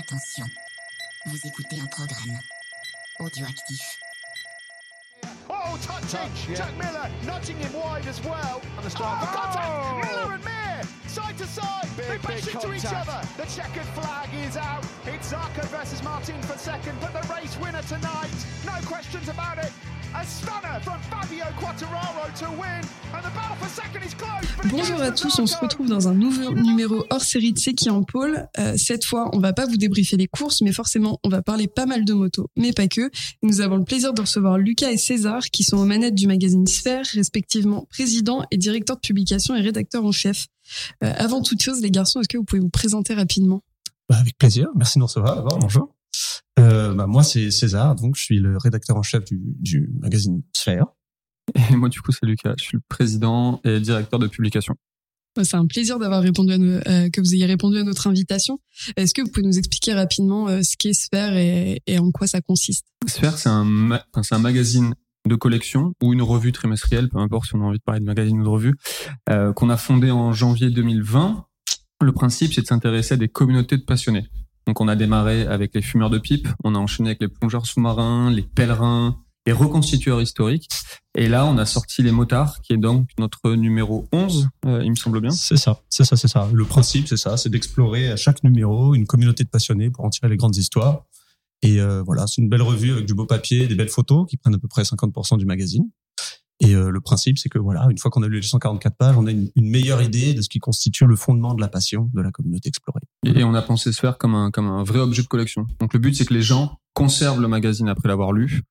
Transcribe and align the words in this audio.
Attention, 0.00 0.46
vous 1.26 1.36
écoutez 1.46 1.78
un 1.78 1.86
programme 1.88 2.40
audioactif. 3.18 3.98
Oh, 5.46 5.76
touching! 5.82 6.08
Touch, 6.08 6.48
yeah. 6.48 6.54
Jack 6.56 6.72
Miller 6.78 7.10
nudging 7.26 7.58
him 7.58 7.74
wide 7.74 8.06
as 8.08 8.18
well. 8.24 8.62
On 8.78 8.82
the 8.82 8.88
strike. 8.88 9.20
Oh, 9.20 9.26
contact! 9.26 9.68
Oh! 9.68 10.00
Miller 10.00 10.34
and 10.36 10.44
Mir, 10.44 10.82
side 11.06 11.36
to 11.36 11.46
side. 11.46 11.86
Big, 11.98 12.06
they 12.08 12.16
bash 12.16 12.48
into 12.48 12.72
each 12.72 12.86
other. 12.86 13.20
The 13.36 13.44
checkered 13.44 13.84
flag 13.92 14.30
is 14.42 14.56
out. 14.56 14.86
It's 15.04 15.30
Zarco 15.30 15.64
versus 15.66 16.02
Martin 16.02 16.40
for 16.42 16.56
second, 16.56 16.98
but 16.98 17.12
the 17.12 17.34
race 17.34 17.58
winner 17.58 17.82
tonight, 17.82 18.30
no 18.64 18.72
questions 18.86 19.28
about 19.28 19.58
it. 19.58 19.70
A 20.12 20.24
stunner 20.24 20.80
from 20.82 20.98
Fabio 21.08 21.44
Quattararo 21.56 22.34
to 22.40 22.50
win, 22.60 22.82
and 23.14 23.22
the 23.22 23.30
battle 23.32 23.56
for 23.60 23.68
second 23.68 24.02
is 24.02 24.14
close. 24.14 24.40
but 24.56 24.66
it 24.66 24.70
Bonjour 24.72 25.00
à 25.00 25.12
to 25.12 25.22
tous, 25.22 25.38
on 25.38 25.46
se 25.46 25.56
retrouve 25.58 25.88
dans 25.88 26.08
un 26.08 26.14
nouveau 26.14 26.52
numéro 26.52 27.04
hors 27.10 27.20
série 27.20 27.52
de 27.52 27.58
C'est 27.60 27.74
qui 27.74 27.90
en 27.90 28.02
pôle. 28.02 28.48
Euh, 28.58 28.74
cette 28.76 29.04
fois, 29.04 29.30
on 29.34 29.38
va 29.38 29.52
pas 29.52 29.66
vous 29.66 29.76
débriefer 29.76 30.16
les 30.16 30.26
courses, 30.26 30.62
mais 30.62 30.72
forcément, 30.72 31.20
on 31.22 31.28
va 31.28 31.42
parler 31.42 31.68
pas 31.68 31.86
mal 31.86 32.04
de 32.04 32.12
motos, 32.12 32.48
mais 32.56 32.72
pas 32.72 32.88
que. 32.88 33.08
Nous 33.42 33.60
avons 33.60 33.76
le 33.76 33.84
plaisir 33.84 34.12
de 34.12 34.20
recevoir 34.20 34.58
Lucas 34.58 34.90
et 34.90 34.96
César, 34.96 35.44
qui 35.44 35.62
sont 35.62 35.76
aux 35.76 35.84
manettes 35.84 36.16
du 36.16 36.26
magazine 36.26 36.66
Sphère, 36.66 37.04
respectivement 37.14 37.86
président 37.88 38.44
et 38.50 38.56
directeur 38.56 38.96
de 38.96 39.00
publication 39.02 39.54
et 39.54 39.60
rédacteur 39.60 40.04
en 40.04 40.12
chef. 40.12 40.48
Euh, 41.04 41.12
avant 41.16 41.40
toute 41.40 41.62
chose, 41.62 41.80
les 41.82 41.90
garçons, 41.92 42.20
est-ce 42.20 42.28
que 42.28 42.36
vous 42.36 42.44
pouvez 42.44 42.60
vous 42.60 42.68
présenter 42.68 43.14
rapidement? 43.14 43.62
Bah, 44.08 44.16
avec 44.18 44.36
plaisir. 44.36 44.68
Merci 44.74 44.98
de 44.98 45.00
nous 45.00 45.06
recevoir. 45.06 45.44
Bonjour. 45.60 45.94
Euh, 46.58 46.94
bah, 46.94 47.06
moi, 47.06 47.22
c'est 47.22 47.50
César. 47.50 47.94
Donc, 47.96 48.16
je 48.16 48.22
suis 48.22 48.38
le 48.38 48.56
rédacteur 48.58 48.96
en 48.96 49.02
chef 49.02 49.24
du, 49.24 49.38
du 49.58 49.90
magazine 50.00 50.42
Sphère. 50.54 50.86
Et 51.70 51.76
moi, 51.76 51.88
du 51.88 52.00
coup, 52.00 52.12
c'est 52.12 52.26
Lucas. 52.26 52.54
Je 52.58 52.64
suis 52.64 52.76
le 52.76 52.82
président 52.88 53.60
et 53.64 53.80
directeur 53.80 54.18
de 54.18 54.26
publication. 54.26 54.74
Ouais, 55.36 55.44
C'est 55.44 55.56
un 55.56 55.66
plaisir 55.66 55.98
d'avoir 55.98 56.22
répondu 56.22 56.52
à 56.52 56.58
nos- 56.58 56.80
euh, 56.88 57.08
que 57.10 57.20
vous 57.20 57.34
ayez 57.34 57.46
répondu 57.46 57.78
à 57.78 57.82
notre 57.84 58.06
invitation. 58.08 58.58
Est-ce 58.96 59.14
que 59.14 59.22
vous 59.22 59.28
pouvez 59.30 59.46
nous 59.46 59.58
expliquer 59.58 59.94
rapidement 59.94 60.48
euh, 60.48 60.62
ce 60.62 60.76
qu'est 60.76 60.92
Sphère 60.92 61.36
et, 61.36 61.82
et 61.86 61.98
en 61.98 62.10
quoi 62.10 62.26
ça 62.26 62.40
consiste? 62.40 62.86
Sphère, 63.06 63.38
c'est 63.38 63.48
un, 63.48 63.64
ma- 63.64 64.04
un 64.14 64.38
magazine 64.38 64.94
de 65.28 65.34
collection 65.36 65.92
ou 66.02 66.12
une 66.12 66.22
revue 66.22 66.50
trimestrielle, 66.52 67.08
peu 67.08 67.18
importe 67.18 67.46
si 67.46 67.54
on 67.54 67.60
a 67.62 67.64
envie 67.64 67.78
de 67.78 67.82
parler 67.84 68.00
de 68.00 68.06
magazine 68.06 68.40
ou 68.40 68.44
de 68.44 68.48
revue, 68.48 68.74
euh, 69.28 69.52
qu'on 69.52 69.70
a 69.70 69.76
fondé 69.76 70.10
en 70.10 70.32
janvier 70.32 70.70
2020. 70.70 71.46
Le 72.02 72.12
principe, 72.12 72.52
c'est 72.54 72.62
de 72.62 72.66
s'intéresser 72.66 73.14
à 73.14 73.16
des 73.16 73.28
communautés 73.28 73.76
de 73.76 73.82
passionnés. 73.84 74.26
Donc, 74.70 74.80
on 74.80 74.86
a 74.86 74.94
démarré 74.94 75.48
avec 75.48 75.74
les 75.74 75.82
fumeurs 75.82 76.10
de 76.10 76.18
pipe, 76.20 76.46
on 76.62 76.76
a 76.76 76.78
enchaîné 76.78 77.08
avec 77.08 77.20
les 77.20 77.26
plongeurs 77.26 77.66
sous-marins, 77.66 78.30
les 78.30 78.42
pèlerins, 78.42 79.20
les 79.44 79.52
reconstitueurs 79.52 80.22
historiques. 80.22 80.68
Et 81.18 81.26
là, 81.26 81.44
on 81.44 81.58
a 81.58 81.66
sorti 81.66 82.04
les 82.04 82.12
motards, 82.12 82.60
qui 82.60 82.74
est 82.74 82.76
donc 82.76 83.08
notre 83.18 83.54
numéro 83.54 84.06
11, 84.12 84.48
euh, 84.66 84.84
il 84.84 84.90
me 84.90 84.94
semble 84.94 85.20
bien. 85.20 85.32
C'est 85.32 85.56
ça, 85.56 85.80
c'est 85.88 86.04
ça, 86.04 86.14
c'est 86.14 86.28
ça. 86.28 86.48
Le 86.52 86.64
principe, 86.64 87.08
c'est 87.08 87.16
ça, 87.16 87.36
c'est 87.36 87.48
d'explorer 87.48 88.12
à 88.12 88.16
chaque 88.16 88.44
numéro 88.44 88.94
une 88.94 89.08
communauté 89.08 89.42
de 89.42 89.48
passionnés 89.48 89.90
pour 89.90 90.04
en 90.04 90.10
tirer 90.10 90.28
les 90.28 90.36
grandes 90.36 90.54
histoires. 90.54 91.04
Et 91.62 91.80
euh, 91.80 92.04
voilà, 92.06 92.28
c'est 92.28 92.40
une 92.40 92.48
belle 92.48 92.62
revue 92.62 92.92
avec 92.92 93.06
du 93.06 93.14
beau 93.14 93.26
papier, 93.26 93.66
des 93.66 93.74
belles 93.74 93.88
photos 93.88 94.24
qui 94.30 94.36
prennent 94.36 94.54
à 94.54 94.58
peu 94.58 94.68
près 94.68 94.82
50% 94.82 95.36
du 95.36 95.46
magazine. 95.46 95.90
Et 96.60 96.74
euh, 96.74 96.90
le 96.90 97.00
principe, 97.00 97.38
c'est 97.38 97.48
que 97.48 97.58
voilà, 97.58 97.86
une 97.90 97.98
fois 97.98 98.10
qu'on 98.10 98.22
a 98.22 98.28
lu 98.28 98.36
les 98.36 98.46
144 98.46 98.96
pages, 98.96 99.16
on 99.16 99.26
a 99.26 99.30
une, 99.30 99.50
meilleure 99.56 100.02
idée 100.02 100.34
de 100.34 100.42
ce 100.42 100.48
qui 100.48 100.58
constitue 100.58 101.06
le 101.06 101.16
fondement 101.16 101.54
de 101.54 101.60
la 101.60 101.68
passion 101.68 102.10
de 102.12 102.20
la 102.20 102.30
communauté 102.30 102.68
explorée. 102.68 103.00
Et 103.24 103.44
on 103.44 103.54
a 103.54 103.62
pensé 103.62 103.92
se 103.92 104.00
faire 104.00 104.18
comme 104.18 104.34
un, 104.34 104.50
comme 104.50 104.66
un 104.66 104.84
vrai 104.84 104.98
objet 104.98 105.22
de 105.22 105.26
collection. 105.26 105.66
Donc 105.78 105.94
le 105.94 106.00
but, 106.00 106.14
c'est 106.14 106.26
que 106.26 106.34
les 106.34 106.42
gens 106.42 106.78
conservent 106.92 107.40
le 107.40 107.48
magazine 107.48 107.88
après 107.88 108.08
l'avoir 108.08 108.32
lu 108.32 108.62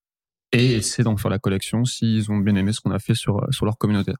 et 0.52 0.74
essaient 0.74 1.04
d'en 1.04 1.18
faire 1.18 1.32
la 1.32 1.40
collection 1.40 1.86
s'ils 1.86 2.32
ont 2.32 2.38
bien 2.38 2.56
aimé 2.56 2.74
ce 2.74 2.82
qu'on 2.82 2.92
a 2.92 3.00
fait 3.00 3.16
sur, 3.16 3.48
sur 3.52 3.66
leur 3.66 3.78
communauté. 3.78 4.14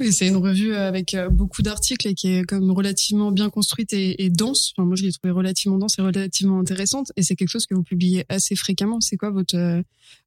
Oui, 0.00 0.12
c'est 0.12 0.26
une 0.26 0.36
revue 0.36 0.74
avec 0.74 1.14
euh, 1.14 1.28
beaucoup 1.28 1.62
d'articles 1.62 2.08
et 2.08 2.14
qui 2.14 2.28
est 2.28 2.42
comme 2.44 2.70
relativement 2.72 3.30
bien 3.30 3.50
construite 3.50 3.92
et, 3.92 4.24
et 4.24 4.30
dense. 4.30 4.72
Enfin, 4.76 4.84
moi, 4.86 4.96
je 4.96 5.04
l'ai 5.04 5.12
trouvée 5.12 5.30
relativement 5.32 5.78
dense 5.78 5.98
et 5.98 6.02
relativement 6.02 6.58
intéressante. 6.58 7.12
Et 7.16 7.22
c'est 7.22 7.36
quelque 7.36 7.48
chose 7.50 7.66
que 7.66 7.74
vous 7.74 7.82
publiez 7.84 8.24
assez 8.28 8.56
fréquemment. 8.56 9.00
C'est 9.00 9.16
quoi 9.16 9.30
votre 9.30 9.54
euh, 9.56 9.82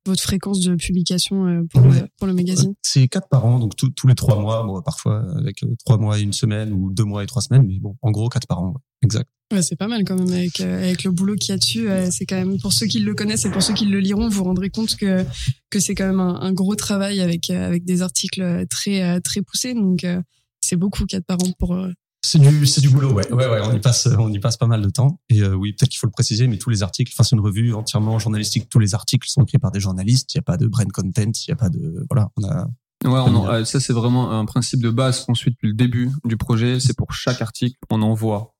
votre 0.05 0.21
fréquence 0.21 0.61
de 0.61 0.75
publication 0.75 1.45
euh, 1.47 1.63
pour, 1.69 1.81
Ouais. 1.81 2.01
le, 2.01 2.07
pour 2.17 2.27
le 2.27 2.33
magazine? 2.33 2.73
C'est 2.83 3.07
quatre 3.07 3.27
par 3.27 3.45
an, 3.45 3.59
donc 3.59 3.75
tous- 3.75 3.89
tous 3.89 4.07
les 4.07 4.15
trois 4.15 4.39
mois, 4.39 4.81
parfois 4.83 5.25
avec 5.37 5.63
euh, 5.63 5.75
trois 5.83 5.97
mois 5.97 6.19
et 6.19 6.21
une 6.21 6.31
semaine 6.33 6.71
ou 6.71 6.91
deux 6.93 7.03
mois 7.03 7.23
et 7.23 7.27
trois 7.27 7.41
semaines, 7.41 7.65
mais 7.67 7.79
bon, 7.79 7.97
en 8.01 8.11
gros 8.11 8.29
quatre 8.29 8.47
par 8.47 8.61
an, 8.61 8.67
ouais. 8.69 8.81
exact. 9.03 9.29
Ouais, 9.51 9.61
C'est 9.61 9.75
pas 9.75 9.87
mal 9.87 10.03
quand 10.05 10.15
même 10.17 10.31
avec 10.31 10.59
euh, 10.61 10.83
avec 10.83 11.03
le 11.03 11.11
boulot 11.11 11.35
qu'il 11.35 11.49
y 11.49 11.53
a 11.53 11.57
dessus. 11.57 11.89
euh, 11.89 12.09
c'est 12.11 12.25
quand 12.25 12.35
même 12.35 12.59
pour 12.59 12.73
ceux 12.73 12.85
qui 12.87 12.99
le 12.99 13.13
connaissent 13.13 13.45
et 13.45 13.51
pour 13.51 13.63
ceux 13.63 13.73
qui 13.73 13.85
le 13.85 13.99
liront, 13.99 14.27
vous 14.29 14.37
vous 14.37 14.43
rendrez 14.43 14.69
compte 14.69 14.95
que 14.95 15.25
que 15.69 15.79
c'est 15.79 15.95
quand 15.95 16.07
même 16.07 16.19
un, 16.19 16.39
un 16.41 16.51
gros 16.53 16.75
travail 16.75 17.21
avec 17.21 17.49
euh, 17.49 17.65
avec 17.67 17.85
des 17.85 18.01
articles 18.01 18.65
très 18.69 19.19
très 19.21 19.41
poussés. 19.41 19.73
Donc 19.73 20.03
euh, 20.03 20.21
c'est 20.61 20.75
beaucoup 20.77 21.05
quatre 21.05 21.25
par 21.25 21.37
an 21.43 21.51
pour 21.59 21.73
euh, 21.75 21.91
C'est 22.23 22.39
du, 22.39 22.65
c'est 22.65 22.81
du 22.81 22.89
boulot, 22.89 23.13
ouais. 23.13 23.31
Ouais, 23.31 23.45
ouais, 23.47 23.59
on 23.63 23.75
y 23.75 23.79
passe, 23.79 24.07
on 24.17 24.31
y 24.33 24.39
passe 24.39 24.57
pas 24.57 24.65
mal 24.65 24.81
de 24.81 24.89
temps. 24.89 25.19
Et 25.29 25.41
euh, 25.41 25.53
oui, 25.53 25.73
peut-être 25.73 25.89
qu'il 25.91 25.99
faut 25.99 26.07
le 26.07 26.11
préciser, 26.11 26.47
mais 26.47 26.57
tous 26.57 26.71
les 26.71 26.81
articles, 26.81 27.11
enfin, 27.13 27.23
c'est 27.23 27.35
une 27.35 27.41
revue 27.41 27.73
entièrement 27.75 28.17
journalistique. 28.17 28.67
Tous 28.69 28.79
les 28.79 28.95
articles 28.95 29.27
sont 29.29 29.43
écrits 29.43 29.59
par 29.59 29.71
des 29.71 29.79
journalistes. 29.79 30.33
Il 30.33 30.37
n'y 30.37 30.39
a 30.39 30.43
pas 30.43 30.57
de 30.57 30.65
brand 30.65 30.91
content. 30.91 31.21
Il 31.21 31.49
n'y 31.49 31.53
a 31.53 31.55
pas 31.55 31.69
de, 31.69 32.03
voilà, 32.09 32.29
on 32.37 32.43
a, 32.45 32.67
Ouais, 33.03 33.11
on 33.11 33.35
en- 33.35 33.41
Bien. 33.43 33.51
euh, 33.51 33.65
ça 33.65 33.79
c'est 33.79 33.93
vraiment 33.93 34.31
un 34.31 34.45
principe 34.45 34.81
de 34.81 34.89
base 34.89 35.25
qu'on 35.25 35.35
suit 35.35 35.51
depuis 35.51 35.67
le 35.67 35.75
début 35.75 36.09
du 36.23 36.37
projet. 36.37 36.79
C'est 36.79 36.95
pour 36.97 37.13
chaque 37.13 37.41
article, 37.43 37.75
on 37.91 38.01
envoie, 38.01 38.54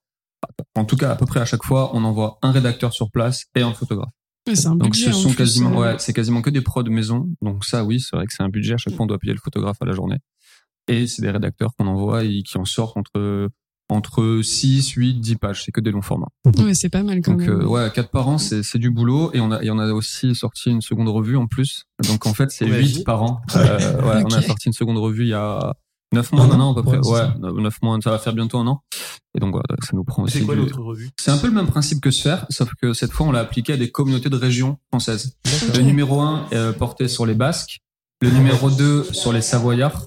en 0.74 0.84
tout 0.84 0.96
cas 0.96 1.10
à 1.12 1.16
peu 1.16 1.26
près 1.26 1.40
à 1.40 1.44
chaque 1.44 1.64
fois, 1.64 1.90
on 1.94 2.04
envoie 2.04 2.38
un 2.42 2.50
rédacteur 2.52 2.92
sur 2.92 3.10
place 3.10 3.46
et 3.54 3.62
un 3.62 3.72
photographe. 3.72 4.12
c'est 4.52 4.66
un 4.66 4.76
Donc 4.76 4.92
budget. 4.92 5.10
ce 5.12 5.16
en 5.16 5.20
sont 5.20 5.32
quasiment, 5.34 5.78
ouais, 5.78 5.96
c'est 5.98 6.12
quasiment 6.12 6.42
que 6.42 6.50
des 6.50 6.60
prods 6.60 6.84
maison. 6.84 7.28
Donc 7.42 7.64
ça, 7.64 7.84
oui, 7.84 8.00
c'est 8.00 8.14
vrai 8.16 8.26
que 8.26 8.32
c'est 8.32 8.42
un 8.42 8.48
budget. 8.48 8.74
À 8.74 8.76
chaque 8.76 8.94
fois, 8.94 9.04
on 9.04 9.06
doit 9.08 9.18
payer 9.18 9.32
le 9.32 9.40
photographe 9.42 9.76
à 9.80 9.84
la 9.86 9.92
journée. 9.92 10.18
Et 10.88 11.06
c'est 11.06 11.20
des 11.22 11.30
rédacteurs 11.30 11.70
qu'on 11.76 11.86
envoie 11.88 12.22
et 12.24 12.42
qui 12.42 12.58
en 12.58 12.64
sortent 12.64 12.96
entre 12.96 13.48
entre 13.88 14.40
6, 14.42 14.90
8, 14.90 15.14
10 15.20 15.36
pages. 15.36 15.62
C'est 15.64 15.70
que 15.72 15.80
des 15.80 15.92
longs 15.92 16.02
formats. 16.02 16.26
Ouais, 16.58 16.74
c'est 16.74 16.88
pas 16.88 17.04
mal 17.04 17.20
quand 17.22 17.32
Donc 17.32 17.42
même. 17.42 17.60
euh, 17.62 17.66
ouais, 17.66 17.88
quatre 17.94 18.10
par 18.10 18.28
an, 18.28 18.36
c'est 18.38 18.62
c'est 18.64 18.78
du 18.80 18.90
boulot 18.90 19.30
et 19.32 19.40
on 19.40 19.50
a 19.52 19.62
et 19.62 19.70
on 19.70 19.78
a 19.78 19.92
aussi 19.92 20.34
sorti 20.34 20.70
une 20.70 20.80
seconde 20.80 21.08
revue 21.08 21.36
en 21.36 21.46
plus. 21.46 21.84
Donc 22.08 22.26
en 22.26 22.34
fait, 22.34 22.50
c'est 22.50 22.64
Ouais. 22.68 22.80
huit 22.82 23.04
par 23.04 23.22
an. 23.22 23.40
Euh, 23.56 24.02
ouais, 24.02 24.22
on 24.24 24.32
a 24.32 24.42
sorti 24.42 24.66
une 24.68 24.72
seconde 24.72 24.98
revue 24.98 25.22
il 25.24 25.28
y 25.28 25.34
a 25.34 25.72
neuf 26.12 26.32
mois 26.32 26.42
Un 26.42 26.44
an, 26.46 26.48
maintenant 26.50 26.72
à 26.72 26.74
peu 26.76 26.82
près. 26.82 26.96
ouais, 26.98 27.02
c'est 27.02 27.10
Ouais, 27.10 27.18
ça. 27.20 27.34
neuf 27.60 27.76
mois, 27.82 27.98
ça 28.02 28.10
va 28.10 28.18
faire 28.18 28.32
bientôt 28.32 28.58
un 28.58 28.66
an. 28.66 28.82
Et 29.36 29.40
donc 29.40 29.50
voilà, 29.52 29.66
ça 29.82 29.90
nous 29.92 30.04
prend 30.04 30.22
aussi. 30.22 30.38
C'est 30.38 30.44
quoi 30.44 30.54
du- 30.54 30.62
l'autre 30.62 30.80
revue? 30.80 31.10
C'est 31.18 31.30
un 31.30 31.36
peu 31.38 31.46
le 31.48 31.52
même 31.52 31.66
principe 31.66 32.00
que 32.00 32.10
Sphère, 32.10 32.46
sauf 32.50 32.70
que 32.80 32.92
cette 32.94 33.12
fois 33.12 33.26
on 33.26 33.32
l'a 33.32 33.40
appliqué 33.40 33.72
à 33.74 33.76
des 33.76 33.90
communautés 33.90 34.30
de 34.30 34.36
régions 34.36 34.78
françaises. 34.90 35.36
Le 35.74 35.82
numéro 35.82 36.20
1 36.20 36.46
porté 36.78 37.08
sur 37.08 37.26
les 37.26 37.34
Basques, 37.34 37.80
le 38.22 38.30
numéro 38.30 38.70
2 38.70 39.04
sur 39.12 39.32
les 39.32 39.42
Savoyards, 39.42 40.06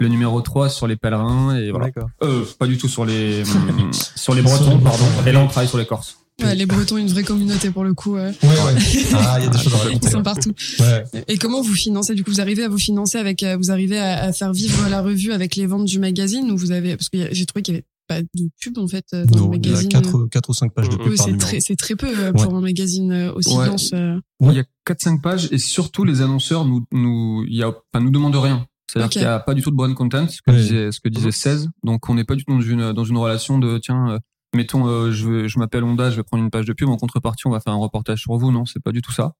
le 0.00 0.08
numéro 0.08 0.40
3 0.40 0.68
sur 0.70 0.86
les 0.86 0.96
pèlerins 0.96 1.54
et 1.56 1.70
voilà. 1.70 1.90
Euh, 2.22 2.44
pas 2.58 2.66
du 2.66 2.78
tout 2.78 2.88
sur 2.88 3.04
les 3.04 3.44
sur 4.16 4.34
les 4.34 4.42
Bretons, 4.42 4.78
pardon. 4.78 5.04
Et 5.26 5.32
là 5.32 5.40
on 5.40 5.48
travaille 5.48 5.68
sur 5.68 5.78
les 5.78 5.86
Corses. 5.86 6.18
Ouais, 6.42 6.54
les 6.54 6.66
Bretons, 6.66 6.96
une 6.96 7.08
vraie 7.08 7.22
communauté 7.22 7.70
pour 7.70 7.84
le 7.84 7.94
coup. 7.94 8.16
euh, 8.16 8.30
ouais, 8.42 8.48
ouais. 8.48 8.82
Ah, 9.14 9.36
il 9.38 9.44
y 9.44 9.46
a 9.46 9.50
des 9.50 9.58
choses 9.58 9.74
à 9.74 9.90
Ils 10.02 10.08
sont 10.08 10.22
partout. 10.22 10.52
Ouais. 10.80 11.04
Et 11.28 11.36
comment 11.38 11.60
vous 11.62 11.74
financez 11.74 12.14
Du 12.14 12.24
coup, 12.24 12.30
vous 12.30 12.40
arrivez 12.40 12.64
à 12.64 12.68
vous 12.68 12.78
financer 12.78 13.18
avec, 13.18 13.42
euh, 13.42 13.56
vous 13.56 13.70
arrivez 13.70 13.98
à, 13.98 14.24
à 14.24 14.32
faire 14.32 14.52
vivre 14.52 14.88
la 14.88 15.02
revue 15.02 15.32
avec 15.32 15.56
les 15.56 15.66
ventes 15.66 15.84
du 15.84 15.98
magazine 15.98 16.50
ou 16.50 16.56
vous 16.56 16.72
avez, 16.72 16.96
parce 16.96 17.08
que 17.10 17.28
j'ai 17.32 17.46
trouvé 17.46 17.62
qu'il 17.62 17.74
y 17.74 17.76
avait 17.76 17.84
pas 18.08 18.20
de 18.22 18.48
pub 18.60 18.78
en 18.78 18.88
fait 18.88 19.04
euh, 19.14 19.24
dans 19.26 19.38
Non, 19.46 19.50
le 19.50 19.58
il 19.58 19.66
y 19.66 19.68
a 19.68 19.72
magazine. 19.72 19.88
quatre, 19.90 20.26
quatre 20.28 20.48
ou 20.50 20.54
cinq 20.54 20.72
pages 20.74 20.88
de 20.88 20.96
pub 20.96 21.14
c'est 21.16 21.36
très, 21.36 21.60
c'est 21.60 21.76
très 21.76 21.94
peu 21.94 22.08
euh, 22.18 22.32
pour 22.32 22.52
un 22.56 22.60
magazine 22.60 23.12
euh, 23.12 23.32
aussi 23.34 23.54
Ouais. 23.56 23.66
dense. 23.66 23.90
euh. 23.94 24.18
Il 24.40 24.52
y 24.52 24.58
a 24.58 24.64
4-5 24.88 25.20
pages 25.20 25.48
et 25.52 25.58
surtout 25.58 26.02
les 26.04 26.20
annonceurs 26.22 26.64
nous 26.64 26.84
nous 26.90 27.44
il 27.48 27.54
y 27.56 27.62
a 27.62 27.68
enfin 27.68 28.02
nous 28.02 28.10
demandent 28.10 28.34
rien. 28.34 28.66
C'est-à-dire 28.90 29.08
qu'il 29.10 29.22
y 29.22 29.24
a 29.24 29.38
pas 29.38 29.54
du 29.54 29.62
tout 29.62 29.70
de 29.70 29.76
brand 29.76 29.94
content, 29.94 30.26
ce 30.28 30.42
que 30.44 30.50
disait 30.50 30.90
ce 30.90 30.98
que 30.98 31.08
disait 31.08 31.30
16. 31.30 31.68
Donc 31.84 32.08
on 32.10 32.14
n'est 32.16 32.24
pas 32.24 32.34
du 32.34 32.44
tout 32.44 32.52
dans 32.52 32.60
une 32.60 32.92
dans 32.92 33.04
une 33.04 33.16
relation 33.18 33.58
de 33.58 33.78
tiens 33.78 34.10
euh, 34.10 34.18
mettons 34.54 34.86
euh, 34.86 35.12
je 35.12 35.48
je 35.48 35.58
m'appelle 35.58 35.84
Honda, 35.84 36.10
je 36.10 36.16
vais 36.16 36.22
prendre 36.22 36.42
une 36.42 36.50
page 36.50 36.66
de 36.66 36.72
pub 36.72 36.88
en 36.88 36.96
contrepartie 36.96 37.46
on 37.46 37.50
va 37.50 37.60
faire 37.60 37.72
un 37.72 37.76
reportage 37.76 38.20
sur 38.20 38.36
vous. 38.36 38.52
Non, 38.52 38.66
c'est 38.66 38.82
pas 38.82 38.92
du 38.92 39.02
tout 39.02 39.12
ça. 39.12 39.34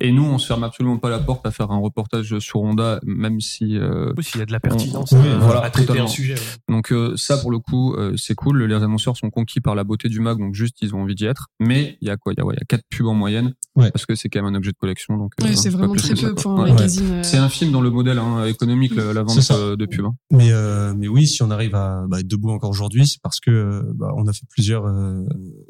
Et 0.00 0.12
nous 0.12 0.22
on 0.24 0.38
se 0.38 0.46
ferme 0.46 0.64
absolument 0.64 0.98
pas 0.98 1.08
la 1.10 1.18
porte 1.18 1.44
à 1.46 1.50
faire 1.50 1.70
un 1.70 1.78
reportage 1.78 2.38
sur 2.40 2.60
Honda 2.60 3.00
même 3.04 3.40
si 3.40 3.76
euh, 3.78 4.12
Oui, 4.16 4.22
s'il 4.22 4.38
y 4.38 4.42
a 4.42 4.46
de 4.46 4.52
la 4.52 4.60
pertinence 4.60 5.12
Oui, 5.12 5.18
euh, 5.24 5.38
voilà, 5.38 5.62
à 5.64 5.70
traiter 5.70 5.86
totalement. 5.88 6.08
un 6.08 6.12
sujet. 6.12 6.34
ouais. 6.34 6.40
Donc 6.68 6.92
euh, 6.92 7.16
ça 7.16 7.38
pour 7.38 7.50
le 7.50 7.58
coup 7.58 7.94
euh, 7.94 8.14
c'est 8.16 8.34
cool. 8.34 8.62
Les 8.64 8.74
annonceurs 8.74 9.16
sont 9.16 9.30
conquis 9.30 9.60
par 9.60 9.74
la 9.74 9.82
beauté 9.84 10.08
du 10.08 10.20
mag, 10.20 10.38
donc 10.38 10.54
juste 10.54 10.76
ils 10.82 10.94
ont 10.94 11.00
envie 11.02 11.14
d'y 11.14 11.24
être. 11.24 11.46
Mais 11.58 11.96
il 12.00 12.08
y 12.08 12.10
a 12.10 12.16
quoi? 12.16 12.32
Il 12.34 12.38
y 12.38 12.42
a 12.42 12.44
ouais, 12.44 12.54
il 12.54 12.60
y 12.60 12.62
a 12.62 12.66
quatre 12.66 12.84
pubs 12.90 13.06
en 13.06 13.14
moyenne 13.14 13.54
Ouais. 13.76 13.90
parce 13.90 14.06
que 14.06 14.14
c'est 14.14 14.28
quand 14.30 14.42
même 14.42 14.54
un 14.54 14.56
objet 14.56 14.72
de 14.72 14.76
collection. 14.78 15.16
Donc 15.18 15.32
Ouais, 15.42 15.50
euh, 15.50 15.54
c'est 15.54 15.70
pas 15.70 15.78
vraiment 15.78 15.94
très 15.94 16.14
peu 16.14 16.34
pour 16.34 16.52
un 16.52 16.64
Ouais. 16.64 16.72
magazine. 16.72 17.10
euh. 17.10 17.22
C'est 17.22 17.36
un 17.36 17.48
film 17.50 17.72
dans 17.72 17.80
le 17.82 17.90
modèle 17.90 18.18
hein, 18.18 18.44
économique 18.46 18.94
la, 18.94 19.12
la 19.12 19.24
C'est 19.28 19.52
vente 19.52 19.58
euh, 19.60 19.76
de 19.76 19.84
pub. 19.86 20.04
hein. 20.06 20.14
Mais 20.30 20.50
euh, 20.52 20.94
mais 20.96 21.08
oui, 21.08 21.26
si 21.26 21.42
on 21.42 21.50
arrive 21.50 21.74
à 21.74 22.04
bah, 22.08 22.20
être 22.20 22.28
debout 22.28 22.50
encore 22.50 22.70
aujourd'hui, 22.70 23.06
c'est 23.06 23.20
parce 23.22 23.40
que 23.40 23.82
bah, 23.94 24.12
on 24.16 24.26
a 24.28 24.32
fait 24.32 24.46
plusieurs 24.50 24.86
euh, 24.86 25.24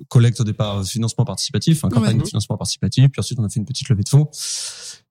collectes 0.09 0.41
au 0.41 0.45
départ, 0.45 0.85
financement 0.85 1.25
participatif, 1.25 1.79
enfin, 1.85 1.89
campagne 1.95 2.17
Ouais. 2.17 2.23
de 2.23 2.29
financement 2.29 2.57
participatif, 2.57 3.07
puis 3.11 3.21
ensuite 3.21 3.39
on 3.41 3.45
a 3.45 3.49
fait 3.49 3.59
une 3.61 3.65
petite 3.67 3.76
levée 3.89 4.03
de 4.03 4.09
fonds. 4.09 4.29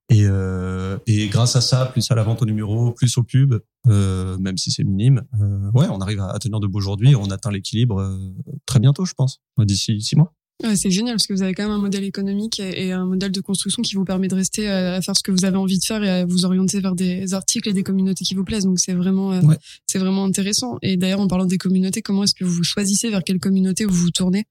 Et, 0.10 0.26
euh, 0.26 0.98
et 1.08 1.28
grâce 1.30 1.56
à 1.56 1.62
ça, 1.62 1.88
plus 1.88 2.10
à 2.12 2.16
la 2.16 2.22
vente 2.24 2.42
au 2.42 2.46
numéro, 2.46 2.92
plus 2.92 3.18
aux 3.18 3.24
pubs, 3.24 3.60
euh, 3.88 4.38
même 4.38 4.56
si 4.58 4.70
c'est 4.70 4.84
minime, 4.84 5.24
euh, 5.42 5.72
ouais, 5.74 5.88
on 5.90 6.00
arrive 6.00 6.20
à, 6.20 6.30
à 6.30 6.38
tenir 6.40 6.60
debout 6.60 6.78
aujourd'hui. 6.78 7.16
On 7.16 7.32
atteint 7.32 7.52
l'équilibre 7.52 8.16
très 8.68 8.80
bientôt, 8.80 9.06
je 9.06 9.14
pense, 9.14 9.42
d'ici 9.58 10.00
six 10.02 10.16
mois. 10.16 10.32
Ouais, 10.64 10.76
c'est 10.78 10.92
génial 10.92 11.16
parce 11.16 11.28
que 11.28 11.34
vous 11.34 11.42
avez 11.42 11.54
quand 11.54 11.64
même 11.64 11.74
un 11.74 11.82
modèle 11.82 12.06
économique 12.06 12.62
et 12.62 12.94
un 12.94 13.06
modèle 13.06 13.32
de 13.32 13.42
construction 13.42 13.82
qui 13.82 13.96
vous 13.96 14.06
permet 14.06 14.30
de 14.30 14.36
rester 14.36 14.70
à 14.70 15.02
faire 15.02 15.18
ce 15.18 15.22
que 15.22 15.32
vous 15.32 15.44
avez 15.44 15.58
envie 15.58 15.80
de 15.80 15.84
faire 15.84 16.02
et 16.02 16.10
à 16.10 16.26
vous 16.26 16.46
orienter 16.46 16.80
vers 16.80 16.96
des 16.96 17.34
articles 17.34 17.68
et 17.68 17.74
des 17.74 17.84
communautés 17.84 18.24
qui 18.24 18.36
vous 18.36 18.46
plaisent. 18.46 18.64
Donc 18.64 18.80
c'est 18.80 18.94
vraiment, 18.94 19.32
Ouais. 19.32 19.58
c'est 19.86 20.00
vraiment 20.00 20.24
intéressant. 20.24 20.78
Et 20.82 20.96
d'ailleurs, 20.96 21.20
en 21.20 21.28
parlant 21.28 21.46
des 21.46 21.58
communautés, 21.58 22.02
comment 22.02 22.24
est-ce 22.24 22.36
que 22.36 22.46
vous 22.46 22.64
choisissez 22.64 23.10
vers 23.10 23.24
quelle 23.24 23.40
communauté 23.40 23.84
vous 23.84 23.96
vous 23.96 24.12
tournez 24.12 24.46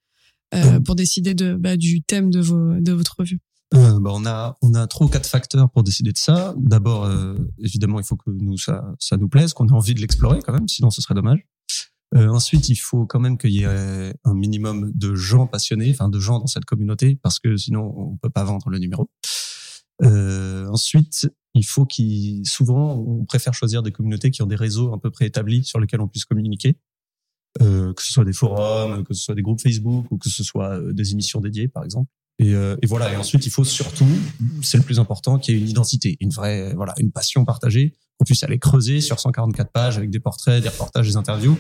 euh, 0.54 0.78
pour 0.80 0.94
décider 0.94 1.32
de, 1.32 1.54
bah, 1.54 1.76
du 1.78 2.02
thème 2.02 2.30
de, 2.30 2.40
vos, 2.40 2.74
de 2.80 2.92
votre 2.92 3.14
revue? 3.20 3.38
Euh, 3.74 3.98
bah, 4.00 4.10
on 4.12 4.26
a 4.26 4.56
on 4.62 4.74
a 4.74 4.86
trois 4.86 5.06
ou 5.06 5.10
quatre 5.10 5.28
facteurs 5.28 5.70
pour 5.70 5.82
décider 5.82 6.12
de 6.12 6.18
ça. 6.18 6.54
D'abord, 6.56 7.04
euh, 7.04 7.34
évidemment, 7.58 7.98
il 7.98 8.04
faut 8.04 8.16
que 8.16 8.30
nous 8.30 8.58
ça 8.58 8.84
ça 8.98 9.16
nous 9.16 9.28
plaise, 9.28 9.52
qu'on 9.52 9.68
ait 9.68 9.72
envie 9.72 9.94
de 9.94 10.00
l'explorer 10.00 10.40
quand 10.42 10.52
même, 10.52 10.68
sinon 10.68 10.90
ce 10.90 11.00
serait 11.00 11.14
dommage. 11.14 11.40
Euh, 12.14 12.28
ensuite, 12.28 12.68
il 12.68 12.76
faut 12.76 13.06
quand 13.06 13.18
même 13.18 13.38
qu'il 13.38 13.50
y 13.50 13.64
ait 13.64 14.14
un 14.24 14.34
minimum 14.34 14.92
de 14.94 15.14
gens 15.14 15.46
passionnés, 15.46 15.90
enfin 15.90 16.08
de 16.08 16.20
gens 16.20 16.38
dans 16.38 16.46
cette 16.46 16.64
communauté, 16.64 17.18
parce 17.22 17.40
que 17.40 17.56
sinon 17.56 17.92
on 17.96 18.16
peut 18.16 18.30
pas 18.30 18.44
vendre 18.44 18.68
le 18.68 18.78
numéro. 18.78 19.10
Euh, 20.02 20.66
ensuite, 20.68 21.30
il 21.54 21.64
faut 21.64 21.86
qu'il 21.86 22.46
souvent 22.46 22.96
on 22.96 23.24
préfère 23.24 23.54
choisir 23.54 23.82
des 23.82 23.92
communautés 23.92 24.30
qui 24.30 24.42
ont 24.42 24.46
des 24.46 24.56
réseaux 24.56 24.92
un 24.92 24.98
peu 24.98 25.10
préétablis 25.10 25.64
sur 25.64 25.78
lesquels 25.78 26.00
on 26.00 26.08
puisse 26.08 26.24
communiquer, 26.24 26.76
euh, 27.62 27.92
que 27.94 28.02
ce 28.02 28.12
soit 28.12 28.24
des 28.24 28.32
forums, 28.32 29.04
que 29.04 29.14
ce 29.14 29.22
soit 29.22 29.34
des 29.34 29.42
groupes 29.42 29.60
Facebook 29.60 30.06
ou 30.10 30.18
que 30.18 30.28
ce 30.28 30.42
soit 30.42 30.78
euh, 30.78 30.92
des 30.92 31.12
émissions 31.12 31.40
dédiées 31.40 31.68
par 31.68 31.84
exemple. 31.84 32.10
Et, 32.38 32.54
euh, 32.54 32.76
et 32.82 32.86
voilà. 32.86 33.12
Et 33.12 33.16
ensuite, 33.16 33.46
il 33.46 33.50
faut 33.50 33.64
surtout, 33.64 34.08
c'est 34.62 34.78
le 34.78 34.82
plus 34.82 34.98
important, 34.98 35.38
qu'il 35.38 35.54
y 35.54 35.58
ait 35.58 35.60
une 35.60 35.68
identité, 35.68 36.16
une 36.20 36.30
vraie, 36.30 36.74
voilà, 36.74 36.94
une 36.98 37.12
passion 37.12 37.44
partagée, 37.44 37.94
qu'on 38.18 38.24
puisse 38.24 38.42
aller 38.42 38.58
creuser 38.58 39.00
sur 39.00 39.20
144 39.20 39.70
pages 39.70 39.96
avec 39.96 40.10
des 40.10 40.20
portraits, 40.20 40.62
des 40.62 40.68
reportages, 40.68 41.06
des 41.06 41.16
interviews. 41.16 41.58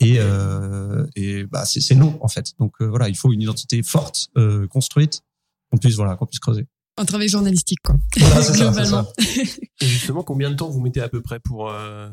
Et, 0.00 0.16
euh, 0.18 1.06
et 1.14 1.44
bah, 1.44 1.64
c'est 1.64 1.80
c'est 1.80 1.94
non 1.94 2.18
en 2.20 2.28
fait. 2.28 2.52
Donc 2.58 2.74
euh, 2.80 2.86
voilà, 2.86 3.08
il 3.08 3.16
faut 3.16 3.32
une 3.32 3.42
identité 3.42 3.82
forte, 3.82 4.28
euh, 4.36 4.66
construite, 4.66 5.22
qu'on 5.70 5.78
puisse 5.78 5.94
voilà, 5.94 6.16
qu'on 6.16 6.26
puisse 6.26 6.40
creuser. 6.40 6.66
Un 6.96 7.04
travail 7.04 7.28
journalistique, 7.28 7.80
quoi. 7.82 7.96
Voilà, 8.16 8.50
Globalement. 8.52 8.84
ça. 8.84 9.12
Et 9.80 9.86
justement, 9.86 10.22
combien 10.22 10.50
de 10.50 10.54
temps 10.54 10.70
vous 10.70 10.80
mettez 10.80 11.00
à 11.00 11.08
peu 11.08 11.20
près 11.20 11.40
pour, 11.40 11.68
euh, 11.68 12.08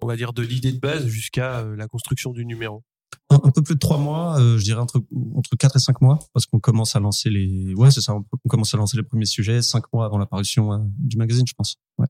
on 0.00 0.06
va 0.06 0.16
dire, 0.16 0.32
de 0.32 0.42
l'idée 0.42 0.72
de 0.72 0.80
base 0.80 1.06
jusqu'à 1.06 1.58
euh, 1.58 1.76
la 1.76 1.88
construction 1.88 2.32
du 2.32 2.46
numéro? 2.46 2.82
Un, 3.30 3.40
un 3.44 3.50
peu 3.50 3.62
plus 3.62 3.74
de 3.74 3.80
trois 3.80 3.98
mois, 3.98 4.38
euh, 4.40 4.58
je 4.58 4.64
dirais 4.64 4.80
entre 4.80 5.02
entre 5.34 5.56
quatre 5.56 5.76
et 5.76 5.80
cinq 5.80 6.00
mois, 6.00 6.18
parce 6.32 6.46
qu'on 6.46 6.60
commence 6.60 6.96
à 6.96 7.00
lancer 7.00 7.30
les, 7.30 7.74
ouais, 7.74 7.90
c'est 7.90 8.00
ça, 8.00 8.14
on 8.14 8.24
on 8.44 8.48
commence 8.48 8.74
à 8.74 8.76
lancer 8.76 8.96
les 8.96 9.02
premiers 9.02 9.26
sujets 9.26 9.62
cinq 9.62 9.84
mois 9.92 10.04
avant 10.04 10.18
l'apparition 10.18 10.72
euh, 10.72 10.78
du 10.98 11.16
magazine, 11.16 11.46
je 11.46 11.54
pense. 11.54 11.76
Ouais. 11.98 12.06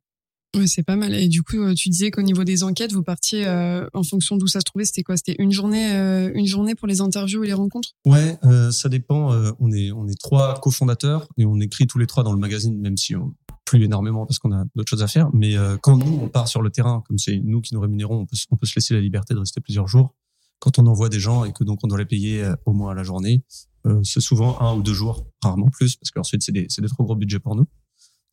Oui, 0.55 0.69
c'est 0.69 0.83
pas 0.83 0.97
mal. 0.97 1.15
Et 1.15 1.29
du 1.29 1.43
coup, 1.43 1.57
euh, 1.57 1.75
tu 1.75 1.89
disais 1.89 2.11
qu'au 2.11 2.21
niveau 2.21 2.45
des 2.45 2.63
enquêtes, 2.63 2.93
vous 2.93 3.03
partiez 3.03 3.47
euh, 3.47 3.87
en 3.95 4.03
fonction 4.03 4.37
d'où 4.37 4.47
ça 4.47 4.61
se 4.61 4.65
trouvait. 4.65 4.85
C'était 4.85 5.03
quoi? 5.03 5.17
C'était 5.17 5.37
une 5.39 5.51
journée, 5.51 5.95
euh, 5.95 6.31
une 6.35 6.47
journée 6.47 6.75
pour 6.75 6.87
les 6.87 7.01
interviews 7.01 7.43
et 7.43 7.47
les 7.47 7.55
rencontres? 7.55 7.91
Ouais, 8.05 8.39
euh, 8.45 8.71
ça 8.71 8.89
dépend. 8.89 9.31
on 9.61 9.73
est 9.73 9.93
on 9.93 10.07
est 10.09 10.21
trois 10.21 10.61
cofondateurs 10.61 11.27
et 11.39 11.47
on 11.47 11.59
écrit 11.61 11.87
tous 11.87 11.99
les 11.99 12.07
trois 12.07 12.23
dans 12.23 12.33
le 12.33 12.39
magazine, 12.39 12.79
même 12.79 12.97
si 12.97 13.17
on 13.17 13.35
plus 13.65 13.83
énormément 13.85 14.27
parce 14.27 14.39
qu'on 14.39 14.53
a 14.53 14.65
d'autres 14.75 14.91
choses 14.91 15.03
à 15.03 15.09
faire. 15.09 15.31
Mais 15.33 15.55
quand 15.81 15.97
nous 15.97 16.19
on 16.21 16.29
part 16.29 16.49
sur 16.49 16.61
le 16.61 16.69
terrain, 16.69 17.03
comme 17.07 17.17
c'est 17.17 17.41
nous 17.43 17.63
qui 17.63 17.73
nous 17.75 17.81
rémunérons, 17.81 18.19
on 18.21 18.27
peut 18.27 18.37
on 18.51 18.57
peut 18.57 18.67
se 18.67 18.75
laisser 18.77 18.93
la 18.93 19.01
liberté 19.01 19.33
de 19.33 19.39
rester 19.39 19.61
plusieurs 19.63 19.89
jours. 19.89 20.15
Quand 20.63 20.79
on 20.79 20.87
envoie 20.87 21.09
des 21.09 21.19
gens 21.19 21.45
et 21.45 21.53
que 21.53 21.65
donc 21.65 21.81
on 21.83 21.89
doit 21.89 21.99
les 21.99 22.07
payer 22.07 22.45
euh, 22.45 22.55
au 22.67 22.73
moins 22.73 22.93
à 22.93 22.95
la 22.95 23.03
journée, 23.03 23.43
euh, 23.85 24.01
c'est 24.05 24.21
souvent 24.21 24.61
un 24.61 24.77
ou 24.77 24.83
deux 24.83 24.95
jours, 24.95 25.27
rarement 25.43 25.71
plus, 25.71 25.97
parce 25.97 26.13
qu'ensuite 26.13 26.45
c'est 26.45 26.53
des 26.53 26.67
c'est 26.69 26.83
des 26.83 26.89
trop 26.89 27.03
gros 27.03 27.17
budgets 27.17 27.41
pour 27.41 27.57
nous. 27.57 27.67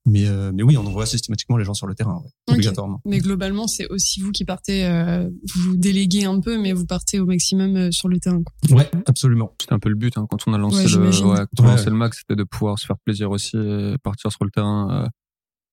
Mais 0.06 0.28
euh, 0.28 0.52
mais 0.54 0.62
oui, 0.64 0.78
on 0.78 0.86
envoie 0.86 1.06
systématiquement 1.06 1.58
les 1.58 1.66
gens 1.66 1.74
sur 1.74 1.88
le 1.88 1.96
terrain, 1.96 2.22
ouais, 2.24 2.54
obligatoirement. 2.54 3.02
Mais 3.04 3.20
globalement, 3.20 3.68
c'est 3.68 3.88
aussi 3.88 4.22
vous 4.22 4.32
qui 4.32 4.46
partez, 4.46 4.86
euh, 4.86 5.28
vous 5.28 5.72
vous 5.72 5.78
déléguez 5.78 6.26
un 6.26 6.40
peu, 6.40 6.60
mais 6.60 6.72
vous 6.72 6.86
partez 6.86 7.20
au 7.20 7.26
maximum 7.26 7.76
euh, 7.76 7.92
sur 7.92 8.08
le 8.08 8.20
terrain. 8.20 8.42
Quoi. 8.44 8.78
Ouais, 8.78 8.90
absolument. 9.08 9.54
C'était 9.60 9.74
un 9.74 9.80
peu 9.80 9.90
le 9.90 9.96
but 9.96 10.18
hein, 10.18 10.26
quand 10.30 10.48
on 10.48 10.54
a 10.54 10.58
lancé 10.58 10.84
Ouais, 10.84 11.12
le, 11.12 11.26
ouais, 11.26 11.38
quand 11.38 11.64
on 11.64 11.68
a 11.68 11.72
lancé 11.72 11.90
le 11.90 11.96
Mac, 11.96 12.14
c'était 12.14 12.36
de 12.36 12.44
pouvoir 12.44 12.80
se 12.80 12.86
faire 12.86 12.98
plaisir 13.04 13.32
aussi, 13.32 13.58
et 13.58 13.98
partir 14.02 14.32
sur 14.32 14.46
le 14.46 14.52
terrain, 14.52 15.04
euh, 15.04 15.08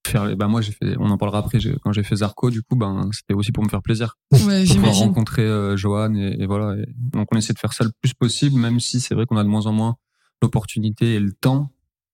faire. 0.07 0.37
Bah 0.37 0.47
moi 0.49 0.61
j'ai 0.61 0.73
fait, 0.73 0.97
on 0.99 1.11
en 1.11 1.19
parlera 1.19 1.39
après. 1.39 1.59
Quand 1.83 1.93
j'ai 1.93 2.03
fait 2.03 2.17
Zarco, 2.17 2.51
du 2.51 2.63
coup, 2.63 2.77
ben 2.77 3.09
c'était 3.13 3.35
aussi 3.35 3.53
pour 3.53 3.63
me 3.65 3.69
faire 3.69 3.83
plaisir, 3.83 4.17
Ouais, 4.33 4.39
pour 4.39 4.41
pouvoir 4.49 4.65
j'imagine. 4.65 5.05
rencontrer 5.09 5.43
euh, 5.43 5.77
Johan 5.77 6.15
et, 6.15 6.37
et 6.41 6.47
voilà. 6.47 6.77
Et 6.81 6.87
donc 6.97 7.29
on 7.33 7.37
essaie 7.37 7.53
de 7.53 7.59
faire 7.59 7.73
ça 7.73 7.85
le 7.85 7.91
plus 8.01 8.15
possible, 8.15 8.59
même 8.59 8.81
si 8.81 9.01
c'est 9.01 9.15
vrai 9.15 9.27
qu'on 9.27 9.37
a 9.37 9.45
de 9.45 9.49
moins 9.49 9.67
en 9.67 9.73
moins 9.73 9.97
l'opportunité 10.43 11.15
et 11.15 11.21
le 11.21 11.33
temps 11.33 11.71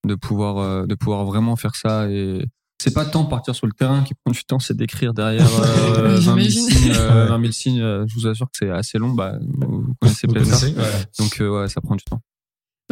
de 0.06 0.14
pouvoir 0.14 0.58
euh, 0.58 0.86
de 0.86 0.94
pouvoir 0.94 1.24
vraiment 1.24 1.56
faire 1.56 1.74
ça 1.76 2.08
et 2.10 2.44
c'est 2.82 2.92
pas 2.94 3.04
tant 3.04 3.24
partir 3.24 3.54
sur 3.54 3.68
le 3.68 3.72
terrain 3.72 4.02
qui 4.02 4.12
prend 4.14 4.32
du 4.32 4.42
temps, 4.44 4.58
c'est 4.58 4.76
d'écrire 4.76 5.14
derrière 5.14 5.46
euh, 5.98 6.16
20 6.16 6.20
000 6.20 6.20
J'imagine. 6.20 6.68
signes. 6.68 6.92
euh, 6.96 7.22
Ouais. 7.24 7.28
20 7.28 7.40
000 7.40 7.52
signes, 7.52 7.80
euh, 7.80 8.04
je 8.08 8.14
vous 8.14 8.26
assure 8.26 8.46
que 8.46 8.56
c'est 8.58 8.70
assez 8.70 8.98
long. 8.98 9.10
Bah, 9.12 9.38
vous 9.40 9.94
connaissez 10.00 10.26
peut-être 10.26 10.46
ça. 10.46 10.66
Ouais. 10.66 10.74
Donc 11.20 11.40
euh, 11.40 11.60
ouais, 11.62 11.68
ça 11.68 11.80
prend 11.80 11.94
du 11.94 12.02
temps. 12.02 12.20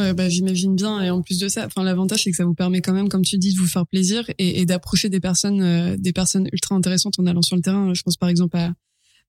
Ouais, 0.00 0.14
bah, 0.14 0.28
j'imagine 0.28 0.74
bien. 0.74 1.00
Et 1.02 1.10
en 1.10 1.22
plus 1.22 1.38
de 1.38 1.48
ça, 1.48 1.66
enfin, 1.66 1.82
l'avantage, 1.84 2.24
c'est 2.24 2.30
que 2.30 2.36
ça 2.36 2.44
vous 2.44 2.54
permet 2.54 2.80
quand 2.80 2.92
même, 2.92 3.08
comme 3.08 3.24
tu 3.24 3.38
dis, 3.38 3.52
de 3.54 3.58
vous 3.58 3.66
faire 3.66 3.86
plaisir 3.86 4.24
et, 4.38 4.60
et 4.60 4.66
d'approcher 4.66 5.08
des 5.08 5.20
personnes, 5.20 5.60
euh, 5.62 5.96
des 5.96 6.12
personnes 6.12 6.48
ultra 6.52 6.74
intéressantes 6.74 7.18
en 7.18 7.26
allant 7.26 7.42
sur 7.42 7.56
le 7.56 7.62
terrain. 7.62 7.92
Je 7.94 8.02
pense 8.02 8.16
par 8.16 8.28
exemple 8.28 8.56
à, 8.56 8.72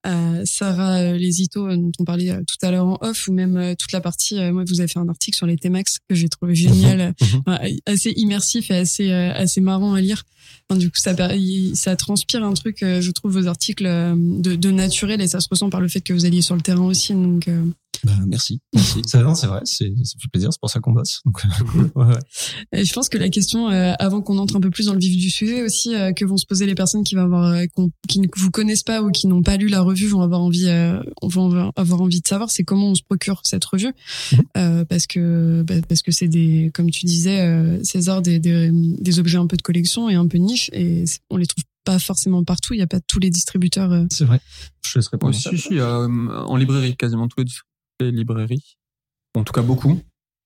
à 0.03 0.45
Sarah 0.45 0.97
euh, 0.99 1.17
Lesito, 1.17 1.67
euh, 1.67 1.75
dont 1.77 1.91
on 1.99 2.05
parlait 2.05 2.31
euh, 2.31 2.41
tout 2.47 2.65
à 2.65 2.71
l'heure 2.71 2.87
en 2.87 2.97
off, 3.01 3.27
ou 3.27 3.33
même 3.33 3.57
euh, 3.57 3.75
toute 3.77 3.91
la 3.91 4.01
partie, 4.01 4.37
euh, 4.39 4.51
moi, 4.51 4.63
vous 4.67 4.79
avez 4.79 4.87
fait 4.87 4.99
un 4.99 5.09
article 5.09 5.37
sur 5.37 5.45
les 5.45 5.57
T-Max 5.57 5.99
que 6.09 6.15
j'ai 6.15 6.29
trouvé 6.29 6.55
génial, 6.55 7.01
euh, 7.01 7.11
Mhm. 7.47 7.77
assez 7.85 8.11
immersif 8.15 8.71
et 8.71 8.75
assez, 8.75 9.11
euh, 9.11 9.31
assez 9.33 9.61
marrant 9.61 9.93
à 9.93 10.01
lire. 10.01 10.23
Enfin, 10.69 10.79
du 10.79 10.89
coup, 10.89 10.97
ça, 10.97 11.95
transpire 11.95 12.43
un 12.43 12.53
truc, 12.53 12.83
euh, 12.83 13.01
je 13.01 13.11
trouve, 13.11 13.39
vos 13.39 13.47
articles 13.47 13.85
euh, 13.85 14.15
de, 14.15 14.55
de 14.55 14.71
naturel 14.71 15.21
et 15.21 15.27
ça 15.27 15.39
se 15.39 15.47
ressent 15.49 15.69
par 15.69 15.81
le 15.81 15.87
fait 15.87 16.01
que 16.01 16.13
vous 16.13 16.25
alliez 16.25 16.41
sur 16.41 16.55
le 16.55 16.61
terrain 16.61 16.85
aussi. 16.85 17.13
Donc, 17.13 17.47
euh, 17.47 17.63
Bah, 18.03 18.13
merci, 18.25 18.61
merci. 18.73 19.01
C'est 19.05 19.21
non, 19.21 19.35
c'est 19.35 19.47
vrai, 19.47 19.61
c'est 19.65 19.91
ça 20.03 20.15
fait 20.19 20.27
plaisir, 20.31 20.49
c'est 20.51 20.59
pour 20.59 20.69
ça 20.69 20.79
qu'on 20.79 20.91
bosse. 20.91 21.21
Donc, 21.25 21.43
ouais, 21.95 22.05
ouais. 22.05 22.19
Et 22.73 22.85
je 22.85 22.93
pense 22.93 23.09
que 23.09 23.17
la 23.17 23.29
question, 23.29 23.69
euh, 23.69 23.93
avant 23.99 24.21
qu'on 24.21 24.37
entre 24.37 24.55
un 24.55 24.61
peu 24.61 24.71
plus 24.71 24.87
dans 24.87 24.93
le 24.93 24.99
vif 24.99 25.15
du 25.17 25.29
sujet 25.29 25.61
aussi, 25.61 25.93
euh, 25.93 26.11
que 26.11 26.25
vont 26.25 26.37
se 26.37 26.45
poser 26.45 26.65
les 26.65 26.73
personnes 26.73 27.03
qui 27.03 27.15
vont 27.15 27.21
avoir, 27.23 27.51
euh, 27.53 27.65
qui 28.07 28.19
ne 28.19 28.27
vous 28.37 28.49
connaissent 28.49 28.83
pas 28.83 29.03
ou 29.03 29.11
qui 29.11 29.27
n'ont 29.27 29.43
pas 29.43 29.57
lu 29.57 29.67
la 29.67 29.81
revue, 29.81 30.07
vont 30.07 30.21
avoir 30.21 30.41
envie, 30.41 30.67
euh, 30.67 30.99
vont 31.21 31.71
avoir 31.75 32.01
envie 32.01 32.21
de 32.21 32.27
savoir, 32.27 32.49
c'est 32.49 32.63
comment 32.63 32.89
on 32.91 32.95
se 32.95 33.03
procure 33.03 33.41
cette 33.43 33.65
revue, 33.65 33.93
parce 34.53 35.05
que 35.05 35.63
bah, 35.63 35.75
parce 35.87 36.01
que 36.01 36.11
c'est 36.11 36.27
des, 36.27 36.71
comme 36.73 36.89
tu 36.89 37.05
disais, 37.05 37.41
euh, 37.41 37.83
César, 37.83 38.21
des, 38.21 38.39
des 38.39 38.71
des 38.71 39.19
objets 39.19 39.37
un 39.37 39.47
peu 39.47 39.57
de 39.57 39.61
collection 39.61 40.09
et 40.09 40.15
un 40.15 40.27
peu 40.27 40.30
niche, 40.39 40.69
et 40.73 41.05
on 41.29 41.37
les 41.37 41.45
trouve 41.45 41.63
pas 41.83 41.97
forcément 41.99 42.43
partout. 42.43 42.73
Il 42.73 42.79
y 42.79 42.83
a 42.83 42.87
pas 42.87 42.99
tous 43.07 43.19
les 43.19 43.29
distributeurs. 43.29 43.91
euh. 43.91 44.05
C'est 44.11 44.25
vrai. 44.25 44.39
Je 44.85 44.99
laisse 44.99 45.07
répondre. 45.07 45.33
Ouais, 45.35 45.39
si, 45.39 45.57
si, 45.57 45.79
euh, 45.79 46.07
en 46.07 46.55
librairie, 46.55 46.95
quasiment 46.95 47.27
tous 47.27 47.43
les 47.99 48.11
librairies. 48.11 48.77
En 49.35 49.43
tout 49.43 49.53
cas, 49.53 49.61
beaucoup. 49.61 49.99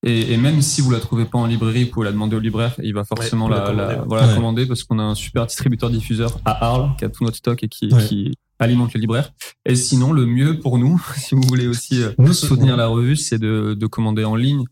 Et, 0.06 0.34
et 0.34 0.38
même 0.38 0.62
si 0.62 0.82
vous 0.82 0.92
la 0.92 1.00
trouvez 1.00 1.26
pas 1.26 1.40
en 1.40 1.48
librairie, 1.48 1.86
vous 1.86 1.90
pouvez 1.92 2.06
la 2.06 2.12
demander 2.12 2.36
au 2.36 2.40
libraire. 2.40 2.76
Il 2.84 2.94
va 2.94 3.04
forcément 3.06 3.48
la 3.50 3.58
la, 3.60 3.66
commander, 3.66 3.94
la- 3.94 4.00
ouais. 4.02 4.06
voilà, 4.08 4.28
Ouais. 4.28 4.36
commander 4.36 4.66
parce 4.68 4.84
qu'on 4.84 5.00
a 5.00 5.04
un 5.04 5.16
super 5.16 5.48
distributeur 5.48 5.90
diffuseur 5.90 6.40
à 6.46 6.64
Arles 6.66 6.96
qui 6.98 7.06
a 7.06 7.10
tout 7.10 7.24
notre 7.24 7.38
stock 7.38 7.64
et 7.64 7.68
qui, 7.68 7.92
Ouais. 7.92 8.06
qui 8.08 8.34
alimente 8.60 8.94
les 8.94 9.00
libraires. 9.02 9.32
Et 9.66 9.76
sinon, 9.76 10.14
le 10.14 10.26
mieux 10.28 10.60
pour 10.60 10.78
nous, 10.78 11.04
si 11.18 11.34
vous 11.34 11.42
voulez 11.48 11.68
aussi 11.68 12.04
euh, 12.04 12.34
soutenir 12.34 12.78
la 12.78 12.88
revue, 12.88 13.16
c'est 13.16 13.40
de, 13.40 13.74
de 13.78 13.88
commander 13.88 14.24
en 14.26 14.36
ligne 14.36 14.64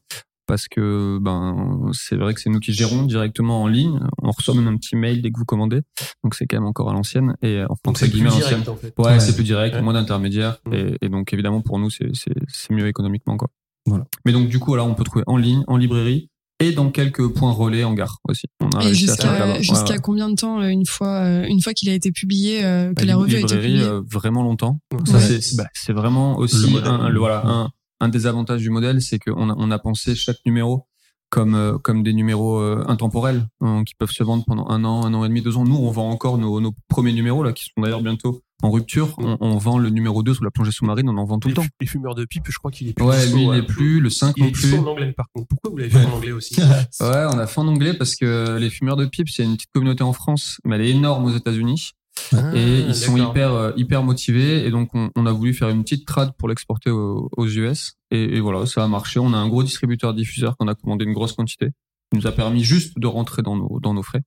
parce 0.46 0.68
que 0.68 1.20
ben 1.22 1.90
c'est 1.94 2.16
vrai 2.16 2.34
que 2.34 2.42
c'est 2.42 2.50
nous 2.50 2.60
qui 2.60 2.74
gérons 2.74 3.04
directement 3.04 3.62
en 3.64 3.68
ligne. 3.68 4.00
On 4.22 4.32
reçoit 4.32 4.54
même 4.56 4.68
un 4.68 4.78
petit 4.78 4.96
mail 4.96 5.22
dès 5.22 5.32
que 5.32 5.38
vous 5.40 5.46
commandez, 5.46 5.82
donc 6.24 6.36
c'est 6.36 6.46
quand 6.46 6.58
même 6.58 6.68
encore 6.68 6.90
à 6.90 6.94
l'ancienne 6.94 7.36
et 7.42 7.60
euh, 7.60 7.66
enfin, 7.70 7.80
Donc 7.86 7.98
c'est 7.98 8.10
plus 8.10 8.22
direct 8.22 8.68
en 8.68 8.76
fait. 8.76 8.94
Ouais, 8.98 9.06
Ouais. 9.06 9.20
c'est 9.20 9.34
plus 9.36 9.44
direct, 9.44 9.76
Ouais. 9.76 9.82
moins 9.82 9.94
d'intermédiaires. 9.94 10.58
Et, 10.72 10.96
et 11.02 11.10
donc, 11.10 11.32
évidemment, 11.34 11.62
pour 11.62 11.80
nous, 11.80 11.90
c'est, 11.90 12.08
mieux 12.72 12.88
économiquement, 12.88 13.38
quoi. 13.38 13.50
Voilà. 13.86 14.06
Mais 14.26 14.32
donc, 14.32 14.48
du 14.48 14.60
coup, 14.60 14.76
là, 14.76 14.84
on 14.84 14.94
peut 14.96 15.04
trouver 15.04 15.24
en 15.28 15.38
ligne, 15.38 15.64
en 15.68 15.78
librairie 15.78 16.30
et 16.60 16.72
dans 16.72 16.90
quelques 16.92 17.28
points 17.34 17.52
relais 17.52 17.84
en 17.84 17.94
gare 17.94 18.20
aussi. 18.30 18.46
On 18.62 18.70
a 18.78 18.86
Et 18.86 18.94
jusqu'à 18.94 19.98
combien 19.98 20.30
de 20.30 20.36
temps 20.36 20.62
euh, 20.62 20.68
une 20.68 20.86
fois 20.86 21.18
euh, 21.26 21.44
une 21.46 21.62
fois 21.62 21.74
qu'il 21.74 21.90
a 21.90 21.94
été 21.94 22.12
publié, 22.12 22.62
que 22.62 22.94
Bah, 22.94 23.04
la 23.06 23.16
revue 23.18 23.36
a 23.36 23.40
été 23.40 23.48
librairie, 23.56 23.68
publiée? 23.74 23.84
euh, 23.88 24.02
vraiment 24.10 24.44
longtemps. 24.44 24.80
Ouais. 24.94 25.00
Ça, 25.06 25.20
c'est, 25.20 25.58
bah, 25.58 25.68
c'est 25.74 25.94
vraiment 25.94 26.38
aussi 26.38 26.62
Le 26.68 26.68
modèle. 26.72 26.88
un, 26.92 27.10
le- 27.10 27.20
voilà, 27.20 27.46
un, 27.46 27.70
un 28.04 28.10
des 28.10 28.28
avantages 28.28 28.62
du 28.62 28.70
modèle, 28.70 29.02
c'est 29.02 29.18
qu'on 29.18 29.50
a, 29.50 29.56
on 29.58 29.72
a 29.72 29.80
pensé 29.80 30.14
chaque 30.16 30.40
numéro 30.46 30.86
comme 31.30 31.56
euh, 31.56 31.78
comme 31.80 32.04
des 32.04 32.14
numéros 32.14 32.60
euh, 32.60 32.84
intemporels 32.88 33.48
hein, 33.62 33.84
qui 33.86 33.96
peuvent 33.96 34.12
se 34.12 34.24
vendre 34.24 34.44
pendant 34.46 34.68
un 34.70 34.84
an, 34.84 35.06
un 35.06 35.14
an 35.14 35.26
et 35.26 35.30
demi, 35.30 35.42
deux 35.42 35.58
ans. 35.58 35.64
Nous, 35.64 35.76
on 35.76 35.90
vend 35.90 36.10
encore 36.10 36.38
nos, 36.38 36.60
nos 36.60 36.74
premiers 36.90 37.14
numéros 37.14 37.44
là, 37.44 37.54
qui 37.54 37.64
sont 37.64 37.82
d'ailleurs 37.82 38.04
bientôt 38.04 38.44
en 38.62 38.70
rupture. 38.70 39.16
On, 39.18 39.38
on 39.40 39.58
vend 39.58 39.78
le 39.78 39.90
numéro 39.90 40.22
2 40.22 40.34
sous 40.36 40.44
la 40.44 40.52
plongée 40.52 40.72
sous-marine, 40.72 41.10
on 41.10 41.18
en 41.18 41.26
vend 41.26 41.40
tout 41.40 41.48
le 41.48 41.54
temps. 41.56 41.66
les 41.82 41.88
fumeurs 41.88 42.14
de 42.14 42.26
pipe, 42.26 42.46
je 42.50 42.58
crois 42.58 42.72
qu'il 42.72 42.90
est 42.90 42.94
plus. 42.94 43.06
Ouais, 43.06 43.26
lui, 43.28 43.44
il 43.44 43.50
n'est 43.50 43.64
plus, 43.64 44.00
le 44.00 44.10
5 44.10 44.36
Il 44.38 44.44
non 44.44 44.50
est 44.50 44.52
plus. 44.52 44.76
en 44.76 44.86
anglais 44.86 45.12
par 45.14 45.26
contre. 45.34 45.48
Pourquoi 45.48 45.72
vous 45.72 45.78
l'avez 45.78 45.90
fait 45.90 46.06
en 46.06 46.14
anglais 46.14 46.32
aussi 46.34 46.56
Ouais, 47.02 47.26
on 47.34 47.40
a 47.40 47.48
fait 47.48 47.60
en 47.62 47.68
anglais 47.68 47.94
parce 47.94 48.16
que 48.16 48.58
les 48.60 48.70
fumeurs 48.70 48.96
de 48.98 49.06
pipe, 49.06 49.30
c'est 49.30 49.44
une 49.44 49.56
petite 49.56 49.72
communauté 49.74 50.04
en 50.04 50.14
France, 50.14 50.60
mais 50.66 50.76
elle 50.76 50.82
est 50.82 50.92
énorme 50.92 51.26
aux 51.26 51.36
États-Unis 51.36 51.94
Ah, 52.34 52.52
et 52.56 52.80
ils 52.82 52.96
sont 52.96 53.18
hyper 53.18 53.54
euh, 53.54 53.72
hyper 53.76 54.04
motivés. 54.04 54.66
Et 54.66 54.72
donc 54.72 54.90
on, 54.94 55.10
on 55.16 55.26
a 55.26 55.32
voulu 55.32 55.54
faire 55.54 55.70
une 55.70 55.84
petite 55.84 56.06
trad 56.06 56.32
pour 56.38 56.48
l'exporter 56.48 56.90
aux, 56.90 57.30
aux 57.36 57.48
US 57.48 57.94
et, 58.12 58.38
et 58.38 58.40
voilà, 58.40 58.66
ça 58.66 58.84
a 58.84 58.88
marché. 58.88 59.20
On 59.20 59.34
a 59.34 59.38
un 59.38 59.48
gros 59.50 59.64
distributeur 59.64 60.14
diffuseur 60.14 60.56
qu'on 60.58 60.68
a 60.68 60.76
commandé 60.76 61.06
une 61.06 61.14
grosse 61.14 61.34
quantité, 61.34 61.68
qui 62.12 62.20
nous 62.20 62.28
a 62.28 62.32
permis 62.32 62.64
juste 62.64 62.98
de 63.00 63.08
rentrer 63.08 63.42
dans 63.42 63.56
nos 63.56 63.80
dans 63.82 63.94
nos 63.94 64.04
frais. 64.04 64.22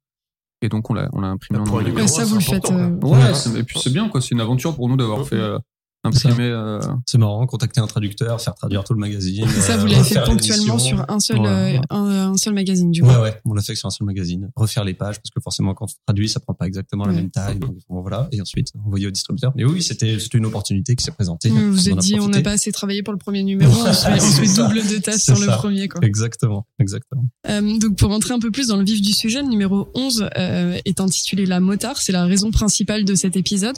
Et 0.62 0.68
donc 0.68 0.88
on 0.90 0.94
l'a 0.94 1.08
on 1.12 1.20
l'a 1.20 1.28
imprimé 1.28 1.58
Bah, 1.60 1.70
en 1.70 1.74
anglais. 1.74 1.92
Ouais, 1.92 2.06
ça, 2.06 2.24
vous 2.24 2.36
le 2.36 2.40
faites, 2.40 2.70
euh. 2.70 2.90
Ouais, 3.02 3.34
c'est- 3.34 3.58
et 3.58 3.62
puis 3.62 3.78
c'est 3.78 3.92
bien 3.92 4.08
quoi, 4.08 4.20
c'est 4.20 4.30
une 4.30 4.40
aventure 4.40 4.74
pour 4.74 4.88
nous 4.88 4.96
d'avoir 4.96 5.26
fait 5.26 5.36
euh, 5.36 5.58
imprimer. 6.06 6.44
Euh... 6.44 6.80
C'est 7.06 7.18
marrant, 7.18 7.46
contacter 7.46 7.80
un 7.80 7.86
traducteur, 7.86 8.40
faire 8.40 8.54
traduire 8.54 8.84
tout 8.84 8.94
le 8.94 9.00
magazine. 9.00 9.46
Ça, 9.48 9.76
vous 9.76 9.86
euh, 9.86 9.90
l'avez 9.90 10.04
fait 10.04 10.22
ponctuellement 10.24 10.78
sur 10.78 11.04
un 11.08 11.20
seul, 11.20 11.38
Ouais. 11.38 11.78
euh, 11.78 11.80
un, 11.90 12.32
un 12.32 12.36
seul 12.36 12.54
magazine, 12.54 12.90
du 12.90 13.02
coup. 13.02 13.08
Ouais, 13.08 13.16
ouais, 13.18 13.40
on 13.44 13.54
l'a 13.54 13.62
fait 13.62 13.74
sur 13.74 13.86
un 13.86 13.90
seul 13.90 14.06
magazine. 14.06 14.50
Refaire 14.56 14.84
les 14.84 14.94
pages, 14.94 15.16
parce 15.16 15.30
que 15.30 15.40
forcément, 15.40 15.74
quand 15.74 15.86
on 15.86 15.94
traduit, 16.06 16.28
ça 16.28 16.40
prend 16.40 16.54
pas 16.54 16.66
exactement 16.66 17.04
la 17.04 17.12
même 17.12 17.30
taille. 17.30 17.58
Donc, 17.58 17.76
bon, 17.88 18.00
voilà. 18.00 18.28
Et 18.32 18.40
ensuite, 18.40 18.72
envoyer 18.84 19.06
au 19.06 19.10
distributeur. 19.10 19.52
Mais 19.56 19.64
oui, 19.64 19.82
c'était, 19.82 20.18
c'était 20.18 20.38
une 20.38 20.46
opportunité 20.46 20.96
qui 20.96 21.04
s'est 21.04 21.12
présentée. 21.12 21.48
Vous 21.48 21.72
vous 21.72 21.88
êtes 21.88 21.98
a 21.98 22.00
dit, 22.00 22.18
on 22.20 22.28
n'a 22.28 22.42
pas 22.42 22.52
assez 22.52 22.72
travaillé 22.72 23.02
pour 23.02 23.12
le 23.12 23.18
premier 23.18 23.42
numéro, 23.42 23.72
on 23.72 23.92
se 23.92 24.06
fait, 24.06 24.56
double 24.56 24.86
de 24.88 24.98
tâches 24.98 25.22
sur 25.22 25.38
le 25.38 25.46
premier, 25.46 25.88
quoi. 25.88 26.00
Exactement, 26.04 26.66
exactement. 26.78 27.24
Euh, 27.48 27.78
donc 27.78 27.96
pour 27.96 28.10
rentrer 28.10 28.34
un 28.34 28.38
peu 28.38 28.50
plus 28.50 28.68
dans 28.68 28.76
le 28.76 28.84
vif 28.84 29.00
du 29.00 29.12
sujet, 29.12 29.42
le 29.42 29.48
numéro 29.48 29.88
11 29.94 30.28
euh, 30.36 30.78
est 30.84 31.00
intitulé 31.00 31.46
La 31.46 31.60
motard. 31.60 31.98
C'est 31.98 32.12
la 32.12 32.24
raison 32.24 32.50
principale 32.50 33.04
de 33.04 33.14
cet 33.14 33.36
épisode. 33.36 33.76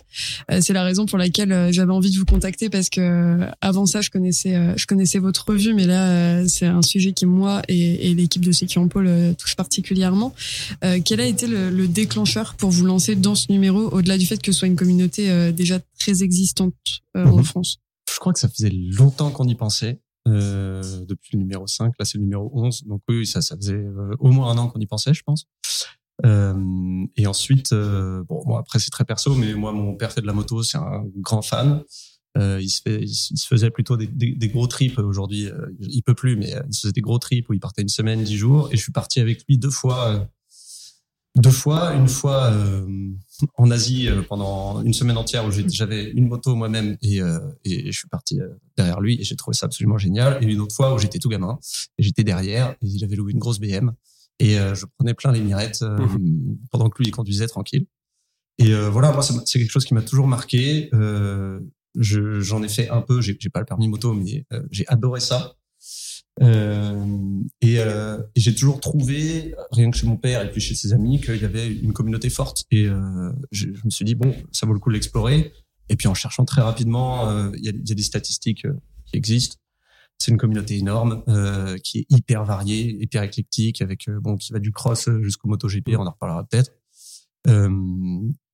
Euh, 0.51 0.61
c'est 0.61 0.73
la 0.73 0.83
raison 0.83 1.07
pour 1.07 1.19
laquelle 1.19 1.69
j'avais 1.73 1.93
envie 1.93 2.11
de 2.11 2.17
vous 2.19 2.25
contacter 2.25 2.69
parce 2.71 2.91
que 2.91 3.01
euh, 3.01 3.51
avant 3.61 3.87
ça, 3.87 4.01
je 4.01 4.11
connaissais, 4.11 4.55
euh, 4.55 4.75
je 4.77 4.87
connaissais 4.87 5.19
votre 5.19 5.47
revue, 5.49 5.75
mais 5.75 5.87
là, 5.87 6.09
euh, 6.41 6.47
c'est 6.49 6.67
un 6.67 6.83
sujet 6.83 7.13
qui 7.13 7.27
moi 7.27 7.63
et, 7.69 8.11
et 8.11 8.15
l'équipe 8.15 8.45
de 8.45 8.53
Sécu 8.53 8.79
en 8.79 8.89
Pôle 8.89 9.11
touche 9.39 9.57
particulièrement. 9.57 10.35
Euh, 10.85 10.99
quel 11.05 11.21
a 11.21 11.27
été 11.27 11.47
le, 11.47 11.71
le 11.71 11.89
déclencheur 11.89 12.55
pour 12.55 12.71
vous 12.71 12.85
lancer 12.85 13.15
dans 13.17 13.35
ce 13.35 13.51
numéro, 13.51 13.89
au-delà 13.91 14.19
du 14.19 14.27
fait 14.27 14.41
que 14.41 14.53
ce 14.53 14.59
soit 14.59 14.69
une 14.69 14.77
communauté 14.77 15.53
déjà 15.53 15.79
très 15.99 16.23
existante 16.23 16.75
euh, 17.17 17.25
en 17.27 17.37
Mhm. 17.39 17.45
France? 17.45 17.79
Je 18.13 18.19
crois 18.19 18.33
que 18.33 18.39
ça 18.39 18.49
faisait 18.49 18.71
longtemps 18.71 19.31
qu'on 19.31 19.47
y 19.47 19.55
pensait. 19.55 20.01
Euh, 20.27 20.83
depuis 21.07 21.31
le 21.35 21.39
numéro 21.39 21.67
5, 21.67 21.93
là 21.99 22.05
c'est 22.05 22.19
le 22.19 22.25
numéro 22.25 22.51
11. 22.53 22.85
Donc 22.85 23.01
oui, 23.09 23.27
ça, 23.27 23.41
ça 23.41 23.57
faisait 23.57 23.83
au 24.19 24.31
moins 24.31 24.51
un 24.51 24.59
an 24.59 24.69
qu'on 24.69 24.81
y 24.81 24.87
pensait, 24.87 25.15
je 25.15 25.23
pense. 25.23 25.47
Euh, 26.27 27.07
et 27.17 27.27
ensuite, 27.27 27.73
euh, 27.73 28.25
bon, 28.29 28.57
après 28.57 28.79
c'est 28.79 28.91
très 28.91 29.05
perso, 29.05 29.35
mais 29.35 29.55
moi 29.55 29.73
mon 29.73 29.95
père 29.95 30.13
fait 30.13 30.21
de 30.21 30.27
la 30.27 30.33
moto, 30.33 30.63
c'est 30.63 30.79
un 30.79 31.05
grand 31.17 31.43
fan. 31.43 31.83
Euh, 32.37 32.61
il 32.61 32.69
se 32.69 33.47
faisait 33.49 33.71
plutôt 33.71 33.97
des, 33.97 34.49
gros 34.49 34.67
trips 34.67 34.99
aujourd'hui. 34.99 35.49
il 35.81 36.03
peut 36.03 36.15
plus, 36.15 36.37
mais 36.37 36.55
il 36.69 36.75
se 36.75 36.83
faisait 36.83 36.93
des 36.93 37.01
gros 37.01 37.19
trips 37.19 37.49
où 37.49 37.55
il 37.55 37.61
partait 37.61 37.83
une 37.83 37.89
semaine, 37.89 38.23
dix 38.23 38.37
jours. 38.37 38.69
Et 38.73 38.77
je 38.77 38.83
suis 38.83 38.93
parti 38.93 39.19
avec 39.21 39.45
lui 39.49 39.59
deux 39.59 39.71
fois, 39.71 40.29
deux 41.37 41.51
fois, 41.51 41.95
une 41.95 42.07
fois 42.07 42.53
en 43.57 43.71
Asie 43.71 44.09
pendant 44.29 44.83
une 44.83 44.93
semaine 44.93 45.17
entière 45.17 45.47
où 45.47 45.51
j'avais 45.51 46.11
une 46.11 46.29
moto 46.29 46.55
moi-même 46.55 46.97
et, 47.03 47.21
et 47.65 47.91
je 47.91 47.99
suis 47.99 48.09
parti 48.09 48.39
derrière 48.77 49.01
lui 49.01 49.21
et 49.21 49.25
j'ai 49.25 49.35
trouvé 49.35 49.57
ça 49.57 49.67
absolument 49.67 49.99
génial. 49.99 50.39
Et 50.43 50.47
une 50.47 50.61
autre 50.61 50.77
fois 50.77 50.95
où 50.95 50.99
j'étais 50.99 51.19
tout 51.19 51.31
gamin 51.31 51.59
et 51.97 52.03
j'étais 52.05 52.25
derrière 52.25 52.71
et 52.83 52.87
il 52.87 53.03
avait 53.05 53.17
loué 53.17 53.33
une 53.33 53.39
grosse 53.39 53.59
BM 53.59 53.93
et 54.39 54.59
euh, 54.59 54.75
je 54.75 54.87
prenais 54.99 55.15
plein 55.15 55.33
les 55.33 55.41
mirettes 55.41 55.83
euh, 55.83 55.97
pendant 56.71 56.89
que 56.91 56.99
lui 57.03 57.09
il 57.09 57.13
conduisait 57.13 57.47
tranquille. 57.49 57.87
Et 58.59 58.73
euh, 58.73 58.89
voilà, 58.91 59.13
moi 59.13 59.23
c'est 59.23 59.59
quelque 59.59 59.71
chose 59.71 59.85
qui 59.85 59.95
m'a 59.95 60.03
toujours 60.03 60.27
marqué. 60.27 60.89
Euh, 60.95 61.61
je- 61.99 62.41
J'en 62.41 62.63
ai 62.63 62.69
fait 62.69 62.89
un 62.91 63.01
peu, 63.03 63.21
j'ai 63.21 63.35
pas 63.53 63.61
le 63.61 63.67
permis 63.67 63.89
moto, 63.89 64.13
mais 64.15 64.45
euh, 64.53 64.63
j'ai 64.71 64.87
adoré 64.89 65.21
ça. 65.21 65.55
Euh, 66.41 67.41
et 67.61 67.81
euh, 67.81 68.19
et 68.37 68.41
j'ai 68.41 68.55
toujours 68.55 68.79
trouvé, 68.81 69.55
rien 69.73 69.91
que 69.91 69.97
chez 69.97 70.07
mon 70.07 70.17
père 70.17 70.43
et 70.45 70.51
puis 70.53 70.61
chez 70.61 70.75
ses 70.77 70.93
amis, 70.93 71.21
qu'il 71.21 71.37
y 71.41 71.45
avait 71.45 71.67
une 71.73 71.93
communauté 71.93 72.31
forte. 72.31 72.65
Et 72.71 72.87
euh, 72.87 73.33
je, 73.51 73.67
je 73.75 73.85
me 73.85 73.91
suis 73.91 74.05
dit, 74.05 74.15
bon, 74.15 74.33
ça 74.53 74.67
vaut 74.67 74.73
le 74.73 74.79
coup 74.79 74.91
de 74.91 74.95
l'explorer. 74.95 75.53
Et 75.89 75.97
puis 75.97 76.07
en 76.07 76.15
cherchant 76.15 76.45
très 76.45 76.61
rapidement, 76.61 77.29
euh, 77.29 77.51
il 77.57 77.63
y, 77.63 77.67
y 77.67 77.93
a 77.93 77.95
des 77.95 78.03
statistiques 78.03 78.67
qui 79.07 79.17
existent. 79.17 79.57
C'est 80.19 80.33
une 80.33 80.37
communauté 80.39 80.77
énorme, 80.77 81.23
euh, 81.29 81.77
qui 81.79 81.99
est 82.01 82.07
hyper 82.11 82.45
variée, 82.45 82.97
hyper 83.01 83.23
éclectique, 83.23 83.81
avec 83.83 84.09
euh, 84.09 84.19
bon, 84.21 84.37
qui 84.37 84.53
va 84.53 84.59
du 84.59 84.73
cross 84.73 85.09
jusqu'au 85.23 85.49
MotoGP, 85.49 85.91
on 85.97 86.07
en 86.07 86.11
reparlera 86.11 86.45
peut-être. 86.45 86.73
Euh, 87.47 87.71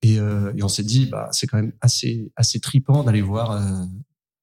et, 0.03 0.19
euh, 0.19 0.53
et 0.55 0.63
on 0.63 0.67
s'est 0.67 0.83
dit, 0.83 1.07
bah, 1.07 1.27
c'est 1.31 1.47
quand 1.47 1.57
même 1.57 1.73
assez 1.81 2.31
assez 2.35 2.59
tripant 2.59 3.03
d'aller 3.03 3.21
voir 3.21 3.51
euh, 3.51 3.83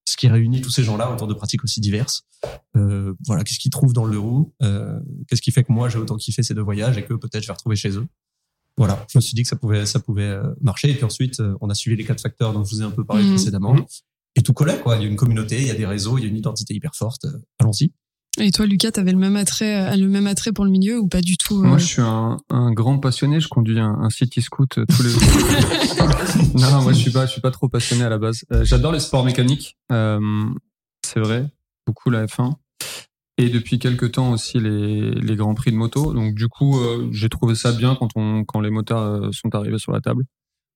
ce 0.04 0.16
qui 0.16 0.26
réunit 0.28 0.60
tous 0.60 0.70
ces 0.70 0.82
gens-là 0.82 1.12
autour 1.12 1.28
de 1.28 1.34
pratiques 1.34 1.62
aussi 1.62 1.80
diverses. 1.80 2.24
Euh, 2.76 3.14
voilà, 3.26 3.44
qu'est-ce 3.44 3.60
qu'ils 3.60 3.70
trouvent 3.70 3.92
dans 3.92 4.04
le 4.04 4.18
roue 4.18 4.52
euh, 4.62 4.98
Qu'est-ce 5.28 5.42
qui 5.42 5.52
fait 5.52 5.62
que 5.62 5.70
moi 5.72 5.88
j'ai 5.88 5.98
autant 5.98 6.16
kiffé 6.16 6.42
ces 6.42 6.54
deux 6.54 6.60
voyages 6.62 6.98
et 6.98 7.04
que 7.04 7.14
peut-être 7.14 7.42
je 7.42 7.46
vais 7.46 7.52
retrouver 7.52 7.76
chez 7.76 7.96
eux 7.96 8.06
Voilà, 8.76 9.06
je 9.08 9.16
me 9.16 9.20
suis 9.20 9.34
dit 9.34 9.42
que 9.42 9.48
ça 9.48 9.54
pouvait 9.56 9.86
ça 9.86 10.00
pouvait 10.00 10.36
marcher. 10.60 10.90
Et 10.90 10.94
puis 10.94 11.04
ensuite, 11.04 11.40
on 11.60 11.70
a 11.70 11.74
suivi 11.74 11.96
les 11.96 12.04
quatre 12.04 12.20
facteurs 12.20 12.52
dont 12.52 12.64
je 12.64 12.74
vous 12.74 12.82
ai 12.82 12.84
un 12.84 12.90
peu 12.90 13.04
parlé 13.04 13.22
Mhm. 13.22 13.30
précédemment. 13.36 13.76
Et 14.36 14.42
tout 14.42 14.52
collait, 14.52 14.80
quoi. 14.80 14.96
Il 14.96 15.02
y 15.02 15.04
a 15.04 15.08
une 15.08 15.16
communauté, 15.16 15.60
il 15.60 15.66
y 15.66 15.70
a 15.70 15.74
des 15.74 15.86
réseaux, 15.86 16.18
il 16.18 16.24
y 16.24 16.26
a 16.26 16.28
une 16.28 16.36
identité 16.36 16.74
hyper 16.74 16.94
forte. 16.94 17.24
Euh, 17.26 17.38
Allons-y. 17.60 17.92
Et 18.40 18.50
toi, 18.50 18.64
Lucas, 18.64 18.92
t'avais 18.92 19.12
le 19.12 19.18
même 19.18 19.36
attrait, 19.36 19.92
euh, 19.92 19.96
le 19.96 20.08
même 20.08 20.26
attrait 20.26 20.52
pour 20.52 20.64
le 20.64 20.70
milieu 20.70 20.98
ou 20.98 21.06
pas 21.06 21.20
du 21.20 21.36
tout 21.36 21.58
euh 21.58 21.66
Moi, 21.66 21.76
je 21.76 21.84
suis 21.84 22.00
un, 22.00 22.38
un 22.48 22.72
grand 22.72 22.98
passionné. 22.98 23.40
Je 23.40 23.48
conduis 23.48 23.78
un, 23.78 23.98
un 24.00 24.08
city 24.08 24.40
scoot 24.40 24.70
tous 24.70 25.02
les. 25.02 25.10
non, 26.60 26.80
moi, 26.82 26.92
je 26.92 26.98
suis 26.98 27.10
pas, 27.10 27.26
je 27.26 27.32
suis 27.32 27.42
pas 27.42 27.50
trop 27.50 27.68
passionné 27.68 28.04
à 28.04 28.08
la 28.08 28.18
base. 28.18 28.44
Euh, 28.50 28.64
J'adore 28.64 28.92
les 28.92 29.00
sports 29.00 29.24
mécaniques. 29.24 29.76
Euh, 29.92 30.18
c'est 31.04 31.20
vrai, 31.20 31.46
beaucoup 31.86 32.08
la 32.08 32.24
F1. 32.24 32.54
Et 33.36 33.50
depuis 33.50 33.78
quelques 33.78 34.12
temps 34.12 34.32
aussi 34.32 34.58
les, 34.60 35.10
les 35.10 35.36
grands 35.36 35.54
prix 35.54 35.70
de 35.70 35.76
moto. 35.76 36.14
Donc 36.14 36.34
du 36.34 36.48
coup, 36.48 36.80
euh, 36.80 37.10
j'ai 37.12 37.28
trouvé 37.28 37.54
ça 37.54 37.72
bien 37.72 37.96
quand 37.96 38.08
on 38.14 38.44
quand 38.44 38.60
les 38.60 38.70
motards 38.70 39.28
sont 39.32 39.54
arrivés 39.54 39.78
sur 39.78 39.92
la 39.92 40.00
table. 40.00 40.24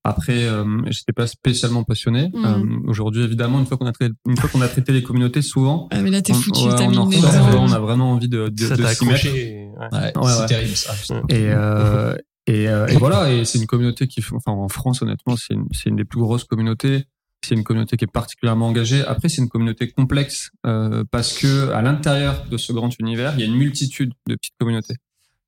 Après, 0.08 0.44
euh, 0.44 0.64
j'étais 0.86 1.12
pas 1.12 1.26
spécialement 1.26 1.82
passionné. 1.84 2.30
Mhm. 2.32 2.44
Euh, 2.44 2.88
Aujourd'hui, 2.90 3.22
évidemment, 3.24 3.58
une 3.58 3.66
fois 3.66 3.76
qu'on 3.76 3.86
a 3.86 3.92
traité, 3.92 4.14
une 4.28 4.36
fois 4.36 4.48
qu'on 4.48 4.60
a 4.60 4.68
traité 4.68 4.92
les 4.92 5.02
communautés, 5.02 5.42
souvent, 5.42 5.88
Ah, 5.90 6.00
mais 6.00 6.10
là, 6.10 6.22
t'es 6.22 6.32
on, 6.32 6.36
foutu, 6.36 6.60
ouais, 6.64 6.74
t'as 6.76 6.84
on 6.84 6.94
en 6.96 7.04
ressort, 7.06 7.30
dedans. 7.48 7.64
on 7.64 7.72
a 7.72 7.78
vraiment 7.80 8.12
envie 8.12 8.28
de, 8.28 8.48
de, 8.48 8.66
Ça 8.66 8.76
de 8.76 8.86
s'y 8.86 9.04
mettre. 9.04 9.24
ouais. 9.26 9.70
Ouais, 9.92 9.98
Ouais, 9.98 10.10
c'est 10.30 10.40
ouais. 10.40 10.46
terrible 10.46 10.76
ça. 10.76 10.92
Et, 11.28 11.48
euh, 11.50 12.14
et, 12.46 12.68
euh, 12.68 12.86
et 12.86 12.96
voilà, 12.96 13.32
et 13.32 13.44
c'est 13.44 13.58
une 13.58 13.66
communauté 13.66 14.06
qui, 14.06 14.20
enfin, 14.32 14.52
en 14.52 14.68
France, 14.68 15.02
honnêtement, 15.02 15.36
c'est 15.36 15.54
une, 15.54 15.66
c'est 15.72 15.90
une 15.90 15.96
des 15.96 16.04
plus 16.04 16.20
grosses 16.20 16.44
communautés. 16.44 17.04
C'est 17.44 17.54
une 17.54 17.64
communauté 17.64 17.96
qui 17.96 18.04
est 18.04 18.10
particulièrement 18.12 18.66
engagée. 18.68 19.04
Après, 19.04 19.28
c'est 19.28 19.40
une 19.42 19.48
communauté 19.48 19.88
complexe 19.90 20.50
euh, 20.66 21.04
parce 21.12 21.32
que 21.38 21.70
à 21.70 21.82
l'intérieur 21.82 22.44
de 22.50 22.56
ce 22.56 22.72
grand 22.72 22.90
univers, 22.98 23.34
il 23.36 23.40
y 23.40 23.42
a 23.44 23.46
une 23.46 23.54
multitude 23.56 24.12
de 24.28 24.34
petites 24.34 24.54
communautés. 24.58 24.94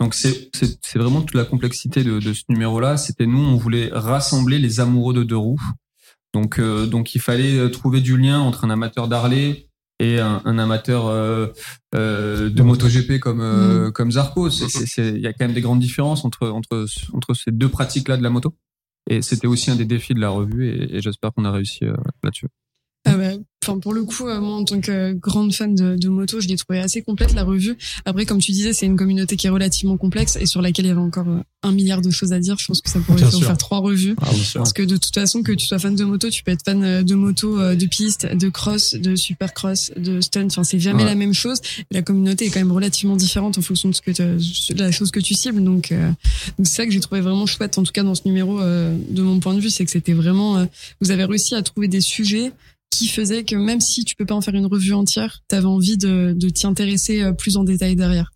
Donc 0.00 0.14
c'est 0.14 0.50
vraiment 0.95 1.23
toute 1.23 1.35
la 1.35 1.45
complexité 1.45 2.05
de, 2.05 2.21
de 2.21 2.33
ce 2.33 2.43
numéro-là. 2.49 2.97
C'était 2.97 3.26
nous, 3.26 3.43
on 3.43 3.57
voulait 3.57 3.90
rassembler 3.93 4.59
les 4.59 4.81
amoureux 4.81 5.14
de 5.14 5.25
deux 5.25 5.37
roues. 5.37 5.61
Donc 6.35 6.59
euh, 6.59 6.87
donc 6.87 7.14
il 7.14 7.21
fallait 7.21 7.59
euh, 7.59 7.69
trouver 7.69 8.00
du 8.00 8.17
lien 8.17 8.38
entre 8.38 8.64
un 8.64 8.71
amateur 8.71 9.09
d'Harley 9.09 9.69
et 9.99 10.21
un, 10.21 10.40
un 10.45 10.59
amateur 10.59 11.07
euh, 11.07 11.49
euh, 11.95 12.50
de 12.50 12.62
MotoGP 12.62 13.19
comme 13.19 13.40
euh, 13.40 13.90
comme 13.90 14.12
Zarco. 14.12 14.49
Il 14.49 15.19
y 15.19 15.26
a 15.26 15.33
quand 15.33 15.47
même 15.47 15.55
des 15.55 15.62
grandes 15.62 15.81
différences 15.81 16.25
entre 16.25 16.49
entre 16.49 16.87
entre 17.12 17.35
ces 17.35 17.50
deux 17.50 17.69
pratiques-là 17.69 18.17
de 18.17 18.23
la 18.23 18.31
moto. 18.31 18.55
Et 19.11 19.23
c'était 19.23 19.47
aussi 19.47 19.71
un 19.71 19.76
des 19.76 19.87
défis 19.87 20.14
de 20.14 20.21
la 20.21 20.28
revue 20.28 20.69
et, 20.69 20.97
et 20.97 21.00
j'espère 21.00 21.33
qu'on 21.33 21.47
a 21.47 21.50
réussi 21.50 21.85
euh, 21.85 21.97
là-dessus. 22.23 22.49
Ah 23.07 23.17
bah, 23.17 23.33
enfin 23.68 23.78
pour 23.78 23.92
le 23.92 24.04
coup, 24.04 24.26
euh, 24.26 24.40
moi 24.40 24.56
en 24.56 24.64
tant 24.64 24.80
que 24.80 25.12
grande 25.12 25.52
fan 25.52 25.75
de, 25.75 25.96
de 25.96 26.08
moto, 26.08 26.40
je 26.40 26.48
l'ai 26.48 26.56
trouvé 26.56 26.78
assez 26.80 27.02
complète 27.02 27.34
la 27.34 27.44
revue. 27.44 27.76
Après, 28.04 28.25
comme 28.26 28.38
tu 28.38 28.52
disais, 28.52 28.72
c'est 28.72 28.87
une 28.87 28.96
communauté 28.96 29.37
qui 29.37 29.46
est 29.46 29.50
relativement 29.50 29.96
complexe 29.96 30.37
et 30.40 30.46
sur 30.46 30.62
laquelle 30.62 30.87
il 30.87 30.88
y 30.88 30.92
avait 30.92 31.00
encore 31.00 31.28
euh, 31.28 31.40
un 31.62 31.72
milliard 31.72 32.00
de 32.00 32.10
choses 32.10 32.32
à 32.32 32.38
dire. 32.38 32.56
Je 32.58 32.66
pense 32.66 32.80
que 32.80 32.88
ça 32.90 32.98
pourrait 33.00 33.18
Bien 33.18 33.30
faire, 33.30 33.38
sûr. 33.40 33.58
trois 33.58 33.78
revues. 33.78 34.14
Ah, 34.22 34.30
bien 34.32 34.42
sûr. 34.42 34.60
Parce 34.60 34.72
que 34.72 34.82
de 34.82 34.96
toute 34.96 35.14
façon, 35.14 35.42
que 35.42 35.52
tu 35.52 35.66
sois 35.66 35.78
fan 35.78 35.94
de 35.94 36.04
moto, 36.04 36.30
tu 36.30 36.42
peux 36.42 36.52
être 36.52 36.64
fan 36.64 36.82
euh, 36.82 37.02
de 37.02 37.14
moto, 37.14 37.58
euh, 37.60 37.75
de 37.75 37.87
piste, 37.87 38.26
de 38.34 38.48
cross, 38.48 38.94
de 38.94 39.16
supercross, 39.16 39.92
de 39.96 40.20
stunt. 40.20 40.46
Enfin, 40.46 40.64
c'est 40.64 40.78
jamais 40.80 41.02
Ouais. 41.02 41.08
la 41.10 41.14
même 41.14 41.34
chose. 41.34 41.60
La 41.90 42.02
communauté 42.02 42.46
est 42.46 42.50
quand 42.50 42.60
même 42.60 42.72
relativement 42.72 43.16
différente 43.16 43.58
en 43.58 43.62
fonction 43.62 43.88
de 43.88 43.94
ce 43.94 44.00
que 44.02 44.10
de 44.10 44.78
la 44.82 44.90
chose 44.90 45.10
que 45.10 45.20
tu 45.20 45.34
cibles. 45.34 45.62
Donc, 45.62 45.92
euh, 45.92 46.10
c'est 46.58 46.66
ça 46.66 46.87
que 46.87 46.92
j'ai 46.92 47.00
trouvé 47.00 47.20
vraiment 47.20 47.46
chouette, 47.46 47.76
en 47.78 47.82
tout 47.82 47.92
cas 47.92 48.02
dans 48.02 48.14
ce 48.14 48.22
numéro, 48.25 48.60
euh, 48.60 48.96
de 49.10 49.22
mon 49.22 49.38
point 49.40 49.54
de 49.54 49.60
vue, 49.60 49.70
c'est 49.70 49.84
que 49.84 49.90
c'était 49.90 50.12
vraiment, 50.14 50.58
euh, 50.58 50.64
vous 51.00 51.10
avez 51.10 51.25
réussi 51.25 51.54
à 51.54 51.62
trouver 51.62 51.88
des 51.88 52.00
sujets 52.00 52.52
qui 52.90 53.09
faisaient 53.09 53.45
que 53.45 53.57
même 53.57 53.80
si 53.80 54.04
tu 54.04 54.14
peux 54.16 54.26
pas 54.26 54.35
en 54.35 54.40
faire 54.40 54.54
une 54.54 54.66
revue 54.66 54.92
entière, 54.95 55.40
t'avais 55.49 55.66
envie 55.66 55.97
de, 55.99 56.33
de 56.37 56.49
t'y 56.49 56.66
intéresser 56.66 57.23
euh, 57.23 57.33
plus 57.33 57.57
en 57.57 57.64
détail 57.64 57.97
derrière. 57.97 58.30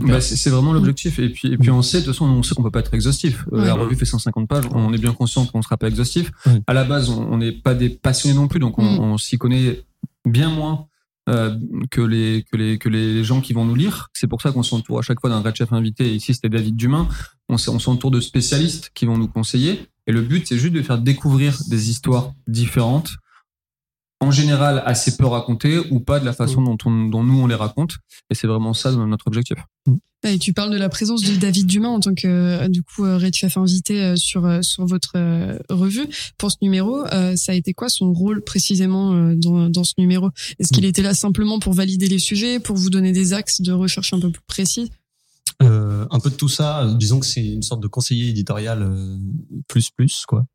Bah, 0.00 0.20
c'est 0.20 0.50
vraiment 0.50 0.72
l'objectif. 0.72 1.18
Et 1.20 1.28
puis, 1.30 1.52
et 1.52 1.56
puis 1.56 1.70
on 1.70 1.80
sait, 1.80 2.00
de 2.00 2.04
toute 2.04 2.12
façon, 2.12 2.26
on 2.26 2.42
sait 2.42 2.54
qu'on 2.54 2.62
peut 2.62 2.70
pas 2.70 2.80
être 2.80 2.92
exhaustif. 2.92 3.44
Euh, 3.52 3.60
Ouais. 3.60 3.66
La 3.66 3.74
revue 3.74 3.96
fait 3.96 4.04
150 4.04 4.48
pages. 4.48 4.64
On 4.72 4.92
est 4.92 4.98
bien 4.98 5.12
conscient 5.12 5.46
qu'on 5.46 5.62
sera 5.62 5.76
pas 5.76 5.88
exhaustif. 5.88 6.32
Ouais. 6.44 6.60
À 6.66 6.74
la 6.74 6.84
base, 6.84 7.08
on 7.08 7.38
n'est 7.38 7.52
pas 7.52 7.74
des 7.74 7.88
passionnés 7.88 8.34
non 8.36 8.48
plus, 8.48 8.58
donc 8.60 8.78
on, 8.78 8.82
Mm. 8.82 8.98
on 9.00 9.16
s'y 9.18 9.38
connaît 9.38 9.84
bien 10.26 10.50
moins 10.50 10.86
euh, 11.28 11.56
que 11.90 12.00
les 12.02 12.44
que 12.50 12.56
les 12.56 12.78
que 12.78 12.88
les 12.88 13.24
gens 13.24 13.40
qui 13.40 13.52
vont 13.52 13.64
nous 13.64 13.74
lire. 13.74 14.08
C'est 14.12 14.26
pour 14.28 14.42
ça 14.42 14.52
qu'on 14.52 14.62
s'entoure 14.62 14.98
à 14.98 15.02
chaque 15.02 15.20
fois 15.20 15.30
d'un 15.30 15.40
red 15.40 15.54
chef 15.56 15.72
invité. 15.72 16.06
Et 16.06 16.14
ici, 16.14 16.34
c'était 16.34 16.48
David 16.48 16.76
Dumain. 16.76 17.08
On 17.48 17.56
s'entoure 17.56 18.10
de 18.10 18.20
spécialistes 18.20 18.90
qui 18.94 19.06
vont 19.06 19.16
nous 19.18 19.28
conseiller. 19.28 19.86
Et 20.08 20.12
le 20.12 20.20
but, 20.22 20.46
c'est 20.46 20.58
juste 20.58 20.74
de 20.74 20.82
faire 20.82 20.98
découvrir 20.98 21.58
des 21.68 21.90
histoires 21.90 22.32
différentes 22.46 23.12
en 24.20 24.30
général 24.30 24.82
assez 24.86 25.16
peu 25.16 25.26
racontées 25.26 25.78
ou 25.90 26.00
pas 26.00 26.20
de 26.20 26.24
la 26.24 26.32
façon 26.32 26.62
dont, 26.62 26.78
on, 26.84 27.04
dont 27.06 27.22
nous 27.22 27.38
on 27.40 27.46
les 27.46 27.54
raconte. 27.54 27.96
Et 28.30 28.34
c'est 28.34 28.46
vraiment 28.46 28.72
ça 28.72 28.92
notre 28.92 29.26
objectif. 29.26 29.58
Et 30.26 30.38
tu 30.38 30.52
parles 30.52 30.72
de 30.72 30.78
la 30.78 30.88
présence 30.88 31.22
de 31.22 31.36
David 31.36 31.66
Dumas 31.66 31.88
en 31.88 32.00
tant 32.00 32.14
que 32.14 32.26
euh, 32.26 32.68
du 32.68 32.82
coup 32.82 33.04
euh, 33.04 33.18
Red 33.18 33.34
Chef 33.34 33.56
invité 33.58 34.02
euh, 34.02 34.16
sur 34.16 34.64
sur 34.64 34.86
votre 34.86 35.12
revue 35.68 36.08
pour 36.38 36.50
ce 36.50 36.56
numéro. 36.62 37.04
ça 37.36 37.52
a 37.52 37.54
été 37.54 37.74
quoi 37.74 37.88
son 37.88 38.12
rôle 38.12 38.42
précisément 38.42 39.32
dans, 39.34 39.68
dans 39.68 39.84
ce 39.84 39.94
numéro? 39.98 40.30
Est-ce 40.58 40.72
qu'il 40.72 40.84
était 40.84 41.02
là 41.02 41.14
simplement 41.14 41.58
pour 41.58 41.74
valider 41.74 42.08
les 42.08 42.18
sujets, 42.18 42.58
pour 42.58 42.76
vous 42.76 42.90
donner 42.90 43.12
des 43.12 43.34
axes 43.34 43.60
de 43.60 43.72
recherche 43.72 44.12
un 44.12 44.20
peu 44.20 44.30
plus 44.30 44.42
précis? 44.46 44.90
Euh, 45.62 46.06
un 46.10 46.20
peu 46.20 46.30
de 46.30 46.34
tout 46.34 46.48
ça. 46.48 46.86
Disons 46.98 47.20
que 47.20 47.26
c'est 47.26 47.44
une 47.44 47.62
sorte 47.62 47.82
de 47.82 47.88
conseiller 47.88 48.28
éditorial 48.28 48.82
euh, 48.82 49.16
plus 49.68 49.90
plus 49.90 50.26
quoi. 50.26 50.46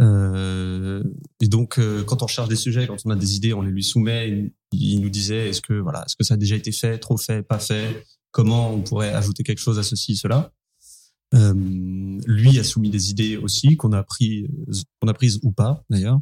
Euh, 0.00 1.04
et 1.40 1.46
donc 1.46 1.78
euh, 1.78 2.02
quand 2.02 2.22
on 2.22 2.26
cherche 2.26 2.48
des 2.48 2.56
sujets, 2.56 2.86
quand 2.86 2.96
on 3.04 3.10
a 3.10 3.16
des 3.16 3.36
idées, 3.36 3.52
on 3.52 3.62
les 3.62 3.70
lui 3.70 3.84
soumet. 3.84 4.28
Il, 4.30 4.52
il 4.72 5.00
nous 5.00 5.10
disait 5.10 5.50
est-ce 5.50 5.60
que 5.60 5.74
voilà, 5.74 6.04
est-ce 6.04 6.16
que 6.16 6.24
ça 6.24 6.34
a 6.34 6.36
déjà 6.36 6.56
été 6.56 6.72
fait, 6.72 6.98
trop 6.98 7.16
fait, 7.16 7.42
pas 7.42 7.58
fait, 7.60 8.04
comment 8.32 8.72
on 8.72 8.80
pourrait 8.80 9.12
ajouter 9.12 9.44
quelque 9.44 9.60
chose 9.60 9.78
à 9.78 9.82
ceci, 9.82 10.16
cela? 10.16 10.52
Euh, 11.32 11.54
lui 12.26 12.58
a 12.58 12.64
soumis 12.64 12.90
des 12.90 13.10
idées 13.10 13.36
aussi 13.36 13.76
qu'on 13.76 13.92
a 13.92 14.02
pris, 14.02 14.48
qu'on 15.00 15.06
a 15.06 15.14
prises 15.14 15.38
ou 15.44 15.52
pas 15.52 15.84
d'ailleurs. 15.90 16.18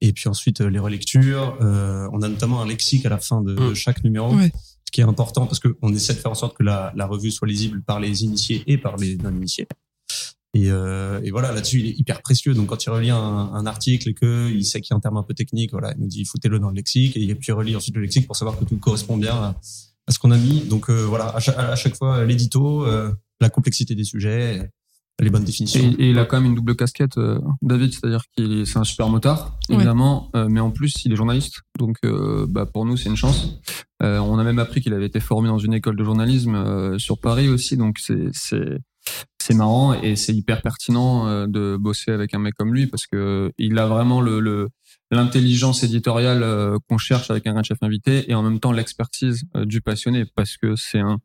Et 0.00 0.12
puis 0.12 0.28
ensuite 0.28 0.60
les 0.60 0.78
relectures. 0.78 1.56
on 1.60 2.22
a 2.22 2.28
notamment 2.28 2.62
un 2.62 2.66
lexique 2.66 3.06
à 3.06 3.08
la 3.08 3.18
fin 3.18 3.40
de, 3.40 3.54
de 3.54 3.74
chaque 3.74 4.04
numéro. 4.04 4.34
Ouais 4.36 4.52
qui 4.92 5.00
est 5.00 5.04
important 5.04 5.46
parce 5.46 5.58
qu'on 5.58 5.92
essaie 5.92 6.14
de 6.14 6.18
faire 6.18 6.30
en 6.30 6.36
sorte 6.36 6.56
que 6.56 6.62
la, 6.62 6.92
la, 6.94 7.06
revue 7.06 7.30
soit 7.30 7.48
lisible 7.48 7.82
par 7.82 7.98
les 7.98 8.24
initiés 8.24 8.62
et 8.66 8.78
par 8.78 8.96
les 8.96 9.16
non-initiés. 9.16 9.66
Et, 10.54 10.70
euh, 10.70 11.20
et, 11.24 11.30
voilà, 11.30 11.50
là-dessus, 11.50 11.80
il 11.80 11.86
est 11.86 11.98
hyper 11.98 12.20
précieux. 12.20 12.52
Donc, 12.52 12.66
quand 12.66 12.84
il 12.84 12.90
relit 12.90 13.10
un, 13.10 13.16
un 13.16 13.66
article 13.66 14.10
et 14.10 14.14
que 14.14 14.50
il 14.50 14.64
sait 14.66 14.82
qu'il 14.82 14.92
y 14.92 14.94
a 14.94 14.98
un 14.98 15.00
terme 15.00 15.16
un 15.16 15.22
peu 15.22 15.32
technique, 15.32 15.72
voilà, 15.72 15.94
il 15.96 16.02
nous 16.02 16.08
dit 16.08 16.26
foutez-le 16.26 16.58
dans 16.58 16.68
le 16.68 16.74
lexique 16.74 17.16
et 17.16 17.34
puis 17.34 17.46
il 17.48 17.52
relit 17.52 17.74
ensuite 17.74 17.96
le 17.96 18.02
lexique 18.02 18.26
pour 18.26 18.36
savoir 18.36 18.58
que 18.58 18.64
tout 18.64 18.76
correspond 18.76 19.16
bien 19.16 19.34
à, 19.34 19.60
à 20.06 20.12
ce 20.12 20.18
qu'on 20.18 20.30
a 20.30 20.36
mis. 20.36 20.60
Donc 20.60 20.90
euh, 20.90 21.04
voilà, 21.04 21.34
à 21.34 21.40
chaque, 21.40 21.58
à 21.58 21.74
chaque 21.76 21.96
fois, 21.96 22.24
l'édito, 22.24 22.84
euh, 22.84 23.12
la 23.40 23.48
complexité 23.48 23.94
des 23.94 24.04
sujets, 24.04 24.70
les 25.20 25.30
bonnes 25.30 25.44
définitions. 25.44 25.80
Et, 25.80 26.04
et, 26.04 26.10
il 26.10 26.18
a 26.18 26.24
quand 26.24 26.40
même 26.40 26.50
une 26.50 26.54
double 26.54 26.74
casquette, 26.76 27.16
euh, 27.18 27.38
David, 27.60 27.92
c'est-à-dire 27.92 28.22
qu'il 28.36 28.66
c'est 28.66 28.78
un 28.78 28.84
super 28.84 29.08
motard, 29.08 29.58
évidemment, 29.68 30.30
ouais. 30.34 30.40
euh, 30.40 30.48
mais 30.48 30.60
en 30.60 30.70
plus 30.70 31.04
il 31.04 31.12
est 31.12 31.16
journaliste, 31.16 31.62
donc 31.78 31.96
euh, 32.04 32.46
bah, 32.48 32.66
pour 32.66 32.84
nous 32.84 32.96
c'est 32.96 33.08
une 33.08 33.16
chance. 33.16 33.60
Euh, 34.02 34.18
on 34.18 34.38
a 34.38 34.44
même 34.44 34.58
appris 34.58 34.80
qu'il 34.80 34.94
avait 34.94 35.06
été 35.06 35.20
formé 35.20 35.48
dans 35.48 35.58
une 35.58 35.74
école 35.74 35.96
de 35.96 36.04
journalisme 36.04 36.54
euh, 36.54 36.98
sur 36.98 37.20
Paris 37.20 37.48
aussi, 37.48 37.76
donc 37.76 37.98
c'est 37.98 38.28
c'est 38.32 38.78
c'est 39.40 39.54
marrant 39.54 39.94
et 39.94 40.14
c'est 40.14 40.32
hyper 40.32 40.62
pertinent 40.62 41.48
de 41.48 41.76
bosser 41.76 42.12
avec 42.12 42.34
un 42.34 42.38
mec 42.38 42.54
comme 42.54 42.72
lui 42.72 42.86
parce 42.86 43.08
que 43.08 43.50
il 43.58 43.76
a 43.80 43.88
vraiment 43.88 44.20
le, 44.20 44.38
le 44.38 44.68
l'intelligence 45.10 45.82
éditoriale 45.82 46.78
qu'on 46.88 46.98
cherche 46.98 47.28
avec 47.28 47.48
un 47.48 47.52
grand 47.52 47.64
chef 47.64 47.78
invité 47.82 48.30
et 48.30 48.36
en 48.36 48.44
même 48.44 48.60
temps 48.60 48.70
l'expertise 48.70 49.42
du 49.64 49.80
passionné 49.80 50.24
parce 50.36 50.56
que 50.56 50.76
c'est 50.76 51.00
un 51.00 51.18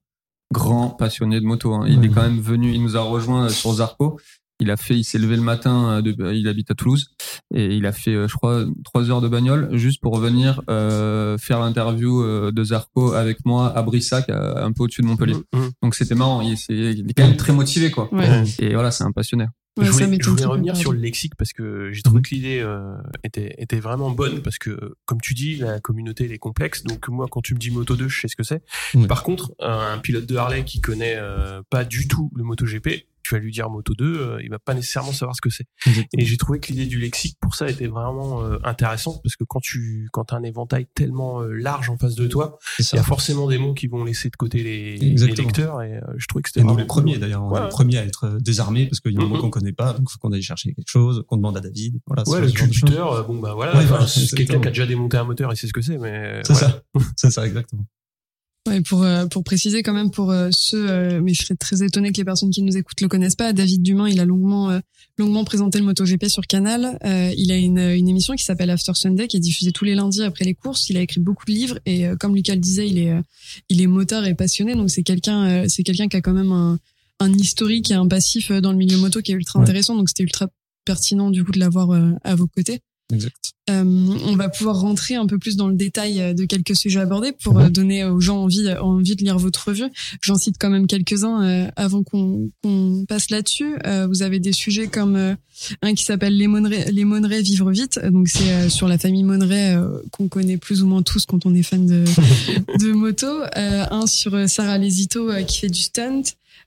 grand 0.53 0.89
passionné 0.89 1.39
de 1.39 1.45
moto. 1.45 1.73
Hein. 1.73 1.85
Il 1.87 1.99
mmh. 1.99 2.03
est 2.03 2.09
quand 2.09 2.21
même 2.21 2.39
venu, 2.39 2.73
il 2.73 2.81
nous 2.83 2.97
a 2.97 3.01
rejoint 3.01 3.49
sur 3.49 3.73
Zarco. 3.73 4.19
Il 4.59 4.71
a 4.71 4.77
fait, 4.77 4.97
il 4.97 5.03
s'est 5.03 5.19
levé 5.19 5.35
le 5.35 5.43
matin, 5.43 6.01
de, 6.01 6.15
il 6.33 6.47
habite 6.47 6.71
à 6.71 6.73
Toulouse 6.73 7.09
et 7.53 7.75
il 7.75 7.85
a 7.85 7.91
fait, 7.91 8.27
je 8.27 8.33
crois, 8.33 8.65
trois 8.83 9.11
heures 9.11 9.21
de 9.21 9.27
bagnole 9.27 9.69
juste 9.77 10.01
pour 10.01 10.15
revenir 10.15 10.63
euh, 10.67 11.37
faire 11.37 11.59
l'interview 11.59 12.51
de 12.51 12.63
Zarco 12.63 13.13
avec 13.13 13.45
moi 13.45 13.71
à 13.77 13.83
Brissac, 13.83 14.29
un 14.29 14.71
peu 14.71 14.83
au-dessus 14.83 15.03
de 15.03 15.07
Montpellier. 15.07 15.35
Mmh. 15.53 15.59
Donc 15.83 15.93
c'était 15.93 16.15
marrant. 16.15 16.41
Il, 16.41 16.53
est, 16.53 16.69
il 16.69 17.07
est 17.07 17.13
quand 17.13 17.27
même 17.27 17.37
très 17.37 17.53
motivé, 17.53 17.91
quoi. 17.91 18.11
Ouais. 18.11 18.45
Et 18.57 18.73
voilà, 18.73 18.89
c'est 18.89 19.03
un 19.03 19.11
passionné. 19.11 19.45
Ouais, 19.77 19.85
je 19.85 19.91
voulais, 19.91 20.17
je 20.19 20.29
voulais 20.29 20.45
revenir 20.45 20.75
sur 20.75 20.91
le 20.91 20.99
lexique 20.99 21.35
parce 21.35 21.53
que 21.53 21.91
j'ai 21.91 22.01
trouvé 22.01 22.21
que 22.21 22.29
l'idée 22.33 22.59
euh, 22.59 22.95
était, 23.23 23.55
était 23.57 23.79
vraiment 23.79 24.11
bonne 24.11 24.41
parce 24.41 24.57
que, 24.57 24.95
comme 25.05 25.21
tu 25.21 25.33
dis, 25.33 25.57
la 25.57 25.79
communauté 25.79 26.25
elle 26.25 26.31
est 26.31 26.39
complexe. 26.39 26.83
Donc 26.83 27.07
moi, 27.09 27.27
quand 27.29 27.41
tu 27.41 27.53
me 27.53 27.59
dis 27.59 27.71
Moto 27.71 27.95
2, 27.95 28.07
je 28.07 28.21
sais 28.21 28.27
ce 28.27 28.35
que 28.35 28.43
c'est. 28.43 28.61
Par 29.07 29.23
contre, 29.23 29.53
un 29.59 29.97
pilote 29.99 30.25
de 30.25 30.35
Harley 30.35 30.63
qui 30.63 30.81
connaît 30.81 31.15
euh, 31.17 31.61
pas 31.69 31.83
du 31.83 32.07
tout 32.07 32.31
le 32.35 32.43
MotoGP, 32.43 33.05
tu 33.27 33.35
vas 33.35 33.41
lui 33.41 33.51
dire 33.51 33.69
Moto 33.69 33.93
2, 33.93 34.05
euh, 34.05 34.39
il 34.41 34.49
va 34.49 34.57
pas 34.57 34.73
nécessairement 34.73 35.11
savoir 35.11 35.35
ce 35.35 35.41
que 35.41 35.49
c'est. 35.49 35.65
Et 36.13 36.25
j'ai 36.25 36.37
trouvé 36.37 36.59
que 36.59 36.67
l'idée 36.67 36.85
du 36.85 36.97
lexique 36.97 37.37
pour 37.41 37.55
ça 37.55 37.69
était 37.69 37.87
vraiment 37.87 38.41
euh, 38.41 38.57
intéressante 38.63 39.21
parce 39.21 39.35
que 39.35 39.43
quand 39.43 39.59
tu 39.59 40.07
quand 40.13 40.31
as 40.31 40.37
un 40.37 40.43
éventail 40.43 40.87
tellement 40.95 41.41
euh, 41.41 41.51
large 41.51 41.89
en 41.89 41.97
face 41.97 42.15
de 42.15 42.25
toi, 42.25 42.57
il 42.79 42.85
y 42.93 42.97
a 42.97 43.03
forcément 43.03 43.47
des 43.47 43.57
mots 43.57 43.73
qui 43.73 43.87
vont 43.87 44.05
laisser 44.05 44.29
de 44.29 44.35
côté 44.37 44.63
les, 44.63 44.95
les 44.95 45.15
lecteurs 45.33 45.81
et 45.81 45.99
je 46.15 46.25
trouvais 46.27 46.41
que 46.41 46.49
c'était 46.49 46.63
nous 46.63 46.77
les 46.77 46.85
premiers 46.85 47.17
d'ailleurs, 47.17 47.43
on 47.43 47.51
ouais. 47.51 47.63
les 47.63 47.69
premiers 47.69 47.97
à 47.97 48.05
être 48.05 48.37
désarmés 48.39 48.85
parce 48.87 49.01
qu'il 49.01 49.11
y 49.11 49.17
a 49.17 49.21
un 49.21 49.25
mot 49.25 49.39
qu'on 49.39 49.49
connaît 49.49 49.73
pas, 49.73 49.93
donc 49.93 50.09
faut 50.09 50.19
qu'on 50.19 50.31
aille 50.31 50.41
chercher 50.41 50.73
quelque 50.73 50.89
chose, 50.89 51.25
qu'on 51.27 51.37
demande 51.37 51.57
à 51.57 51.61
David. 51.61 51.99
Voilà, 52.05 52.23
ouais, 52.27 52.41
le 52.41 52.51
tuteur, 52.51 53.27
bon 53.27 53.39
bah 53.39 53.53
voilà, 53.53 53.73
Ouais, 53.73 53.79
enfin, 53.79 53.87
voilà, 53.87 54.07
c'est 54.07 54.35
quelqu'un 54.35 54.61
qui 54.61 54.67
a 54.67 54.71
déjà 54.71 54.85
démonté 54.85 55.17
un 55.17 55.25
moteur, 55.25 55.51
il 55.51 55.57
sait 55.57 55.67
ce 55.67 55.73
que 55.73 55.81
c'est, 55.81 55.97
mais 55.97 56.41
C'est 56.45 56.53
voilà. 56.53 56.69
ça, 56.69 57.01
c'est 57.17 57.31
ça 57.31 57.45
exactement. 57.45 57.85
Ouais, 58.67 58.81
pour 58.81 59.03
euh, 59.03 59.27
pour 59.27 59.45
préciser 59.45 59.81
quand 59.81 59.93
même 59.93 60.11
pour 60.11 60.29
euh, 60.29 60.49
ceux, 60.51 60.89
euh, 60.89 61.21
mais 61.23 61.33
je 61.33 61.41
serais 61.43 61.55
très 61.55 61.83
étonné 61.83 62.11
que 62.11 62.17
les 62.17 62.25
personnes 62.25 62.49
qui 62.49 62.61
nous 62.61 62.75
écoutent 62.75 62.99
le 62.99 63.07
connaissent 63.07 63.35
pas. 63.37 63.53
David 63.53 63.81
Dumain, 63.81 64.09
il 64.09 64.19
a 64.19 64.25
longuement 64.25 64.69
euh, 64.69 64.79
longuement 65.17 65.45
présenté 65.45 65.79
le 65.79 65.85
MotoGP 65.85 66.25
sur 66.27 66.45
Canal. 66.45 66.99
Euh, 67.05 67.31
il 67.37 67.49
a 67.51 67.55
une 67.55 67.77
une 67.79 68.09
émission 68.09 68.35
qui 68.35 68.43
s'appelle 68.43 68.69
After 68.69 68.91
Sunday 68.93 69.27
qui 69.29 69.37
est 69.37 69.39
diffusée 69.39 69.71
tous 69.71 69.85
les 69.85 69.95
lundis 69.95 70.21
après 70.21 70.43
les 70.43 70.53
courses. 70.53 70.89
Il 70.89 70.97
a 70.97 71.01
écrit 71.01 71.21
beaucoup 71.21 71.45
de 71.45 71.53
livres 71.53 71.79
et 71.85 72.07
euh, 72.07 72.17
comme 72.17 72.35
Lucas 72.35 72.55
le 72.55 72.59
disait, 72.59 72.89
il 72.89 72.97
est 72.99 73.11
euh, 73.11 73.21
il 73.69 73.81
est 73.81 73.87
motard 73.87 74.25
et 74.27 74.35
passionné. 74.35 74.75
Donc 74.75 74.89
c'est 74.89 75.03
quelqu'un 75.03 75.45
euh, 75.47 75.65
c'est 75.69 75.83
quelqu'un 75.83 76.09
qui 76.09 76.17
a 76.17 76.21
quand 76.21 76.33
même 76.33 76.51
un 76.51 76.77
un 77.21 77.31
historique 77.33 77.89
et 77.91 77.93
un 77.93 78.07
passif 78.07 78.51
dans 78.51 78.71
le 78.73 78.77
milieu 78.77 78.97
moto 78.97 79.21
qui 79.21 79.31
est 79.31 79.35
ultra 79.35 79.59
Ouais. 79.59 79.63
intéressant. 79.63 79.95
Donc 79.95 80.09
c'était 80.09 80.23
ultra 80.23 80.49
pertinent 80.83 81.31
du 81.31 81.45
coup 81.45 81.51
de 81.53 81.59
l'avoir 81.59 81.89
à 82.23 82.35
vos 82.35 82.47
côtés. 82.47 82.81
Exact. 83.13 83.53
Euh, 83.69 83.83
on 83.83 84.35
va 84.35 84.47
pouvoir 84.49 84.79
rentrer 84.79 85.15
un 85.15 85.27
peu 85.27 85.37
plus 85.37 85.55
dans 85.57 85.67
le 85.67 85.75
détail 85.75 86.21
euh, 86.21 86.33
de 86.33 86.45
quelques 86.45 86.75
sujets 86.75 86.99
abordés 86.99 87.33
pour 87.43 87.59
euh, 87.59 87.69
donner 87.69 88.05
aux 88.05 88.19
gens 88.19 88.43
envie, 88.43 88.69
envie 88.79 89.15
de 89.15 89.23
lire 89.23 89.37
votre 89.37 89.67
revue. 89.67 89.89
J'en 90.21 90.35
cite 90.35 90.55
quand 90.59 90.69
même 90.69 90.87
quelques-uns 90.87 91.43
euh, 91.43 91.67
avant 91.75 92.03
qu'on 92.03 92.49
passe 93.07 93.29
là-dessus. 93.29 93.75
Euh, 93.85 94.07
vous 94.07 94.23
avez 94.23 94.39
des 94.39 94.53
sujets 94.53 94.87
comme 94.87 95.15
euh, 95.15 95.35
un 95.81 95.93
qui 95.95 96.03
s'appelle 96.03 96.37
Les 96.37 96.47
Monnerais, 96.47 96.91
Les 96.91 97.05
Monnerais 97.05 97.41
vivre 97.41 97.71
vite. 97.71 97.99
Donc 98.11 98.27
c'est 98.29 98.51
euh, 98.51 98.69
sur 98.69 98.87
la 98.87 98.97
famille 98.97 99.23
Monnerais 99.23 99.75
euh, 99.75 99.99
qu'on 100.11 100.27
connaît 100.27 100.57
plus 100.57 100.81
ou 100.81 100.87
moins 100.87 101.01
tous 101.01 101.25
quand 101.25 101.45
on 101.45 101.53
est 101.53 101.63
fan 101.63 101.85
de, 101.85 102.05
de 102.79 102.91
moto. 102.91 103.27
Euh, 103.27 103.85
un 103.89 104.05
sur 104.05 104.33
euh, 104.33 104.47
Sarah 104.47 104.77
Lesito 104.77 105.29
euh, 105.29 105.43
qui 105.43 105.59
fait 105.59 105.69
du 105.69 105.81
stunt. 105.81 106.23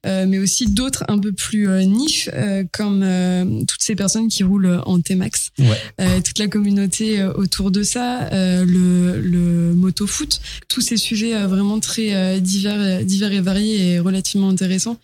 Euh, 0.07 0.25
mais 0.27 0.39
aussi 0.39 0.67
d'autres 0.67 1.05
un 1.09 1.19
peu 1.19 1.31
plus 1.33 1.69
euh, 1.69 1.83
niches 1.83 2.31
euh, 2.33 2.65
comme 2.73 3.03
euh, 3.03 3.45
toutes 3.69 3.83
ces 3.83 3.95
personnes 3.95 4.29
qui 4.29 4.43
roulent 4.45 4.81
en 4.87 4.99
T-Max 4.99 5.51
Ouais. 5.59 5.67
euh, 6.01 6.21
toute 6.23 6.39
la 6.39 6.49
communauté 6.49 7.23
autour 7.23 7.71
de 7.71 7.83
ça, 7.83 8.23
euh, 8.33 8.65
le, 8.65 9.21
le 9.21 9.75
moto 9.75 10.07
foot, 10.07 10.41
tous 10.69 10.81
ces 10.81 10.97
sujets 10.97 11.35
vraiment 11.47 11.81
très 11.81 12.15
euh, 12.15 12.41
divers, 12.41 13.05
divers 13.05 13.33
et 13.33 13.41
variés 13.43 13.91
et 13.93 13.99
relativement 14.01 14.49
intéressants 14.49 14.99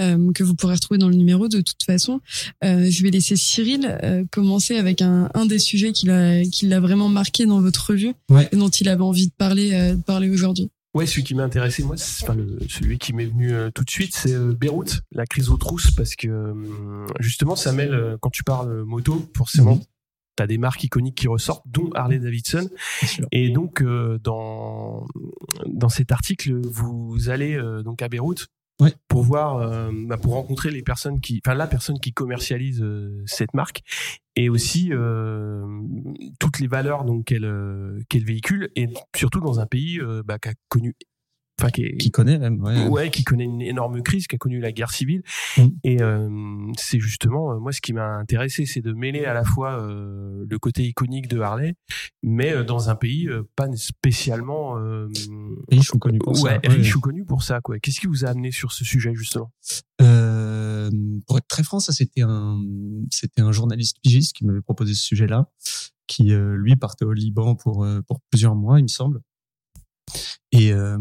euh, 0.00 0.30
que 0.34 0.44
vous 0.44 0.54
pourrez 0.54 0.74
retrouver 0.74 0.98
dans 0.98 1.08
le 1.08 1.14
numéro 1.16 1.48
de 1.48 1.62
toute 1.62 1.82
façon. 1.82 2.20
Euh, 2.64 2.90
je 2.90 3.02
vais 3.02 3.10
laisser 3.10 3.36
Cyril 3.36 3.98
euh, 4.02 4.24
commencer 4.30 4.76
avec 4.76 5.00
un, 5.00 5.30
un 5.32 5.46
des 5.46 5.58
sujets 5.58 5.92
qui 5.92 6.06
l'a 6.06 6.80
vraiment 6.80 7.08
marqué 7.08 7.46
dans 7.46 7.60
votre 7.62 7.90
revue 7.90 8.12
Ouais. 8.30 8.46
et 8.52 8.56
dont 8.56 8.68
il 8.68 8.88
avait 8.90 9.02
envie 9.02 9.28
de 9.28 9.32
parler 9.38 9.70
euh, 9.72 9.94
de 9.94 10.02
parler 10.02 10.28
aujourd'hui. 10.28 10.68
Ouais, 10.94 11.06
celui 11.06 11.24
qui 11.24 11.34
m'a 11.34 11.42
intéressé, 11.42 11.82
moi, 11.82 11.96
c'est- 11.96 12.22
enfin, 12.24 12.34
le, 12.34 12.56
celui 12.68 12.98
qui 12.98 13.12
m'est 13.12 13.26
venu 13.26 13.52
euh, 13.52 13.70
tout 13.70 13.82
de 13.84 13.90
suite, 13.90 14.14
c'est 14.14 14.32
euh, 14.32 14.54
Beyrouth, 14.54 15.00
la 15.10 15.26
crise 15.26 15.48
aux 15.50 15.56
trousses, 15.56 15.90
parce 15.90 16.14
que 16.14 16.28
euh, 16.28 17.06
justement, 17.18 17.56
ça 17.56 17.72
mêle, 17.72 18.16
quand 18.20 18.30
tu 18.30 18.44
parles 18.44 18.84
moto, 18.84 19.28
forcément, 19.36 19.74
Mhm. 19.76 19.82
t'as 20.36 20.46
des 20.46 20.56
marques 20.58 20.84
iconiques 20.84 21.16
qui 21.16 21.26
ressortent, 21.28 21.64
dont 21.66 21.90
Harley 21.94 22.18
Davidson. 22.20 22.68
Et 23.32 23.50
donc, 23.50 23.82
dans, 24.22 25.06
dans 25.66 25.88
cet 25.88 26.12
article, 26.12 26.60
vous 26.64 27.28
allez 27.28 27.60
donc 27.84 28.00
à 28.02 28.08
Beyrouth 28.08 28.46
Pour 29.06 29.22
voir, 29.22 29.58
euh, 29.58 29.90
bah, 29.92 30.16
pour 30.16 30.32
rencontrer 30.32 30.70
les 30.72 30.82
personnes 30.82 31.20
qui, 31.20 31.40
enfin 31.44 31.54
la 31.54 31.68
personne 31.68 32.00
qui 32.00 32.12
commercialise 32.12 32.82
euh, 32.82 33.22
cette 33.24 33.54
marque 33.54 33.82
et 34.34 34.48
aussi 34.48 34.88
euh, 34.92 35.64
toutes 36.40 36.58
les 36.58 36.66
valeurs 36.66 37.04
donc 37.04 37.26
qu'elle 37.26 37.48
qu'elle 38.08 38.24
véhicule 38.24 38.70
et 38.74 38.88
surtout 39.14 39.40
dans 39.40 39.60
un 39.60 39.66
pays 39.66 40.00
bah, 40.24 40.40
qui 40.40 40.48
a 40.48 40.54
connu, 40.68 40.96
enfin 41.60 41.70
qui 41.70 41.82
est 41.84 41.96
Qui 41.96 42.10
connaît 42.10 42.38
même, 42.38 42.60
ouais. 42.62 42.88
ouais, 42.88 43.10
qui 43.10 43.22
connaît 43.24 43.44
une 43.44 43.62
énorme 43.62 44.02
crise, 44.02 44.26
qui 44.26 44.34
a 44.34 44.38
connu 44.38 44.60
la 44.60 44.72
guerre 44.72 44.90
civile. 44.90 45.22
Mm. 45.56 45.66
Et 45.84 46.02
euh, 46.02 46.72
c'est 46.76 46.98
justement, 47.00 47.52
euh, 47.52 47.58
moi, 47.58 47.72
ce 47.72 47.80
qui 47.80 47.92
m'a 47.92 48.16
intéressé, 48.16 48.66
c'est 48.66 48.80
de 48.80 48.92
mêler 48.92 49.24
à 49.24 49.34
la 49.34 49.44
fois 49.44 49.80
euh, 49.80 50.44
le 50.48 50.58
côté 50.58 50.84
iconique 50.84 51.28
de 51.28 51.40
Harley, 51.40 51.74
mais 52.22 52.52
euh, 52.52 52.64
dans 52.64 52.90
un 52.90 52.94
pays 52.96 53.28
pas 53.56 53.68
spécialement 53.76 54.74
Riche 55.70 55.92
ou 55.94 55.98
connu 55.98 56.18
pour 56.18 56.32
ouais, 56.42 56.60
ça. 56.64 56.70
riche 56.70 56.96
ou 56.96 57.00
connu 57.00 57.24
pour 57.24 57.42
ça. 57.42 57.60
quoi. 57.60 57.78
Qu'est-ce 57.78 58.00
qui 58.00 58.06
vous 58.06 58.24
a 58.24 58.28
amené 58.28 58.50
sur 58.50 58.72
ce 58.72 58.84
sujet 58.84 59.14
justement? 59.14 59.50
Pour 61.26 61.38
être 61.38 61.48
très 61.48 61.62
franc, 61.62 61.80
ça 61.80 61.92
c'était 61.92 62.22
un 62.22 62.60
c'était 63.10 63.40
un 63.40 63.52
journaliste 63.52 63.96
pigiste 64.02 64.34
qui 64.34 64.44
m'avait 64.44 64.60
proposé 64.60 64.94
ce 64.94 65.02
sujet-là, 65.02 65.48
qui 66.06 66.32
euh, 66.32 66.56
lui 66.56 66.76
partait 66.76 67.04
au 67.04 67.12
Liban 67.12 67.54
pour 67.54 67.86
pour 68.06 68.20
plusieurs 68.30 68.54
mois, 68.54 68.78
il 68.78 68.82
me 68.84 68.88
semble. 68.88 69.20
Et 70.52 70.72
euh, 70.72 70.96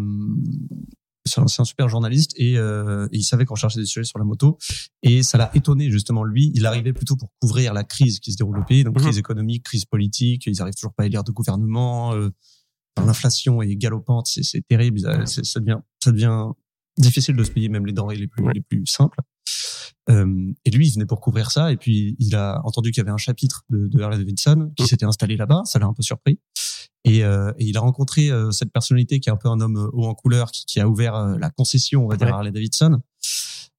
c'est 1.26 1.39
un, 1.39 1.47
c'est 1.47 1.62
un 1.62 1.65
super 1.65 1.88
journaliste 1.88 2.32
et, 2.36 2.58
euh, 2.58 3.08
et 3.13 3.17
il 3.17 3.23
savait 3.23 3.45
qu'on 3.45 3.56
cherchait 3.56 3.80
des 3.80 3.86
sujets 3.86 4.04
sur 4.04 4.19
la 4.19 4.26
moto 4.26 4.58
et 5.04 5.23
ça 5.23 5.38
l'a 5.38 5.49
étonné 5.56 5.89
justement 5.89 6.23
lui. 6.26 6.52
Il 6.54 6.65
arrivait 6.65 6.91
plutôt 6.93 7.15
pour 7.15 7.30
couvrir 7.41 7.73
la 7.73 7.84
crise 7.86 8.19
qui 8.19 8.32
se 8.34 8.38
déroule 8.38 8.60
au 8.60 8.63
pays, 8.63 8.84
donc 8.84 8.97
Mhm. 8.97 9.04
crise 9.04 9.17
économique, 9.17 9.63
crise 9.63 9.86
politique. 9.86 10.45
Ils 10.47 10.62
arrivent 10.62 10.73
toujours 10.76 10.93
pas 10.93 11.04
à 11.04 11.06
élire 11.06 11.23
de 11.23 11.32
gouvernement. 11.32 12.13
euh, 12.13 12.30
L'inflation 13.04 13.62
est 13.63 13.76
galopante, 13.76 14.28
c'est 14.28 14.43
c'est 14.43 14.62
terrible. 14.67 14.99
Ça, 14.99 15.26
c'est- 15.26 15.43
ça 15.45 15.60
devient 15.60 15.80
ça 16.04 16.12
devient 16.12 16.45
difficile 16.97 17.36
de 17.36 17.43
se 17.43 17.49
payer 17.52 17.67
même 17.69 17.86
les 17.88 17.93
denrées 17.93 18.15
les 18.17 18.28
plus 18.28 18.45
les 18.54 18.62
plus 18.62 18.86
simples. 18.86 19.17
Euh, 20.10 20.51
et 20.65 20.69
lui, 20.71 20.88
il 20.88 20.93
venait 20.93 21.06
pour 21.06 21.21
couvrir 21.21 21.49
ça. 21.51 21.71
Et 21.71 21.77
puis, 21.77 22.15
il 22.19 22.36
a 22.36 22.60
entendu 22.65 22.91
qu'il 22.91 22.99
y 22.99 23.06
avait 23.06 23.12
un 23.13 23.17
chapitre 23.17 23.63
de, 23.69 23.88
de 23.88 24.01
Harley 24.01 24.17
Davidson 24.17 24.71
qui 24.75 24.84
Mhm. 24.84 24.88
s'était 24.88 25.06
installé 25.06 25.38
là-bas. 25.38 25.62
Ça 25.65 25.79
l'a 25.79 25.86
un 25.86 25.93
peu 25.93 26.03
surpris. 26.03 26.39
Et, 27.06 27.23
euh, 27.23 27.51
et 27.58 27.65
il 27.65 27.77
a 27.77 27.79
rencontré 27.82 28.29
euh, 28.29 28.51
cette 28.51 28.71
personnalité 28.71 29.19
qui 29.19 29.29
est 29.29 29.32
un 29.32 29.38
peu 29.38 29.49
un 29.49 29.60
homme 29.62 29.89
haut 29.93 30.06
en 30.06 30.13
couleur, 30.13 30.51
qui, 30.51 30.65
qui 30.65 30.79
a 30.79 30.88
ouvert 30.89 31.38
la 31.38 31.49
concession, 31.49 32.06
on 32.06 32.08
va 32.10 32.17
dire, 32.17 32.27
Ouais. 32.27 32.34
à 32.34 32.36
Harley 32.38 32.51
Davidson. 32.51 32.99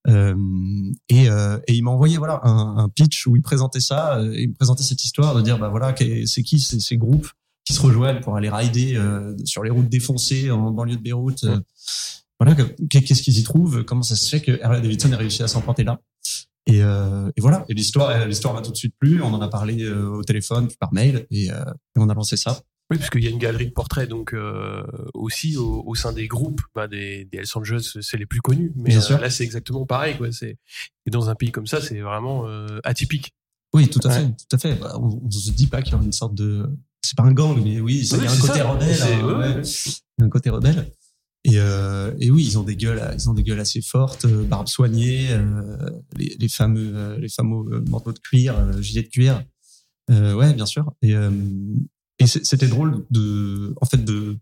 Et, 0.07 0.13
et 1.09 1.75
il 1.75 1.83
m'a 1.83 1.91
envoyé 1.91 2.19
voilà 2.19 2.41
un, 2.45 2.77
un, 2.77 2.89
pitch 2.91 3.27
où 3.27 3.37
il 3.37 3.43
présentait 3.43 3.81
ça, 3.81 4.21
il 4.35 4.51
me 4.51 4.55
présentait 4.55 4.83
cette 4.83 5.03
histoire 5.03 5.35
de 5.35 5.41
dire 5.41 5.59
bah 5.59 5.69
voilà 5.71 5.95
c'est 6.27 6.43
qui 6.43 6.59
ces, 6.59 6.79
ces, 6.79 6.99
groupes 6.99 7.27
qui 7.65 7.73
se 7.73 7.81
rejoignent 7.81 8.21
pour 8.21 8.37
aller 8.37 8.51
rider 8.51 9.01
sur 9.47 9.63
les 9.65 9.71
routes 9.71 9.89
défoncées 9.89 10.51
en 10.51 10.71
banlieue 10.73 10.97
de 10.97 11.01
Beyrouth. 11.03 11.45
Euh, 11.45 11.59
voilà 12.41 12.57
qu'est-ce 12.91 13.23
qu'ils 13.23 13.39
y 13.39 13.43
trouvent, 13.43 13.85
comment 13.85 14.03
ça 14.03 14.17
se 14.17 14.29
fait 14.29 14.41
que 14.41 14.63
Harley 14.63 14.81
Davidson 14.81 15.13
ait 15.13 15.17
réussi 15.17 15.43
à 15.43 15.49
s'emprunter 15.49 15.85
là? 15.85 16.01
Et, 16.67 16.79
et 16.79 17.41
voilà. 17.41 17.65
Et 17.69 17.75
l'histoire, 17.75 18.27
l'histoire 18.27 18.55
m'a 18.55 18.63
tout 18.63 18.73
de 18.73 18.77
suite 18.77 18.95
plu. 18.99 19.21
On 19.23 19.35
en 19.35 19.41
a 19.43 19.49
parlé 19.49 19.87
au 19.89 20.23
téléphone, 20.25 20.69
par 20.81 20.95
mail, 20.95 21.27
et, 21.31 21.47
et 21.47 21.51
on 21.97 22.09
a 22.09 22.15
lancé 22.15 22.37
ça. 22.37 22.63
Oui, 22.91 22.99
parce 22.99 23.09
qu'il 23.09 23.25
y 23.25 23.27
a 23.27 23.31
une 23.31 23.39
galerie 23.39 23.67
de 23.67 23.73
portraits, 23.73 24.09
donc 24.09 24.35
euh, 24.35 24.83
aussi 25.15 25.57
au, 25.57 25.83
au, 25.87 25.95
sein 25.95 26.13
des 26.13 26.29
groupes, 26.29 26.61
bah, 26.75 26.87
des, 26.87 27.25
des 27.25 27.39
Hells 27.39 27.47
Angels, 27.55 27.81
c'est 27.81 28.19
les 28.19 28.27
plus 28.27 28.43
connus. 28.43 28.73
Mais 28.77 28.95
euh, 28.95 29.19
là, 29.19 29.31
c'est 29.31 29.45
exactement 29.45 29.87
pareil. 29.87 30.19
Quoi. 30.19 30.31
C'est 30.33 30.59
et 31.07 31.11
dans 31.11 31.31
un 31.31 31.35
pays 31.35 31.51
comme 31.51 31.67
ça, 31.67 31.81
c'est 31.81 32.01
vraiment 32.01 32.47
euh, 32.47 32.81
atypique. 32.85 33.33
Oui, 33.73 33.89
tout 33.89 34.01
à 34.05 34.11
fait, 34.11 34.27
tout 34.27 34.57
à 34.57 34.59
fait. 34.59 34.75
Bah, 34.75 34.99
on, 35.01 35.19
on 35.25 35.31
se 35.31 35.51
dit 35.51 35.67
pas 35.67 35.81
qu'il 35.81 35.95
y 35.95 35.97
a 35.99 36.03
une 36.03 36.13
sorte 36.13 36.35
de, 36.35 36.69
c'est 37.01 37.17
pas 37.17 37.25
un 37.25 37.33
gang, 37.33 37.59
mais 37.65 37.81
oui, 37.81 38.07
il 38.11 38.23
y 38.23 38.27
a 38.27 38.31
un 38.31 38.37
côté 38.37 38.59
ça. 38.59 38.69
rebelle. 38.69 39.03
Hein, 39.03 39.39
ouais, 39.39 39.63
Il 39.65 40.21
y 40.21 40.23
a 40.23 40.27
un 40.27 40.29
côté 40.29 40.51
rebelle. 40.51 40.93
Et, 41.45 41.59
euh, 41.59 42.13
et 42.21 42.31
oui, 42.31 42.45
ils 42.45 42.59
ont 42.59 42.63
des 42.63 42.77
gueules, 42.77 43.03
ils 43.15 43.29
ont 43.29 43.35
des 43.35 43.43
gueules 43.43 43.61
assez 43.61 43.83
fortes, 43.83 44.25
euh, 44.25 44.45
barbes 44.45 44.69
soignées, 44.69 45.29
euh, 45.31 45.77
les, 46.17 46.37
les 46.39 46.49
fameux, 46.49 47.17
les 47.19 47.29
fameux 47.29 47.85
manteaux 47.91 48.13
de 48.13 48.19
cuir, 48.19 48.81
gilets 48.81 49.03
de 49.03 49.09
cuir. 49.09 49.43
ouais, 50.11 50.55
bien 50.55 50.67
sûr. 50.67 50.93
Et 51.03 51.15
et 52.21 52.27
c'était 52.27 52.69
drôle 52.69 53.05
de, 53.11 53.75
en 53.81 53.87
fait, 53.87 54.05
de 54.05 54.39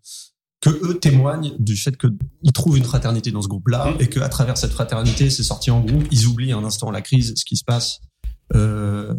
que 0.61 0.71
eux 0.71 0.99
témoignent 1.01 1.55
du 1.59 1.77
fait 1.77 1.97
qu'ils 1.97 2.53
trouvent 2.53 2.79
une 2.79 2.85
fraternité 2.85 3.33
dans 3.33 3.43
ce 3.43 3.49
groupe-là 3.49 3.95
et 3.99 4.09
qu'à 4.09 4.29
travers 4.29 4.57
cette 4.57 4.71
fraternité, 4.71 5.29
c'est 5.29 5.43
sorti 5.43 5.73
en 5.73 5.81
groupe, 5.81 6.07
ils 6.12 6.27
oublient 6.27 6.53
un 6.53 6.62
instant 6.62 6.91
la 6.91 7.01
crise, 7.01 7.35
ce 7.35 7.45
qui 7.45 7.57
se 7.57 7.65
passe, 7.65 8.01
euh, 8.55 9.12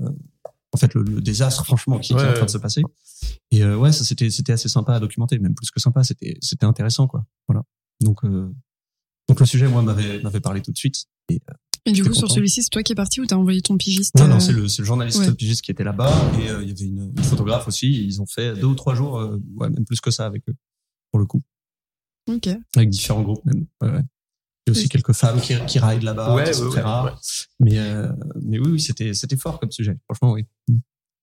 en 0.72 0.78
fait, 0.78 0.94
le, 0.94 1.04
le, 1.04 1.20
désastre, 1.20 1.66
franchement, 1.66 2.00
qui, 2.00 2.14
ouais, 2.14 2.20
qui, 2.22 2.26
est 2.26 2.30
en 2.30 2.34
train 2.34 2.46
de 2.46 2.50
se 2.50 2.58
passer. 2.58 2.82
Et 3.52 3.62
euh, 3.64 3.76
ouais, 3.76 3.92
ça 3.92 4.06
c'était 4.06 4.30
c'était 4.30 4.54
assez 4.54 4.70
sympa 4.70 4.94
à 4.96 5.00
documenter, 5.00 5.38
même 5.38 5.54
plus 5.54 5.70
que 5.70 5.82
sympa, 5.82 6.04
c'était 6.04 6.38
c'était 6.42 6.66
intéressant, 6.66 7.08
quoi. 7.08 7.26
Voilà. 7.48 7.64
Donc 8.04 8.24
euh, 8.24 8.54
donc 9.28 9.40
le 9.40 9.46
sujet, 9.46 9.68
moi, 9.68 9.82
m'avait 9.82 10.22
m'avait 10.22 10.42
parlé 10.42 10.62
tout 10.62 10.72
de 10.72 10.78
suite. 10.78 11.06
Et, 11.30 11.42
euh, 11.50 11.54
et 11.86 11.92
du 11.92 12.04
coup, 12.04 12.14
sur 12.14 12.32
celui-ci, 12.32 12.64
c'est 12.64 12.70
toi 12.70 12.82
qui 12.82 12.94
es 12.94 12.96
parti 12.96 13.20
ou 13.20 13.26
t'as 13.26 13.36
envoyé 13.36 13.62
ton 13.62 13.78
pigiste 13.78 14.16
Non, 14.18 14.28
non, 14.28 14.36
euh, 14.36 14.40
c'est 14.40 14.54
le, 14.54 14.62
le 14.62 14.86
journaliste 14.86 15.20
ouais. 15.20 15.34
pigiste 15.34 15.62
qui 15.62 15.72
était 15.72 15.84
là-bas 15.84 16.14
et 16.40 16.50
euh, 16.50 16.64
il 16.64 16.70
y 16.70 16.72
avait 16.72 16.86
une, 16.86 17.14
une, 17.18 17.24
photographe 17.24 17.68
aussi. 17.68 18.06
Ils 18.06 18.22
ont 18.22 18.26
fait 18.26 18.56
deux 18.56 18.68
ou 18.68 18.76
trois 18.76 18.96
jours, 18.96 19.20
euh, 19.20 19.38
ouais, 19.56 19.70
même 19.70 19.84
plus 19.84 20.00
que 20.00 20.10
ça 20.10 20.26
avec 20.26 20.48
eux, 20.48 20.56
pour 21.12 21.20
le 21.20 21.26
coup. 21.26 21.42
Ok. 22.30 22.48
Avec 22.76 22.90
différents 22.90 23.22
groupes 23.22 23.44
même. 23.46 23.66
Ouais, 23.82 23.90
ouais. 23.90 24.04
Il 24.66 24.74
y 24.74 24.78
a 24.78 24.80
aussi 24.80 24.88
quelques 24.88 25.12
femmes 25.12 25.42
qui, 25.42 25.54
qui 25.66 25.78
raident 25.78 26.04
là-bas, 26.04 26.36
ouais, 26.36 26.54
c'est 26.54 26.64
ouais, 26.64 26.70
très 26.70 26.82
rare. 26.82 27.20
Mais, 27.60 27.80
euh, 27.80 28.10
mais 28.42 28.60
oui, 28.60 28.72
oui, 28.72 28.80
c'était, 28.80 29.14
c'était 29.14 29.36
fort 29.36 29.60
comme 29.60 29.72
sujet. 29.72 29.98
Franchement, 30.06 30.32
oui. 30.32 30.46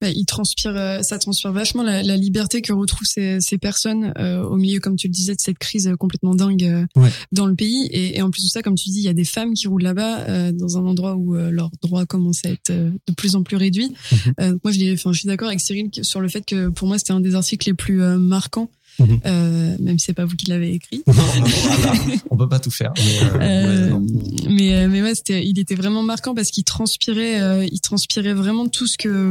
Bah, 0.01 0.09
il 0.09 0.25
transpire, 0.25 0.75
euh, 0.77 1.03
ça 1.03 1.19
transpire 1.19 1.53
vachement 1.53 1.83
la, 1.83 2.03
la 2.03 2.17
liberté 2.17 2.63
que 2.63 2.73
retrouvent 2.73 3.07
ces, 3.07 3.41
ces 3.41 3.59
personnes 3.59 4.15
euh, 4.19 4.43
au 4.43 4.57
milieu, 4.57 4.81
comme 4.81 4.97
tu 4.97 5.09
le 5.09 5.13
disais, 5.13 5.35
de 5.35 5.41
cette 5.41 5.59
crise 5.59 5.93
complètement 5.99 6.35
dingue 6.35 6.65
euh, 6.65 6.87
ouais. 6.97 7.11
dans 7.33 7.47
le 7.47 7.55
pays. 7.55 7.87
Et, 7.91 8.17
et, 8.17 8.23
en 8.23 8.31
plus 8.31 8.45
de 8.45 8.49
ça, 8.49 8.63
comme 8.63 8.77
tu 8.77 8.89
dis, 8.89 9.01
il 9.01 9.05
y 9.05 9.09
a 9.09 9.13
des 9.13 9.25
femmes 9.25 9.53
qui 9.53 9.69
roulent 9.69 9.83
là-bas 9.83 10.21
euh, 10.21 10.53
dans 10.53 10.79
un 10.79 10.87
endroit 10.87 11.17
où 11.17 11.37
euh, 11.37 11.51
leurs 11.51 11.71
droits 11.83 12.07
commencent 12.07 12.47
à 12.47 12.51
être 12.51 12.73
de 12.73 13.13
plus 13.15 13.37
en 13.37 13.43
plus 13.43 13.57
réduits. 13.57 13.93
Mm-hmm. 14.11 14.59
moi, 14.65 14.73
je, 14.73 14.95
enfin, 14.95 15.13
je 15.13 15.19
suis 15.19 15.27
d'accord 15.27 15.49
avec 15.49 15.61
Cyril 15.61 15.91
sur 16.03 16.21
le 16.21 16.29
fait 16.29 16.47
que 16.47 16.69
pour 16.69 16.89
moi, 16.89 16.99
c'était 16.99 17.13
un 17.13 17.21
des 17.21 17.35
articles 17.35 17.69
les 17.69 17.75
plus 17.75 17.99
marquants 18.19 18.71
Mmh. 18.99 19.05
Euh, 19.25 19.77
même 19.81 19.99
si 19.99 20.07
c'est 20.07 20.15
pas 20.15 20.25
vous 20.25 20.37
qui 20.37 20.47
l'avez 20.47 20.75
écrit. 20.75 21.03
on 22.31 22.37
peut 22.37 22.49
pas 22.49 22.61
tout 22.61 22.71
faire. 22.71 22.93
Mais, 22.99 23.41
euh, 23.41 23.91
ouais, 23.91 24.01
mais, 24.49 24.89
mais, 24.89 25.03
ouais, 25.03 25.15
c'était, 25.15 25.47
il 25.47 25.59
était 25.59 25.75
vraiment 25.75 26.03
marquant 26.03 26.35
parce 26.35 26.51
qu'il 26.51 26.65
transpirait, 26.65 27.41
euh, 27.41 27.67
il 27.71 27.81
transpirait 27.81 28.35
vraiment 28.35 28.69
tout 28.69 28.87
ce 28.87 28.99
que 28.99 29.31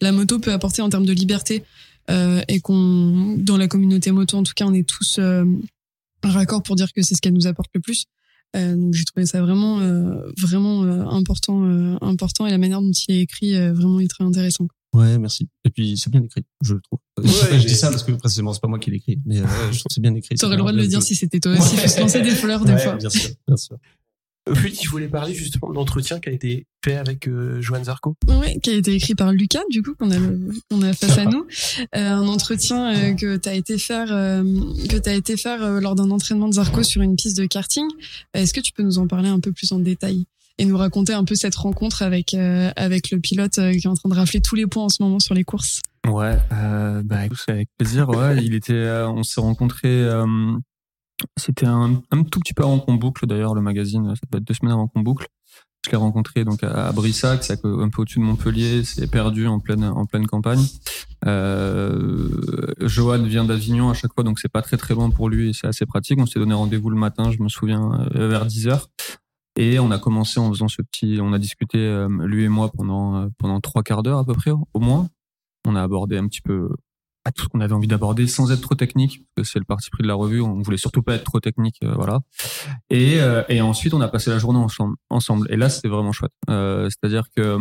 la 0.00 0.12
moto 0.12 0.38
peut 0.38 0.52
apporter 0.52 0.80
en 0.80 0.88
termes 0.88 1.06
de 1.06 1.12
liberté 1.12 1.62
et 2.48 2.58
qu'on, 2.60 3.36
dans 3.38 3.56
la 3.56 3.68
communauté 3.68 4.10
moto 4.10 4.36
en 4.36 4.42
tout 4.42 4.54
cas, 4.56 4.64
on 4.64 4.74
est 4.74 4.88
tous 4.88 5.20
raccord 6.24 6.62
pour 6.62 6.74
dire 6.74 6.92
que 6.92 7.02
c'est 7.02 7.14
ce 7.14 7.20
qu'elle 7.20 7.34
nous 7.34 7.46
apporte 7.46 7.70
le 7.74 7.80
plus. 7.80 8.06
Euh, 8.56 8.74
donc 8.74 8.94
j'ai 8.94 9.04
trouvé 9.04 9.26
ça 9.26 9.40
vraiment 9.40 9.78
euh, 9.78 10.28
vraiment 10.36 10.82
euh, 10.82 11.04
important 11.06 11.62
important 12.00 12.46
et 12.46 12.50
la 12.50 12.58
manière 12.58 12.82
dont 12.82 12.90
il 12.90 13.14
est 13.14 13.20
écrit 13.20 13.52
vraiment 13.70 14.00
est 14.00 14.08
très 14.08 14.24
intéressant. 14.24 14.66
Ouais, 14.92 15.18
merci. 15.18 15.48
Et 15.64 15.70
puis 15.70 15.96
c'est 15.96 16.10
bien 16.10 16.22
écrit, 16.22 16.44
je 16.62 16.74
trouve. 16.74 16.98
Ouais, 17.18 17.58
je 17.60 17.66
dis 17.66 17.76
ça 17.76 17.90
parce 17.90 18.02
que 18.02 18.12
précisément 18.12 18.52
c'est 18.52 18.60
pas 18.60 18.68
moi 18.68 18.78
qui 18.78 18.90
l'écris, 18.90 19.18
mais 19.24 19.36
je 19.36 19.42
trouve 19.42 19.70
que 19.70 19.94
c'est 19.94 20.00
bien 20.00 20.14
écrit. 20.14 20.34
Tu 20.34 20.44
aurais 20.44 20.56
le 20.56 20.60
droit 20.60 20.72
de 20.72 20.78
le 20.78 20.86
dire 20.86 21.02
si 21.02 21.14
c'était 21.14 21.38
toi 21.38 21.52
aussi. 21.52 21.74
Il 21.74 21.80
faut 21.80 21.88
se 21.88 22.00
lancer 22.00 22.22
des 22.22 22.30
fleurs 22.30 22.64
des 22.64 22.72
ouais, 22.72 22.78
fois. 22.78 22.96
Bien 22.96 23.10
sûr, 23.10 23.30
bien 23.46 23.56
sûr. 23.56 23.76
Oui, 24.48 24.76
je 24.82 24.88
voulais 24.88 25.08
parler 25.08 25.34
justement 25.34 25.70
de 25.70 25.74
l'entretien 25.74 26.18
qui 26.18 26.28
a 26.28 26.32
été 26.32 26.66
fait 26.84 26.96
avec 26.96 27.28
euh, 27.28 27.60
Joanne 27.60 27.84
Zarco. 27.84 28.16
Oui, 28.26 28.58
qui 28.60 28.70
a 28.70 28.74
été 28.74 28.94
écrit 28.94 29.14
par 29.14 29.32
Lucas, 29.32 29.62
du 29.70 29.82
coup, 29.82 29.94
qu'on 29.94 30.10
a, 30.10 30.16
qu'on 30.70 30.82
a 30.82 30.92
face 30.92 31.18
à 31.18 31.24
nous. 31.24 31.46
Euh, 31.96 32.08
un 32.08 32.28
entretien 32.28 32.94
euh, 32.94 33.14
que 33.14 33.36
tu 33.36 33.48
as 33.48 33.54
été 33.54 33.78
faire, 33.78 34.12
euh, 34.12 34.42
que 34.88 34.96
t'as 34.96 35.14
été 35.14 35.36
faire 35.36 35.62
euh, 35.62 35.80
lors 35.80 35.94
d'un 35.94 36.10
entraînement 36.10 36.48
de 36.48 36.54
Zarco 36.54 36.82
sur 36.82 37.02
une 37.02 37.16
piste 37.16 37.36
de 37.36 37.46
karting. 37.46 37.86
Est-ce 38.34 38.52
que 38.52 38.60
tu 38.60 38.72
peux 38.72 38.82
nous 38.82 38.98
en 38.98 39.06
parler 39.06 39.28
un 39.28 39.40
peu 39.40 39.52
plus 39.52 39.72
en 39.72 39.78
détail? 39.78 40.26
Et 40.60 40.64
nous 40.66 40.76
raconter 40.76 41.12
un 41.12 41.24
peu 41.24 41.34
cette 41.34 41.56
rencontre 41.56 42.02
avec 42.02 42.34
euh, 42.34 42.70
avec 42.76 43.10
le 43.10 43.18
pilote 43.18 43.54
qui 43.54 43.60
est 43.60 43.86
en 43.86 43.94
train 43.94 44.08
de 44.08 44.14
rafler 44.14 44.40
tous 44.40 44.54
les 44.54 44.66
points 44.66 44.84
en 44.84 44.88
ce 44.88 45.02
moment 45.02 45.18
sur 45.18 45.34
les 45.34 45.44
courses 45.44 45.80
Ouais, 46.06 46.38
bah 47.04 47.26
écoute, 47.26 47.44
avec 47.48 47.68
plaisir. 47.76 48.08
Il 48.40 48.54
était, 48.54 48.88
on 49.06 49.22
s'est 49.22 49.40
rencontrés 49.40 50.08
c'était 51.36 51.66
un, 51.66 52.02
un, 52.10 52.22
tout 52.22 52.40
petit 52.40 52.54
peu 52.54 52.62
avant 52.62 52.78
qu'on 52.78 52.94
boucle 52.94 53.26
d'ailleurs 53.26 53.54
le 53.54 53.60
magazine, 53.60 54.14
ça 54.14 54.22
peut 54.30 54.38
être 54.38 54.44
deux 54.44 54.54
semaines 54.54 54.72
avant 54.72 54.88
qu'on 54.88 55.00
boucle. 55.00 55.26
Je 55.84 55.90
l'ai 55.90 55.96
rencontré 55.96 56.44
donc 56.44 56.62
à 56.62 56.92
Brissac, 56.92 57.42
c'est 57.42 57.64
un 57.64 57.88
peu 57.88 58.02
au-dessus 58.02 58.18
de 58.18 58.24
Montpellier, 58.24 58.84
c'est 58.84 59.10
perdu 59.10 59.46
en 59.46 59.60
pleine 59.60 59.84
en 59.84 60.04
pleine 60.04 60.26
campagne. 60.26 60.62
Euh, 61.26 62.28
Johan 62.80 63.22
vient 63.22 63.46
d'Avignon 63.46 63.88
à 63.88 63.94
chaque 63.94 64.12
fois, 64.12 64.22
donc 64.22 64.38
c'est 64.40 64.50
pas 64.50 64.60
très 64.60 64.76
très 64.76 64.92
loin 64.92 65.08
pour 65.08 65.30
lui 65.30 65.50
et 65.50 65.52
c'est 65.54 65.66
assez 65.66 65.86
pratique. 65.86 66.18
On 66.18 66.26
s'est 66.26 66.38
donné 66.38 66.52
rendez-vous 66.52 66.90
le 66.90 66.98
matin, 66.98 67.30
je 67.30 67.42
me 67.42 67.48
souviens 67.48 68.06
euh, 68.14 68.28
vers 68.28 68.44
10 68.44 68.68
heures. 68.68 68.90
Et 69.60 69.78
on 69.78 69.90
a 69.90 69.98
commencé 69.98 70.40
en 70.40 70.48
faisant 70.48 70.68
ce 70.68 70.80
petit, 70.80 71.18
on 71.20 71.34
a 71.34 71.38
discuté 71.38 71.76
euh, 71.76 72.08
lui 72.26 72.44
et 72.44 72.48
moi 72.48 72.70
pendant 72.70 73.28
pendant 73.36 73.60
trois 73.60 73.82
quarts 73.82 74.02
d'heure 74.02 74.18
à 74.18 74.24
peu 74.24 74.32
près 74.32 74.50
au 74.50 74.80
moins. 74.80 75.08
On 75.68 75.76
a 75.76 75.82
abordé 75.82 76.16
un 76.16 76.26
petit 76.26 76.40
peu 76.40 76.70
tout 77.32 77.44
ce 77.44 77.48
qu'on 77.48 77.60
avait 77.60 77.74
envie 77.74 77.86
d'aborder 77.86 78.26
sans 78.26 78.50
être 78.52 78.60
trop 78.60 78.74
technique 78.74 79.22
parce 79.34 79.48
que 79.48 79.52
c'est 79.52 79.58
le 79.58 79.64
parti 79.64 79.90
pris 79.90 80.02
de 80.02 80.08
la 80.08 80.14
revue. 80.14 80.40
On 80.40 80.60
voulait 80.62 80.76
surtout 80.76 81.02
pas 81.02 81.14
être 81.14 81.24
trop 81.24 81.40
technique 81.40 81.76
euh, 81.82 81.94
voilà. 81.94 82.20
Et 82.88 83.20
euh, 83.20 83.44
ensuite 83.62 83.94
on 83.94 84.00
a 84.00 84.08
passé 84.08 84.30
la 84.30 84.38
journée 84.38 84.58
ensemble 84.58 84.96
ensemble. 85.10 85.46
Et 85.50 85.56
là 85.56 85.68
c'était 85.68 85.88
vraiment 85.88 86.12
chouette. 86.12 86.32
Euh, 86.48 86.88
c'est-à-dire 86.88 87.24
que 87.34 87.58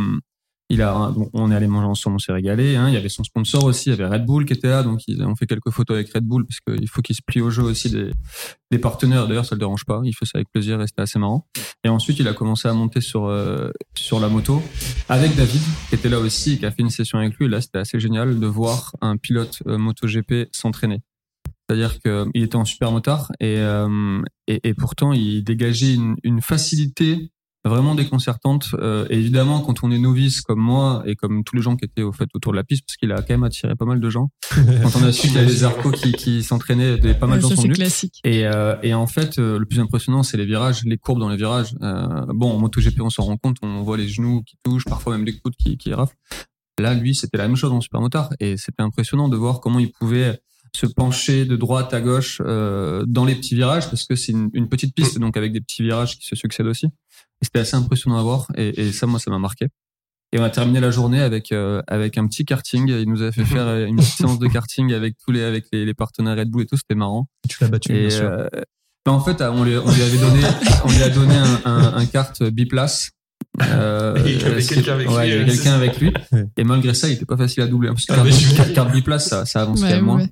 il 0.69 0.81
a 0.81 1.11
on 1.33 1.51
est 1.51 1.55
allé 1.55 1.67
manger 1.67 1.87
ensemble 1.87 2.15
on 2.15 2.19
s'est 2.19 2.31
régalé 2.31 2.75
hein, 2.75 2.87
il 2.87 2.93
y 2.93 2.97
avait 2.97 3.09
son 3.09 3.23
sponsor 3.23 3.63
aussi 3.63 3.89
il 3.89 3.97
y 3.97 4.01
avait 4.01 4.05
Red 4.05 4.25
Bull 4.25 4.45
qui 4.45 4.53
était 4.53 4.69
là 4.69 4.83
donc 4.83 5.01
ils 5.07 5.21
ont 5.23 5.35
fait 5.35 5.47
quelques 5.47 5.71
photos 5.71 5.95
avec 5.95 6.13
Red 6.13 6.23
Bull 6.23 6.45
parce 6.45 6.59
qu'il 6.59 6.87
faut 6.87 7.01
qu'il 7.01 7.15
se 7.15 7.21
plie 7.25 7.41
au 7.41 7.49
jeu 7.49 7.63
aussi 7.63 7.89
des 8.71 8.79
partenaires. 8.79 9.27
D'ailleurs 9.27 9.45
ça 9.45 9.55
le 9.55 9.59
dérange 9.59 9.85
pas 9.85 10.01
il 10.03 10.13
fait 10.13 10.25
ça 10.25 10.33
avec 10.35 10.49
plaisir 10.51 10.81
et 10.81 10.87
c'était 10.87 11.01
assez 11.01 11.19
marrant. 11.19 11.47
Et 11.83 11.89
ensuite 11.89 12.19
il 12.19 12.27
a 12.27 12.33
commencé 12.33 12.67
à 12.67 12.73
monter 12.73 13.01
sur 13.01 13.25
euh, 13.25 13.71
sur 13.95 14.19
la 14.19 14.29
moto 14.29 14.61
avec 15.07 15.35
David 15.35 15.61
qui 15.89 15.95
était 15.95 16.09
là 16.09 16.19
aussi 16.19 16.59
qui 16.59 16.65
a 16.65 16.71
fait 16.71 16.81
une 16.81 16.89
session 16.89 17.17
avec 17.17 17.35
lui. 17.37 17.49
Là 17.49 17.61
c'était 17.61 17.79
assez 17.79 17.99
génial 17.99 18.39
de 18.39 18.47
voir 18.47 18.95
un 19.01 19.17
pilote 19.17 19.59
euh, 19.67 19.77
MotoGP 19.77 20.49
s'entraîner. 20.51 21.01
C'est-à-dire 21.67 21.99
qu'il 21.99 22.43
était 22.43 22.55
en 22.55 22.65
super 22.65 22.91
motard 22.91 23.31
et, 23.39 23.57
euh, 23.59 24.21
et 24.47 24.73
pourtant 24.73 25.13
il 25.13 25.43
dégageait 25.43 25.93
une, 25.93 26.15
une 26.23 26.41
facilité 26.41 27.31
vraiment 27.65 27.95
déconcertante. 27.95 28.69
Euh, 28.75 29.05
évidemment, 29.09 29.61
quand 29.61 29.83
on 29.83 29.91
est 29.91 29.99
novice 29.99 30.41
comme 30.41 30.59
moi 30.59 31.03
et 31.05 31.15
comme 31.15 31.43
tous 31.43 31.55
les 31.55 31.61
gens 31.61 31.75
qui 31.75 31.85
étaient 31.85 32.01
au 32.01 32.11
fait 32.11 32.27
autour 32.33 32.53
de 32.53 32.57
la 32.57 32.63
piste, 32.63 32.85
parce 32.87 32.97
qu'il 32.97 33.11
a 33.11 33.17
quand 33.17 33.31
même 33.31 33.43
attiré 33.43 33.75
pas 33.75 33.85
mal 33.85 33.99
de 33.99 34.09
gens. 34.09 34.29
quand 34.49 34.95
on 34.95 35.03
a 35.03 35.11
su 35.11 35.27
qu'il 35.27 35.35
y 35.35 35.39
avait 35.39 35.47
les 35.47 35.63
arcos 35.63 35.91
qui, 35.91 36.13
qui 36.13 36.43
s'entraînaient, 36.43 36.97
des 36.97 37.13
pas 37.13 37.27
mal 37.27 37.39
de 37.39 37.47
gens 37.47 37.55
sont 37.55 37.67
classique. 37.67 38.19
Et, 38.23 38.45
euh, 38.45 38.75
et 38.83 38.93
en 38.93 39.07
fait, 39.07 39.39
euh, 39.39 39.59
le 39.59 39.65
plus 39.65 39.79
impressionnant, 39.79 40.23
c'est 40.23 40.37
les 40.37 40.45
virages, 40.45 40.83
les 40.85 40.97
courbes 40.97 41.19
dans 41.19 41.29
les 41.29 41.37
virages. 41.37 41.75
Euh, 41.81 42.25
bon, 42.29 42.51
en 42.51 42.59
MotoGP, 42.59 43.01
on 43.01 43.09
s'en 43.09 43.23
rend 43.23 43.37
compte, 43.37 43.57
on 43.61 43.81
voit 43.81 43.97
les 43.97 44.07
genoux 44.07 44.43
qui 44.43 44.57
touchent, 44.63 44.85
parfois 44.85 45.17
même 45.17 45.25
les 45.25 45.37
coudes 45.37 45.55
qui, 45.55 45.77
qui 45.77 45.93
raflent. 45.93 46.15
Là, 46.79 46.93
lui, 46.93 47.13
c'était 47.13 47.37
la 47.37 47.47
même 47.47 47.57
chose 47.57 47.73
en 47.73 47.81
supermotard, 47.81 48.29
et 48.39 48.55
c'était 48.55 48.83
impressionnant 48.83 49.27
de 49.27 49.35
voir 49.35 49.59
comment 49.59 49.79
il 49.79 49.91
pouvait 49.91 50.39
se 50.75 50.85
pencher 50.85 51.45
de 51.45 51.55
droite 51.55 51.93
à 51.93 52.01
gauche 52.01 52.41
euh, 52.45 53.03
dans 53.07 53.25
les 53.25 53.35
petits 53.35 53.55
virages 53.55 53.89
parce 53.89 54.05
que 54.05 54.15
c'est 54.15 54.31
une, 54.31 54.49
une, 54.53 54.69
petite 54.69 54.93
piste 54.93 55.17
donc 55.19 55.35
avec 55.35 55.51
des 55.51 55.61
petits 55.61 55.81
virages 55.83 56.17
qui 56.17 56.27
se 56.27 56.35
succèdent 56.35 56.67
aussi 56.67 56.87
et 57.41 57.45
c'était 57.45 57.59
assez 57.59 57.75
impressionnant 57.75 58.17
à 58.17 58.23
voir. 58.23 58.47
Et, 58.55 58.87
et 58.87 58.91
ça 58.91 59.07
moi 59.07 59.19
ça 59.19 59.31
m'a 59.31 59.39
marqué. 59.39 59.67
Et 60.31 60.39
on 60.39 60.43
a 60.43 60.49
terminé 60.49 60.79
la 60.79 60.91
journée 60.91 61.21
avec 61.21 61.51
euh, 61.51 61.81
avec 61.87 62.17
un 62.17 62.27
petit 62.27 62.45
karting. 62.45 62.87
Il 62.87 63.09
nous 63.09 63.23
a 63.23 63.31
fait 63.31 63.45
faire 63.45 63.67
une 63.85 63.95
petite 63.95 64.13
séance 64.17 64.37
de 64.39 64.47
karting 64.47 64.93
avec 64.93 65.15
tous 65.17 65.31
les 65.31 65.43
avec 65.43 65.65
les, 65.73 65.85
les 65.85 65.93
partenaires 65.95 66.37
Red 66.37 66.49
Bull 66.49 66.61
et 66.61 66.65
tout. 66.67 66.77
C'était 66.77 66.95
marrant. 66.95 67.27
Tu 67.49 67.57
l'as 67.61 67.69
battu 67.69 67.93
et, 67.95 67.99
bien 68.01 68.09
sûr. 68.09 68.25
euh, 68.25 68.47
ben 69.05 69.13
en 69.13 69.21
fait 69.21 69.41
on 69.41 69.63
lui, 69.63 69.75
on 69.77 69.91
lui 69.91 70.01
avait 70.03 70.17
donné 70.17 70.41
on 70.85 70.89
lui 70.89 71.01
a 71.01 71.09
donné 71.09 71.35
un, 71.35 71.61
un, 71.65 71.93
un 71.95 72.05
kart 72.05 72.43
biplace. 72.43 73.11
Euh, 73.63 74.21
il 74.25 74.39
y 74.39 74.43
avait 74.43 74.61
quelqu'un 74.61 74.93
avec, 74.93 75.09
ouais, 75.09 75.37
lui, 75.39 75.51
quelqu'un 75.51 75.73
avec 75.73 75.99
lui. 75.99 76.13
Et 76.57 76.63
malgré 76.63 76.93
ça, 76.93 77.07
il 77.07 77.13
était 77.13 77.25
pas 77.25 77.37
facile 77.37 77.63
à 77.63 77.67
doubler. 77.67 77.89
Hein, 77.89 77.93
parce 77.93 78.05
que 78.05 78.13
ah, 78.13 78.55
carte, 78.55 78.73
carte 78.73 78.91
biplace, 78.91 79.29
ça, 79.29 79.45
ça 79.45 79.61
avance 79.63 79.81
ouais, 79.81 79.89
quand 79.89 79.95
même 79.95 80.05
moins. 80.05 80.25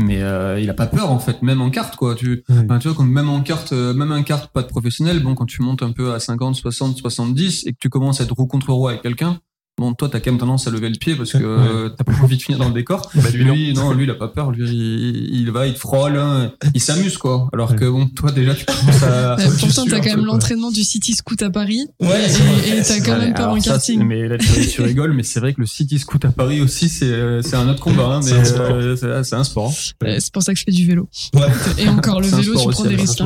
Mais 0.00 0.22
euh, 0.22 0.58
il 0.58 0.70
a 0.70 0.74
pas 0.74 0.86
peur 0.86 1.10
en 1.10 1.18
fait, 1.18 1.42
même 1.42 1.60
en 1.60 1.70
carte 1.70 1.96
quoi. 1.96 2.14
Tu, 2.14 2.44
tu 2.46 2.88
vois, 2.88 2.94
quand 2.96 3.04
même 3.04 3.28
en 3.28 3.42
carte, 3.42 3.72
euh, 3.72 3.92
même 3.92 4.10
en 4.10 4.22
carte 4.22 4.50
pas 4.52 4.62
de 4.62 4.66
professionnel, 4.66 5.20
bon, 5.20 5.34
quand 5.34 5.44
tu 5.44 5.60
montes 5.60 5.82
un 5.82 5.92
peu 5.92 6.14
à 6.14 6.18
50, 6.18 6.54
60, 6.56 6.96
70 6.96 7.66
et 7.66 7.72
que 7.72 7.78
tu 7.78 7.90
commences 7.90 8.20
à 8.20 8.24
être 8.24 8.32
roue 8.32 8.46
contre 8.46 8.72
roue 8.72 8.88
avec 8.88 9.02
quelqu'un, 9.02 9.38
bon, 9.78 9.94
toi 9.94 10.08
t'as 10.08 10.20
quand 10.20 10.30
même 10.30 10.38
tendance 10.40 10.66
à 10.66 10.70
lever 10.70 10.88
le 10.88 10.96
pied 10.96 11.14
parce 11.14 11.32
que 11.32 11.38
euh, 11.42 11.88
t'as 11.88 12.04
pas 12.04 12.12
envie 12.22 12.36
de 12.36 12.42
finir 12.42 12.58
dans 12.58 12.68
le 12.68 12.74
décor. 12.74 13.10
Bah, 13.14 13.30
lui, 13.30 13.44
non. 13.44 13.54
lui, 13.54 13.72
non, 13.74 13.92
lui, 13.92 14.04
il 14.04 14.10
a 14.10 14.14
pas 14.14 14.28
peur. 14.28 14.50
Lui, 14.50 14.68
il, 14.68 15.40
il 15.40 15.50
va, 15.50 15.66
il 15.66 15.74
te 15.74 15.78
frôle, 15.78 16.16
hein, 16.16 16.52
il 16.74 16.80
s'amuse 16.80 17.18
quoi. 17.18 17.48
Alors 17.52 17.74
que 17.74 17.84
bon, 17.88 18.06
toi 18.08 18.30
déjà 18.32 18.54
tu 18.54 18.64
commences 18.64 19.02
à. 19.02 19.38
Euh, 19.40 19.50
pourtant, 19.58 19.84
t'as 19.86 19.96
un 19.96 20.00
quand 20.00 20.10
peu, 20.10 20.16
même 20.16 20.24
l'entraînement 20.26 20.70
du 20.70 20.82
City 20.82 21.14
Scoot 21.14 21.42
à 21.42 21.50
Paris. 21.50 21.86
Ouais, 22.00 22.26
et 22.66 22.82
t'as 22.82 23.00
quand 23.00 23.18
même 23.18 23.34
peur 23.34 23.48
en 23.50 23.58
karting. 23.58 24.02
mais 24.04 24.28
là, 24.28 24.38
tu, 24.38 24.66
tu 24.68 24.82
rigoles, 24.82 25.12
mais 25.14 25.22
c'est 25.22 25.40
vrai 25.40 25.52
que 25.54 25.60
le 25.60 25.66
City 25.66 25.98
Scoot 25.98 26.24
à 26.24 26.30
Paris 26.32 26.60
aussi, 26.60 26.88
c'est 26.88 27.06
euh, 27.06 27.42
c'est 27.42 27.56
un 27.56 27.68
autre 27.68 27.80
combat. 27.82 28.04
Hein, 28.16 28.20
mais 28.22 28.30
C'est 28.30 28.36
un 28.38 28.44
sport. 28.44 28.70
euh, 28.70 29.22
c'est 29.24 29.34
un 29.36 29.44
sport. 29.44 29.72
Euh, 30.04 30.16
C'est 30.20 30.32
pour 30.32 30.42
ça 30.42 30.52
que 30.52 30.58
je 30.58 30.64
fais 30.64 30.72
du 30.72 30.86
vélo. 30.86 31.08
Ouais. 31.34 31.42
Et 31.78 31.88
encore, 31.88 32.20
le 32.20 32.26
vélo, 32.28 32.54
tu 32.56 32.68
prends 32.68 32.82
des 32.84 32.94
alors, 32.94 33.00
risques. 33.00 33.22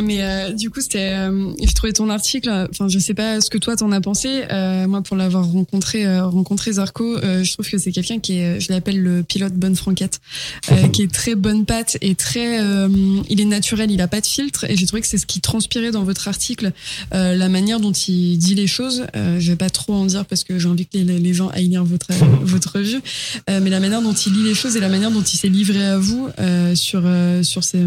Mais 0.00 0.22
euh, 0.22 0.52
du 0.52 0.70
coup, 0.70 0.80
c'était. 0.80 1.12
Euh, 1.12 1.52
j'ai 1.60 1.72
trouvé 1.72 1.92
ton 1.92 2.08
article. 2.10 2.50
Enfin, 2.70 2.88
je 2.88 2.98
sais 2.98 3.14
pas 3.14 3.40
ce 3.40 3.50
que 3.50 3.58
toi 3.58 3.76
t'en 3.76 3.90
as 3.92 4.00
pensé. 4.00 4.44
Euh, 4.50 4.86
moi, 4.86 5.02
pour 5.02 5.16
l'avoir 5.16 5.46
rencontré, 5.50 6.06
euh, 6.06 6.26
rencontré 6.26 6.72
Zarco, 6.72 7.16
euh, 7.18 7.42
je 7.44 7.52
trouve 7.52 7.68
que 7.68 7.78
c'est 7.78 7.92
quelqu'un 7.92 8.18
qui 8.18 8.38
est, 8.38 8.60
je 8.60 8.72
l'appelle 8.72 9.00
le 9.00 9.22
pilote 9.22 9.54
bonne 9.54 9.76
franquette, 9.76 10.20
euh, 10.70 10.88
qui 10.92 11.02
est 11.02 11.12
très 11.12 11.34
bonne 11.34 11.64
patte 11.64 11.96
et 12.00 12.14
très. 12.14 12.60
euh, 12.60 12.88
il 13.28 13.40
est 13.40 13.44
naturel, 13.44 13.90
il 13.90 14.00
a 14.00 14.08
pas 14.08 14.20
de 14.20 14.26
filtre. 14.26 14.64
Et 14.68 14.76
j'ai 14.76 14.86
trouvé 14.86 15.02
que 15.02 15.08
c'est 15.08 15.18
ce 15.18 15.26
qui 15.26 15.40
transpirait 15.40 15.90
dans 15.90 16.04
votre 16.04 16.28
article, 16.28 16.72
euh, 17.14 17.34
la 17.34 17.48
manière 17.48 17.80
dont 17.80 17.92
il 17.92 18.38
dit 18.38 18.54
les 18.54 18.66
choses. 18.66 19.04
Euh, 19.16 19.40
je 19.40 19.50
vais 19.50 19.56
pas 19.56 19.70
trop 19.70 19.94
en 19.94 20.06
dire 20.06 20.24
parce 20.26 20.44
que 20.44 20.58
j'ai 20.58 20.68
envie 20.68 20.86
que 20.86 20.96
les, 20.98 21.18
les 21.18 21.34
gens 21.34 21.48
aillent 21.48 21.68
lire 21.68 21.84
votre 21.84 22.08
votre 22.42 22.72
revue. 22.76 23.00
Euh, 23.48 23.60
mais 23.62 23.70
la 23.70 23.80
manière 23.80 24.02
dont 24.02 24.12
il 24.12 24.32
lit 24.34 24.44
les 24.44 24.54
choses 24.54 24.76
et 24.76 24.80
la 24.80 24.88
manière 24.88 25.10
dont 25.10 25.22
il 25.22 25.36
s'est 25.36 25.48
livré 25.48 25.84
à 25.84 25.98
vous 25.98 26.28
euh, 26.38 26.74
sur 26.74 27.02
euh, 27.04 27.42
sur 27.42 27.64
ces 27.64 27.78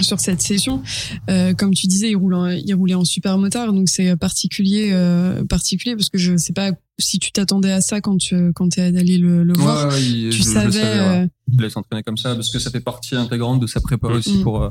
sur 0.00 0.18
cette 0.20 0.40
session, 0.40 0.82
euh, 1.30 1.52
comme 1.54 1.72
tu 1.74 1.86
disais, 1.86 2.10
il 2.10 2.16
roule, 2.16 2.34
en, 2.34 2.48
il 2.48 2.74
roulait 2.74 2.94
en 2.94 3.04
super 3.04 3.38
motard, 3.38 3.72
donc 3.72 3.88
c'est 3.88 4.16
particulier, 4.16 4.90
euh, 4.92 5.44
particulier 5.44 5.94
parce 5.94 6.08
que 6.08 6.18
je 6.18 6.36
sais 6.36 6.52
pas 6.52 6.70
si 6.98 7.18
tu 7.18 7.30
t'attendais 7.32 7.70
à 7.72 7.80
ça 7.80 8.00
quand 8.00 8.16
tu 8.18 8.52
quand 8.54 8.68
t'es 8.70 8.82
allé 8.82 9.18
le, 9.18 9.44
le 9.44 9.52
voir. 9.54 9.88
Ouais, 9.92 9.98
tu 9.98 10.04
je- 10.04 10.30
je 10.30 10.38
le 10.38 10.44
savais. 10.44 10.78
ouais. 10.82 11.22
euh, 11.22 11.26
Il 11.52 11.60
allait 11.60 11.70
s'entraîner 11.70 12.02
comme 12.02 12.16
ça 12.16 12.34
parce 12.34 12.50
que 12.50 12.58
ça 12.58 12.70
fait 12.70 12.80
partie 12.80 13.14
intégrante 13.16 13.60
de 13.60 13.66
sa 13.66 13.80
prépa 13.80 14.08
aussi 14.08 14.38
Mm. 14.38 14.42
pour 14.42 14.62
euh, 14.62 14.70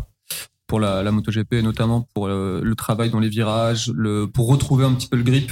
pour 0.67 0.79
la, 0.79 1.03
la 1.03 1.11
MotoGP 1.11 1.53
et 1.55 1.61
notamment 1.61 2.07
pour 2.13 2.27
euh, 2.27 2.61
le 2.63 2.75
travail 2.75 3.09
dans 3.09 3.19
les 3.19 3.27
virages, 3.29 3.91
le 3.93 4.25
pour 4.27 4.47
retrouver 4.47 4.85
un 4.85 4.93
petit 4.93 5.07
peu 5.07 5.17
le 5.17 5.23
grip. 5.23 5.51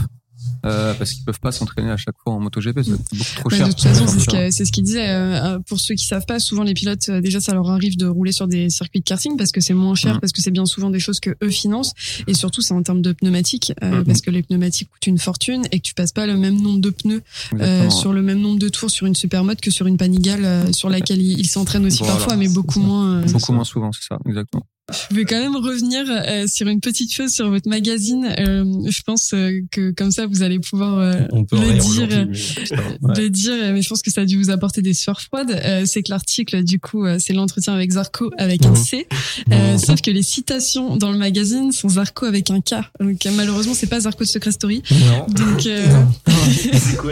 Euh, 0.66 0.94
parce 0.94 1.14
qu'ils 1.14 1.24
peuvent 1.24 1.40
pas 1.40 1.52
s'entraîner 1.52 1.90
à 1.92 1.98
chaque 1.98 2.16
fois 2.24 2.34
en 2.34 2.40
MotoGP, 2.40 2.80
c'est 2.84 2.92
beaucoup 2.92 3.36
trop 3.36 3.50
bah, 3.50 3.56
cher. 3.58 3.68
de 3.68 3.72
toute 3.74 3.82
façon, 3.84 4.08
c'est 4.08 4.20
ce 4.20 4.72
qu'il 4.72 4.82
ce 4.82 4.82
disait. 4.82 5.10
euh, 5.10 5.60
pour 5.68 5.80
ceux 5.80 5.96
qui 5.96 6.06
savent 6.06 6.26
pas, 6.26 6.40
souvent 6.40 6.64
les 6.64 6.74
pilotes, 6.74 7.08
euh, 7.10 7.22
déjà, 7.22 7.40
ça 7.40 7.54
leur 7.54 7.70
arrive 7.70 7.98
de 7.98 8.06
rouler 8.08 8.32
sur 8.32 8.48
des 8.48 8.70
circuits 8.70 9.00
de 9.00 9.06
karting 9.06 9.38
parce 9.38 9.52
que 9.52 9.62
c'est 9.62 9.74
moins 9.74 9.96
cher, 9.96 10.16
Mhm. 10.16 10.20
parce 10.20 10.34
que 10.34 10.42
c'est 10.42 10.52
bien 10.52 10.66
souvent 10.66 10.90
des 10.90 11.00
choses 11.00 11.20
que 11.20 11.32
eux 11.44 11.50
financent, 11.50 11.94
et 12.28 12.34
surtout 12.34 12.62
c'est 12.62 12.74
en 12.74 12.84
termes 12.84 13.02
de 13.02 13.14
pneumatiques, 13.14 13.72
euh, 13.84 14.00
Mhm. 14.00 14.06
parce 14.06 14.22
que 14.22 14.32
les 14.32 14.44
pneumatiques 14.44 14.90
coûtent 14.90 15.08
une 15.08 15.18
fortune 15.20 15.64
et 15.72 15.80
que 15.80 15.84
tu 15.84 15.94
passes 15.94 16.12
pas 16.12 16.28
le 16.28 16.36
même 16.36 16.60
nombre 16.62 16.80
de 16.82 16.90
pneus 16.90 17.22
euh, 17.60 17.90
sur 17.90 18.12
le 18.14 18.22
même 18.22 18.40
nombre 18.40 18.60
de 18.60 18.70
tours 18.70 18.90
sur 18.92 19.08
une 19.08 19.16
supermode 19.16 19.62
que 19.62 19.72
sur 19.72 19.88
une 19.88 19.98
panigale 19.98 20.44
euh, 20.46 20.74
sur 20.74 20.90
laquelle 20.90 21.22
ils 21.22 21.48
s'entraînent 21.48 21.86
aussi 21.86 22.00
Voilà. 22.00 22.16
parfois, 22.16 22.36
mais 22.36 22.48
beaucoup 22.50 22.80
ça. 22.80 22.86
moins. 22.86 23.16
euh, 23.20 23.26
Beaucoup 23.32 23.54
moins 23.54 23.64
souvent, 23.64 23.92
c'est 23.92 24.08
ça, 24.08 24.18
exactement. 24.28 24.66
Je 25.10 25.16
vais 25.16 25.26
quand 25.26 25.40
même 25.40 25.56
revenir 25.56 26.04
euh, 26.08 26.48
sur 26.48 26.68
une 26.68 26.80
petite 26.82 27.14
chose 27.14 27.32
sur 27.32 27.50
votre 27.50 27.68
magazine. 27.70 28.26
Euh, 28.40 28.64
je 28.90 29.02
pense 29.04 29.34
euh, 29.34 29.60
que 29.72 29.92
comme 29.92 30.12
ça, 30.12 30.26
vous 30.28 30.42
allez 30.44 30.60
pouvoir 30.60 30.98
euh, 31.00 31.22
On 31.32 31.44
peut 31.46 31.58
le 31.58 31.78
dire, 31.78 32.08
mais 32.10 33.08
ouais. 33.08 33.22
le 33.22 33.30
dire, 33.30 33.54
mais 33.74 33.82
je 33.82 33.90
pense 33.90 34.02
que 34.02 34.12
ça 34.12 34.22
a 34.22 34.26
dû 34.26 34.38
vous 34.42 34.50
apporter 34.50 34.82
des 34.82 34.94
sueurs 34.94 35.22
froides. 35.22 35.52
Euh, 35.52 35.84
c'est 35.86 36.02
que 36.04 36.12
l'article, 36.12 36.64
du 36.64 36.80
coup, 36.80 37.06
euh, 37.06 37.18
c'est 37.20 37.34
l'entretien 37.34 37.74
avec 37.74 37.92
Zarco 37.92 38.30
avec 38.38 38.66
un 38.66 38.70
Mhm. 38.70 38.76
C. 38.76 39.08
Euh, 39.52 39.74
Mhm. 39.74 39.78
Sauf 39.80 40.02
que 40.02 40.12
les 40.12 40.24
citations 40.24 40.96
dans 40.98 41.12
le 41.12 41.18
magazine 41.18 41.72
sont 41.72 41.90
Zarco 41.90 42.26
avec 42.26 42.50
un 42.52 42.62
K. 42.62 42.76
Donc 43.00 43.26
euh, 43.26 43.32
malheureusement, 43.36 43.74
c'est 43.74 43.88
pas 43.88 44.00
Zarco 44.02 44.24
de 44.24 44.30
Secret 44.30 44.52
Story. 44.52 44.82
Non. 44.92 45.26
Donc 45.28 45.66
euh, 45.66 45.86
C'est 46.74 46.98
quoi 46.98 47.12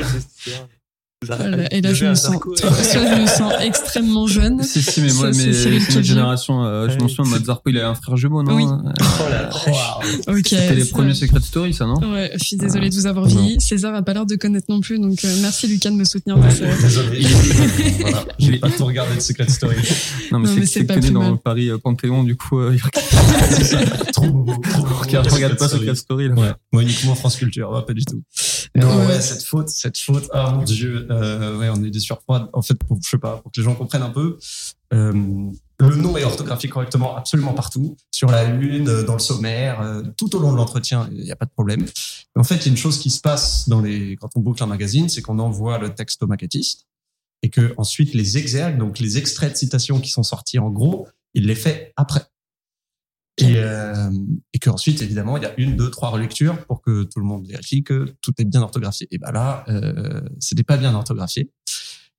voilà. 1.25 1.73
et 1.73 1.81
là, 1.81 1.93
je 1.95 2.05
me 2.05 2.13
sens, 2.13 2.35
je 2.61 3.21
me 3.21 3.25
sens 3.25 3.51
extrêmement 3.61 4.27
jeune. 4.27 4.61
Si, 4.61 4.83
si, 4.83 5.01
mais 5.01 5.11
moi, 5.13 5.29
mais 5.35 5.51
c'est 5.51 6.03
génération, 6.03 6.63
euh, 6.63 6.87
je 6.87 6.93
Ouais. 6.93 7.01
m'en 7.01 7.07
souviens, 7.07 7.39
Mazarko, 7.39 7.69
il 7.71 7.79
a 7.79 7.89
un 7.89 7.95
frère 7.95 8.15
jumeau, 8.17 8.43
non? 8.43 8.55
Oui. 8.55 8.65
Euh, 8.65 8.91
Oh 9.19 9.23
la 9.31 9.43
vache. 9.49 10.27
Ok. 10.27 10.47
C'était 10.49 10.75
les 10.75 10.85
premiers 10.85 11.15
Secret 11.15 11.39
Story, 11.39 11.73
ça, 11.73 11.85
non? 11.85 11.95
Ouais, 12.13 12.31
je 12.35 12.43
suis 12.43 12.55
désolée 12.57 12.89
de 12.89 12.93
vous 12.95 13.07
avoir 13.07 13.25
vieilli. 13.25 13.59
César 13.59 13.95
a 13.95 14.03
pas 14.03 14.13
l'air 14.13 14.27
de 14.27 14.35
connaître 14.35 14.67
non 14.69 14.79
plus, 14.79 14.99
donc 14.99 15.25
euh, 15.25 15.35
merci 15.41 15.67
Lucas 15.67 15.89
de 15.89 15.95
me 15.95 16.03
soutenir 16.03 16.37
ce. 16.51 16.63
Désolé. 16.83 17.21
voilà. 18.01 18.23
J'ai 18.37 18.57
pas 18.59 18.69
tout 18.69 18.85
regardé 18.85 19.15
de 19.15 19.19
Secret 19.19 19.49
Story. 19.49 19.75
Non, 20.31 20.37
mais 20.37 20.65
c'est 20.67 20.85
que 20.85 20.99
né 20.99 21.09
dans 21.09 21.35
Paris 21.37 21.71
Panthéon, 21.83 22.23
du 22.23 22.35
coup, 22.37 22.59
euh. 22.59 22.77
Trop 24.13 24.27
beau. 24.27 24.53
Trop 24.69 24.83
beau. 24.83 24.95
regarde, 25.01 25.27
regarde 25.31 25.57
pas 25.57 25.67
Secret 25.67 25.95
Story, 25.95 26.27
là. 26.29 26.35
Ouais. 26.35 26.51
Moi 26.71 26.83
uniquement 26.83 27.15
France 27.15 27.37
Culture, 27.37 27.71
ouais, 27.71 27.81
pas 27.87 27.93
du 27.93 28.05
tout. 28.05 28.21
Ouais. 28.75 28.81
Non, 28.83 29.07
ouais, 29.07 29.19
cette 29.21 29.43
faute, 29.43 29.69
cette 29.69 29.97
faute, 29.97 30.29
ah 30.33 30.51
mon 30.55 30.63
dieu, 30.63 31.06
euh, 31.09 31.57
ouais, 31.57 31.69
on 31.69 31.83
est 31.83 31.89
des 31.89 31.99
surfroides. 31.99 32.49
En 32.53 32.61
fait, 32.61 32.75
pour, 32.75 32.97
je 33.03 33.09
sais 33.09 33.17
pas, 33.17 33.37
pour 33.37 33.51
que 33.51 33.59
les 33.59 33.63
gens 33.63 33.75
comprennent 33.75 34.03
un 34.03 34.09
peu, 34.09 34.37
euh, 34.93 35.13
le 35.79 35.95
nom 35.95 36.17
est 36.17 36.23
orthographié 36.23 36.69
correctement 36.69 37.15
absolument 37.15 37.53
partout, 37.53 37.95
sur 38.11 38.29
la 38.31 38.45
une, 38.45 38.89
euh, 38.89 39.03
dans 39.03 39.13
le 39.13 39.19
sommaire, 39.19 40.03
tout 40.17 40.35
au 40.35 40.39
long 40.39 40.51
de 40.51 40.57
l'entretien, 40.57 41.07
il 41.11 41.23
n'y 41.23 41.31
a 41.31 41.35
pas 41.35 41.45
de 41.45 41.51
problème. 41.51 41.85
En 42.35 42.43
fait, 42.43 42.55
il 42.55 42.65
y 42.65 42.69
a 42.69 42.71
une 42.71 42.77
chose 42.77 42.99
qui 42.99 43.09
se 43.09 43.21
passe 43.21 43.67
dans 43.69 43.81
les, 43.81 44.15
quand 44.15 44.29
on 44.35 44.39
boucle 44.39 44.63
un 44.63 44.67
magazine, 44.67 45.09
c'est 45.09 45.21
qu'on 45.21 45.39
envoie 45.39 45.77
le 45.77 45.93
texte 45.93 46.21
au 46.23 46.27
maquettiste 46.27 46.87
et 47.43 47.49
que 47.49 47.73
ensuite 47.77 48.13
les 48.13 48.37
exergues, 48.37 48.77
donc 48.77 48.99
les 48.99 49.17
extraits 49.17 49.51
de 49.51 49.57
citations 49.57 49.99
qui 49.99 50.09
sont 50.09 50.23
sortis 50.23 50.59
en 50.59 50.69
gros, 50.69 51.07
il 51.33 51.45
les 51.45 51.55
fait 51.55 51.93
après. 51.95 52.25
Et, 53.39 53.57
euh, 53.57 54.09
et 54.53 54.59
que 54.59 54.69
ensuite, 54.69 55.01
évidemment, 55.01 55.37
il 55.37 55.43
y 55.43 55.45
a 55.45 55.53
une, 55.57 55.75
deux, 55.75 55.91
trois 55.91 56.09
relectures 56.09 56.65
pour 56.65 56.81
que 56.81 57.03
tout 57.03 57.19
le 57.19 57.25
monde 57.25 57.45
vérifie 57.47 57.83
que 57.83 58.15
tout 58.21 58.33
est 58.39 58.45
bien 58.45 58.61
orthographié. 58.61 59.07
Et 59.11 59.19
ben 59.19 59.31
là, 59.31 59.63
euh, 59.67 60.21
c'était 60.39 60.63
pas 60.63 60.77
bien 60.77 60.95
orthographié. 60.95 61.51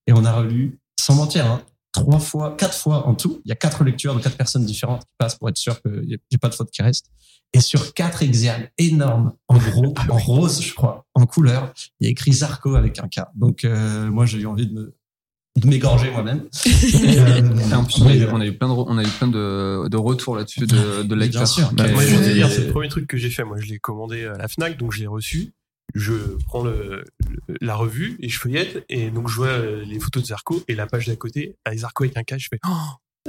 Et 0.07 0.13
on 0.13 0.25
a 0.25 0.33
relu, 0.33 0.79
sans 0.99 1.17
mentir, 1.17 1.45
hein, 1.47 1.63
trois 1.93 2.21
fois, 2.21 2.55
quatre 2.57 2.75
fois 2.75 3.07
en 3.09 3.15
tout. 3.15 3.41
Il 3.45 3.49
y 3.49 3.53
a 3.53 3.57
quatre 3.57 3.83
lectures 3.83 4.15
de 4.15 4.21
quatre 4.21 4.37
personnes 4.37 4.65
différentes 4.65 5.03
qui 5.03 5.15
passent 5.19 5.35
pour 5.35 5.49
être 5.49 5.57
sûr 5.57 5.83
qu'il 5.83 6.07
n'y 6.07 6.15
a 6.15 6.39
pas 6.39 6.49
de 6.49 6.55
faute 6.55 6.71
qui 6.71 6.83
reste. 6.83 7.11
Et 7.53 7.61
sur 7.61 7.95
quatre 7.95 8.23
exergues 8.23 8.71
énormes, 8.79 9.33
en 9.49 9.57
gros, 9.57 9.95
en 10.11 10.19
rose, 10.19 10.63
je 10.63 10.75
crois, 10.75 11.07
en 11.15 11.25
couleur, 11.27 11.73
il 11.99 12.05
y 12.05 12.09
a 12.09 12.11
écrit 12.11 12.33
Zarco 12.33 12.75
avec 12.75 12.99
un 12.99 13.09
K. 13.09 13.23
Donc 13.35 13.65
euh, 13.65 14.11
moi, 14.11 14.27
j'ai 14.27 14.39
eu 14.39 14.47
envie 14.47 14.67
de 14.67 14.75
me 14.75 14.95
de 15.59 15.67
m'égorger 15.67 16.11
moi-même. 16.11 16.45
Euh, 17.09 17.41
on 18.33 18.41
a, 18.41 18.47
eu, 18.47 18.53
plein 18.53 18.69
de, 18.69 18.73
on 18.73 18.99
a 18.99 19.03
eu 19.03 19.09
plein 19.09 19.29
de, 19.29 19.89
de 19.89 19.97
retours 19.97 20.37
là-dessus 20.37 20.61
de, 20.67 21.03
de 21.03 21.15
lecteurs. 21.15 21.43
bien 21.43 21.47
sûr. 21.47 21.73
Bah, 21.73 21.89
moi, 21.89 22.03
je 22.05 22.15
Et- 22.31 22.35
dire, 22.35 22.49
c'est 22.51 22.65
le 22.67 22.71
premier 22.73 22.89
truc 22.89 23.07
que 23.07 23.17
j'ai 23.17 23.31
fait. 23.31 23.45
Moi, 23.45 23.57
je 23.61 23.67
l'ai 23.67 23.79
commandé 23.79 24.25
à 24.27 24.37
la 24.37 24.49
Fnac, 24.49 24.77
donc 24.77 24.93
je 24.93 25.01
l'ai 25.01 25.07
reçu. 25.07 25.53
Je 25.95 26.13
prends 26.47 26.63
le, 26.63 27.05
le- 27.49 27.57
la 27.61 27.75
revue 27.75 28.17
et 28.21 28.29
je 28.29 28.39
feuillette 28.39 28.85
et 28.89 29.11
donc 29.11 29.29
je 29.29 29.37
vois 29.37 29.47
euh, 29.49 29.85
les 29.87 29.99
photos 30.01 30.23
de 30.23 30.29
Zarco 30.29 30.63
et 30.69 30.75
la 30.75 30.87
page 30.87 31.07
d'à 31.07 31.17
côté 31.17 31.57
avec 31.65 31.79
Zarco 31.81 32.05
avec 32.05 32.17
un 32.17 32.23
K. 32.25 32.35
Je 32.39 32.49
fais 32.51 32.59
oh, 32.67 32.71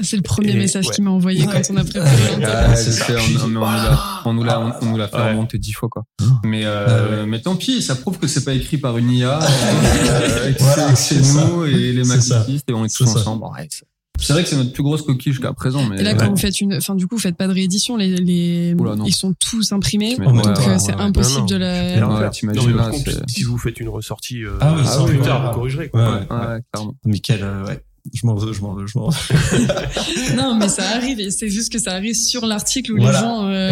C'est 0.02 0.16
le 0.16 0.22
premier 0.22 0.52
Et- 0.52 0.56
message 0.58 0.88
ouais. 0.88 0.94
qu'il 0.94 1.04
m'a 1.04 1.12
envoyé 1.12 1.46
Ouais. 1.46 1.54
quand 1.54 1.74
on 1.74 1.78
a 1.78 1.84
préparé. 1.84 2.10
Ah, 2.46 2.76
c'est 2.76 3.14
on, 3.14 3.48
mais 3.48 3.54
nous 3.54 3.60
l'a, 3.60 4.22
on 4.26 4.34
nous 4.34 4.44
l'a, 4.44 4.78
on, 4.82 4.86
nous 4.86 4.98
l'a 4.98 5.08
fait 5.08 5.18
Ouais. 5.18 5.32
remonter 5.32 5.58
dix 5.58 5.74
fois, 5.74 5.90
quoi. 5.90 6.04
Oh. 6.22 6.26
Mais, 6.46 6.62
euh, 6.66 6.86
Ah 6.88 7.22
ouais. 7.22 7.26
mais 7.28 7.42
tant 7.42 7.56
pis, 7.56 7.82
ça 7.82 7.96
prouve 7.96 8.18
que 8.20 8.28
c'est 8.28 8.44
pas 8.46 8.54
écrit 8.54 8.78
par 8.78 8.98
une 8.98 9.12
IA, 9.12 9.40
euh, 9.44 10.54
Voilà, 10.60 10.96
c'est 10.96 11.22
nous 11.22 11.66
et 11.66 11.92
les 11.94 12.04
maquettistes 12.04 12.70
et 12.70 12.74
on 12.74 12.86
est 12.86 12.96
tous 12.96 13.08
ensemble. 13.08 13.44
Ouais, 13.46 13.68
c'est- 13.70 14.34
vrai 14.34 14.44
que 14.44 14.50
c'est 14.50 14.58
notre 14.58 14.74
plus 14.74 14.84
grosse 14.84 15.02
coquille 15.02 15.32
jusqu'à 15.32 15.54
présent, 15.54 15.86
mais 15.86 16.00
Et 16.00 16.04
là, 16.04 16.12
ouais. 16.12 16.18
quand 16.18 16.30
vous 16.30 16.36
faites 16.38 16.60
une, 16.60 16.74
enfin, 16.76 16.94
du 16.96 17.08
coup, 17.08 17.16
vous 17.16 17.22
faites 17.22 17.38
pas 17.38 17.48
de 17.48 17.54
réédition, 17.54 17.96
les, 17.96 18.16
les, 18.18 18.74
Oula, 18.78 18.96
ils 19.06 19.16
sont 19.16 19.34
tous 19.40 19.72
imprimés. 19.72 20.16
Oh, 20.18 20.22
mais 20.22 20.42
donc, 20.42 20.46
ouais, 20.46 20.52
euh, 20.68 20.68
ouais, 20.72 20.80
c'est 20.80 20.94
ouais. 20.94 21.02
impossible 21.02 21.40
Non, 21.42 21.46
de 21.46 21.56
la, 21.56 21.96
Et 21.96 22.00
Non, 22.02 22.08
mais 22.16 22.22
là, 22.22 22.90
contre, 22.90 23.12
si 23.30 23.44
vous 23.44 23.58
faites 23.58 23.80
une 23.80 23.88
ressortie 23.90 24.44
euh, 24.44 24.58
Ah 24.60 24.76
oui, 24.78 24.86
ça, 24.86 25.04
plus 25.06 25.20
tard, 25.20 25.42
ouais. 25.42 25.48
vous 25.50 25.54
corrigerez. 25.56 25.84
Ouais, 25.86 25.90
Quoi. 25.92 26.02
ouais. 26.12 26.46
Ouais, 26.48 26.62
clairement. 26.74 26.96
Michael, 27.06 27.40
euh, 27.44 27.66
ouais. 27.66 27.82
Je 28.13 28.26
m'en 28.26 28.36
veux, 28.36 28.54
je 28.54 28.62
m'en 28.62 28.74
veux, 28.74 28.88
je 28.88 28.98
m'en 28.98 29.10
veux. 29.10 29.17
Non, 30.36 30.56
mais 30.56 30.67
ça 30.69 30.84
arrive 30.95 31.19
et 31.19 31.32
c'est 31.32 31.50
juste 31.50 31.72
que 31.72 31.80
ça 31.80 31.91
arrive 31.93 32.15
sur 32.15 32.45
l'article 32.45 32.93
où 32.93 32.98
Voilà. 32.98 33.19
les 33.19 33.26
gens, 33.26 33.48
euh, 33.48 33.72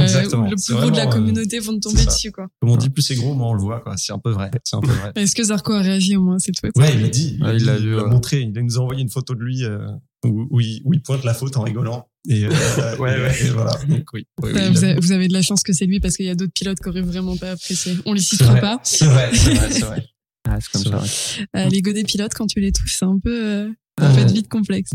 le 0.50 0.56
plus 0.63 0.73
gros 0.76 0.91
de 0.91 0.95
la 0.95 1.08
euh, 1.08 1.10
communauté 1.12 1.60
vont 1.60 1.80
tomber 1.80 2.06
dessus, 2.06 2.32
quoi. 2.32 2.47
Comme 2.62 2.71
on 2.71 2.78
dit, 2.78 2.89
plus 2.89 3.02
c'est 3.02 3.15
gros, 3.15 3.34
moins 3.34 3.50
on 3.50 3.54
le 3.54 3.62
voit, 3.62 3.80
quoi. 3.82 3.95
C'est 3.97 4.13
un 4.13 4.19
peu 4.19 4.32
vrai. 4.32 4.52
C'est 4.63 4.76
un 4.76 4.82
peu 4.82 4.91
vrai. 4.91 5.12
Est-ce 5.15 5.36
que 5.36 5.43
Zarco 5.43 5.73
a 5.73 5.82
réagi 5.82 6.15
au 6.17 6.21
moins 6.23 6.39
cette 6.39 6.60
fois? 6.60 6.69
Ouais, 6.76 6.93
il 6.93 7.02
l'a 7.02 7.08
dit. 7.10 7.38
Ouais, 7.41 7.47
a 7.50 7.54
il 7.54 7.60
dit, 7.60 7.65
l'a 7.65 7.78
vu, 7.78 7.95
l'a 7.95 8.04
ouais. 8.04 8.10
montré. 8.10 8.41
Il 8.41 8.52
nous 8.54 8.78
a 8.78 8.82
envoyé 8.82 9.02
une 9.02 9.10
photo 9.10 9.34
de 9.36 9.43
lui 9.43 9.63
euh, 9.63 9.80
où, 10.26 10.47
où 10.52 10.60
il, 10.62 10.82
où 10.86 10.93
il 10.93 11.02
pointe 11.02 11.23
la 11.23 11.34
faute 11.34 11.58
en 11.58 11.62
rigolant. 11.63 12.08
Et, 12.30 12.45
euh, 12.45 12.50
Ouais, 13.00 13.17
et- 13.17 13.21
ouais. 13.21 13.45
et 13.45 13.50
voilà. 13.50 13.71
Donc 13.88 14.04
oui. 14.13 14.26
Euh, 14.43 14.69
vous, 14.71 14.84
a- 14.86 14.89
avez, 14.89 15.00
vous 15.00 15.12
avez 15.12 15.28
de 15.28 15.34
la 15.34 15.41
chance 15.41 15.63
que 15.63 15.73
c'est 15.73 15.86
lui 15.86 16.00
parce 16.00 16.17
qu'il 16.17 16.26
y 16.26 16.30
a 16.30 16.36
d'autres 16.36 16.54
pilotes 16.54 16.80
qui 16.80 16.89
auraient 16.89 17.02
vraiment 17.02 17.38
pas 17.38 17.52
apprécié. 17.52 17.93
On 18.06 18.13
les 18.13 18.21
citera 18.21 18.52
vrai. 18.52 18.62
pas. 18.62 18.80
C'est 18.84 19.06
vrai, 19.06 19.30
c'est 19.34 19.54
vrai, 19.54 19.71
c'est 19.71 19.84
vrai. 19.86 20.06
Ah, 20.50 20.60
c'est 20.62 20.71
comme 20.71 20.84
ça. 20.84 20.89
vrai. 20.91 21.08
ouais. 21.56 21.65
Euh, 21.65 21.69
L'ego 21.69 21.91
des 21.91 22.06
pilotes, 22.06 22.32
quand 22.34 22.47
tu 22.47 22.62
les 22.62 22.71
touches, 22.71 22.93
c'est 22.97 23.04
un 23.04 23.19
peu, 23.21 23.45
euh, 23.45 23.69
ça 24.00 24.08
Ouais. 24.10 24.16
peut 24.16 24.22
être 24.22 24.32
vite 24.32 24.48
complexe. 24.50 24.92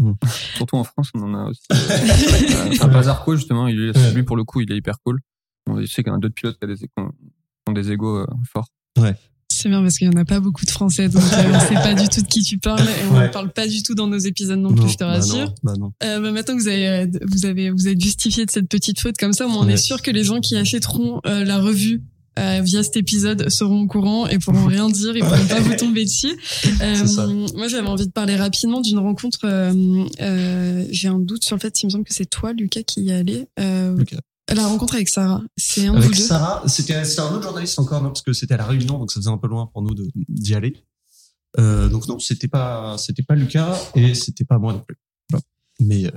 Surtout 0.57 0.77
en 0.77 0.85
France, 0.85 1.11
on 1.15 1.23
en 1.23 1.35
a 1.35 1.45
aussi. 1.51 1.63
Euh, 1.73 2.69
enfin, 2.73 2.89
pas 2.89 3.03
Zarco, 3.03 3.37
justement, 3.37 3.67
il 3.69 3.91
Ouais. 3.91 4.13
lui, 4.15 4.23
pour 4.23 4.37
le 4.37 4.45
coup, 4.45 4.61
il 4.61 4.71
est 4.73 4.77
hyper 4.77 4.95
cool. 5.05 5.21
On 5.69 5.77
sait 5.87 6.03
qu'il 6.03 6.09
y 6.09 6.11
en 6.11 6.17
a 6.17 6.19
d'autres 6.19 6.35
pilotes 6.35 6.57
qui 6.59 6.65
ont 6.65 6.69
des, 6.69 6.77
qui 6.77 6.89
ont- 7.69 7.73
des 7.73 7.93
égos 7.93 8.19
euh, 8.19 8.27
forts. 8.53 8.67
C'est 9.55 9.69
bien 9.69 9.83
parce 9.83 9.99
qu'il 9.99 10.11
y 10.11 10.15
en 10.15 10.19
a 10.19 10.25
pas 10.25 10.41
beaucoup 10.41 10.65
de 10.65 10.71
Français, 10.71 11.09
donc 11.11 11.23
euh, 11.23 11.53
on 11.55 11.61
sait 11.61 11.75
pas 11.75 11.95
du 11.95 12.09
tout 12.09 12.23
de 12.23 12.27
qui 12.27 12.43
tu 12.43 12.59
parles 12.59 12.81
et 12.81 13.05
on 13.11 13.17
Ouais. 13.19 13.29
ne 13.29 13.33
parle 13.33 13.53
pas 13.53 13.69
du 13.69 13.83
tout 13.83 13.95
dans 13.95 14.07
nos 14.09 14.19
épisodes 14.19 14.59
non, 14.59 14.75
plus, 14.75 14.89
je 14.89 14.97
te 14.97 15.05
bah 15.05 15.11
rassure. 15.11 15.47
non, 15.47 15.55
bah 15.63 15.73
non. 15.79 15.93
Euh, 16.03 16.21
bah 16.21 16.33
maintenant 16.33 16.57
que 16.57 16.63
vous 16.63 16.69
avez, 16.69 17.07
vous 17.31 17.45
avez, 17.47 17.71
vous 17.71 17.87
êtes 17.87 18.01
justifié 18.01 18.47
de 18.47 18.51
cette 18.51 18.69
petite 18.69 18.99
faute 18.99 19.17
comme 19.19 19.35
ça, 19.35 19.47
on 19.47 19.67
Ouais. 19.67 19.75
est 19.75 19.77
sûr 19.77 20.01
que 20.03 20.11
les 20.11 20.25
gens 20.25 20.41
qui 20.41 20.57
achèteront 20.57 21.21
euh, 21.27 21.45
la 21.45 21.59
revue 21.61 22.03
euh, 22.39 22.61
via 22.63 22.83
cet 22.83 22.97
épisode 22.97 23.49
seront 23.51 23.83
au 23.83 23.87
courant 23.87 24.27
et 24.27 24.39
pourront 24.39 24.67
rien 24.67 24.89
dire, 24.89 25.17
ils 25.17 25.23
pourront 25.23 25.47
pas 25.47 25.61
vous 25.61 25.75
tomber 25.77 26.05
dessus. 26.05 26.37
Euh, 26.81 27.47
moi, 27.55 27.69
j'avais 27.69 27.87
envie 27.87 28.07
de 28.07 28.13
parler 28.13 28.35
rapidement 28.37 28.81
d'une 28.81 28.99
rencontre. 28.99 29.41
euh, 29.45 30.05
euh, 30.21 30.85
J'ai 30.91 31.09
un 31.09 31.19
doute 31.19 31.45
sur 31.45 31.55
le 31.57 31.61
fait, 31.61 31.83
il 31.83 31.87
me 31.87 31.91
semble 31.91 32.05
que 32.05 32.15
c'est 32.15 32.27
toi, 32.27 32.53
Lucas, 32.53 32.83
qui 32.83 33.03
y 33.03 33.11
est 33.11 33.15
allé. 33.15 33.47
Euh, 33.61 33.97
Lucas. 33.97 34.19
La 34.53 34.67
rencontre 34.67 34.95
avec 34.97 35.09
Sarah, 35.09 35.43
c'est 35.57 35.87
un 35.87 35.95
Avec 35.95 36.11
deux. 36.11 36.15
Sarah, 36.15 36.63
c'était 36.67 36.95
un 36.95 37.03
autre 37.35 37.43
journaliste 37.43 37.79
encore, 37.79 38.03
non, 38.03 38.09
parce 38.09 38.23
que 38.23 38.33
c'était 38.33 38.55
à 38.55 38.57
la 38.59 38.67
Réunion, 38.67 38.99
donc 38.99 39.13
ça 39.13 39.21
faisait 39.21 39.31
un 39.31 39.39
peu 39.39 39.49
loin 39.49 39.69
pour 39.73 39.83
nous 39.83 39.95
d'y 40.29 40.55
aller. 40.55 40.85
Euh, 41.59 41.89
donc 41.89 42.09
non, 42.09 42.19
c'était 42.19 42.49
pas 42.49 42.97
c'était 42.99 43.23
pas 43.23 43.35
Lucas 43.35 43.79
et 43.95 44.15
c'était 44.15 44.45
pas 44.45 44.59
moi 44.59 44.73
non 44.73 44.81
plus. 44.81 44.97
Mais 45.81 46.07
euh, 46.07 46.11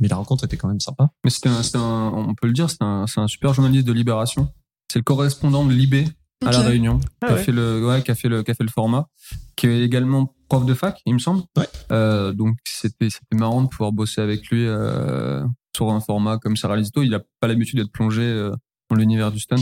mais 0.00 0.08
la 0.08 0.16
rencontre 0.16 0.44
était 0.44 0.56
quand 0.56 0.68
même 0.68 0.80
sympa. 0.80 1.10
Mais 1.24 1.30
c'était 1.30 1.48
un, 1.48 2.12
on 2.14 2.34
peut 2.34 2.46
le 2.46 2.52
dire, 2.52 2.68
c'est 2.70 2.82
un, 2.82 3.06
c'est 3.06 3.20
un 3.20 3.28
super 3.28 3.54
journaliste 3.54 3.86
de 3.86 3.92
Libération. 3.92 4.52
C'est 4.90 4.98
le 4.98 5.04
correspondant 5.04 5.64
de 5.64 5.72
Libé 5.72 6.04
à 6.44 6.50
la. 6.50 6.60
Réunion, 6.62 6.98
qui 6.98 7.06
Ah 7.22 7.26
a 7.26 7.34
ouais. 7.34 7.42
fait 7.44 7.52
le, 7.52 7.86
ouais, 7.86 8.02
qui 8.02 8.10
a 8.10 8.16
fait 8.16 8.28
le, 8.28 8.42
qui 8.42 8.50
a 8.50 8.54
fait 8.54 8.64
le 8.64 8.70
format, 8.70 9.06
qui 9.54 9.68
est 9.68 9.82
également 9.84 10.34
prof 10.48 10.66
de 10.66 10.74
fac, 10.74 11.00
il 11.06 11.14
me 11.14 11.20
semble. 11.20 11.42
Ouais. 11.56 11.68
Euh, 11.92 12.32
donc 12.32 12.56
c'était, 12.66 13.08
c'était 13.08 13.36
marrant 13.36 13.62
de 13.62 13.68
pouvoir 13.68 13.92
bosser 13.92 14.20
avec 14.20 14.44
lui 14.48 14.66
euh, 14.66 15.44
sur 15.76 15.90
un 15.92 16.00
format 16.00 16.38
comme 16.38 16.56
Sarah 16.56 16.76
Lizito. 16.76 17.04
Il 17.04 17.14
a 17.14 17.20
pas 17.38 17.46
l'habitude 17.46 17.78
d'être 17.78 17.92
plongé 17.92 18.22
euh, 18.22 18.50
dans 18.90 18.96
l'univers 18.96 19.30
du 19.30 19.38
stunt. 19.38 19.54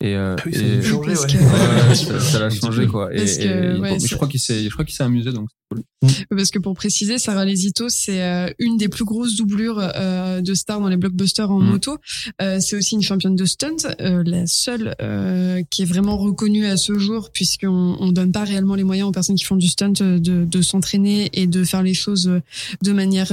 Et, 0.00 0.14
euh, 0.14 0.36
Ah 0.38 0.42
oui, 0.46 0.54
ça 0.54 0.60
et- 0.60 0.78
a 0.78 1.00
Parce 1.00 2.04
ouais. 2.06 2.20
ça, 2.20 2.38
l'a 2.38 2.50
changé 2.50 2.86
quoi. 2.86 3.12
Et, 3.12 3.24
que, 3.24 3.84
et 3.96 3.98
je 4.06 4.14
crois 4.14 4.28
qu'il 4.28 4.38
s'est, 4.40 4.62
je 4.62 4.70
crois 4.70 4.84
qu'il 4.84 4.94
s'est 4.94 5.02
amusé 5.04 5.32
donc 5.32 5.48
cool. 5.74 6.10
Parce 6.36 6.50
que 6.50 6.58
pour 6.58 6.74
préciser, 6.74 7.18
Sarah 7.18 7.44
Lesito, 7.44 7.88
c'est 7.88 8.22
euh, 8.22 8.50
une 8.58 8.76
des 8.76 8.88
plus 8.88 9.04
grosses 9.04 9.36
doublures 9.36 9.78
euh, 9.80 10.40
de 10.42 10.54
stars 10.54 10.80
dans 10.80 10.88
les 10.88 10.96
blockbusters 10.96 11.50
en 11.50 11.60
Mm. 11.60 11.66
moto. 11.70 11.96
Euh, 12.42 12.60
c'est 12.60 12.76
aussi 12.76 12.94
une 12.94 13.02
championne 13.02 13.36
de 13.36 13.44
stunt, 13.46 13.76
la 13.98 14.46
seule 14.46 14.94
qui 15.70 15.82
est 15.82 15.86
vraiment 15.86 16.16
reconnue 16.18 16.66
à 16.66 16.76
ce 16.76 16.98
jour, 16.98 17.30
puisqu'on 17.32 17.96
on 18.00 18.12
donne 18.12 18.32
pas 18.32 18.44
réellement 18.44 18.74
les 18.74 18.84
moyens 18.84 19.08
aux 19.08 19.12
personnes 19.12 19.36
qui 19.36 19.44
font 19.44 19.56
du 19.56 19.68
stunt 19.68 19.90
de, 19.92 20.18
de 20.18 20.62
s'entraîner 20.62 21.30
et 21.32 21.46
de 21.46 21.64
faire 21.64 21.82
les 21.82 21.94
choses 21.94 22.30
de 22.82 22.92
manière 22.92 23.32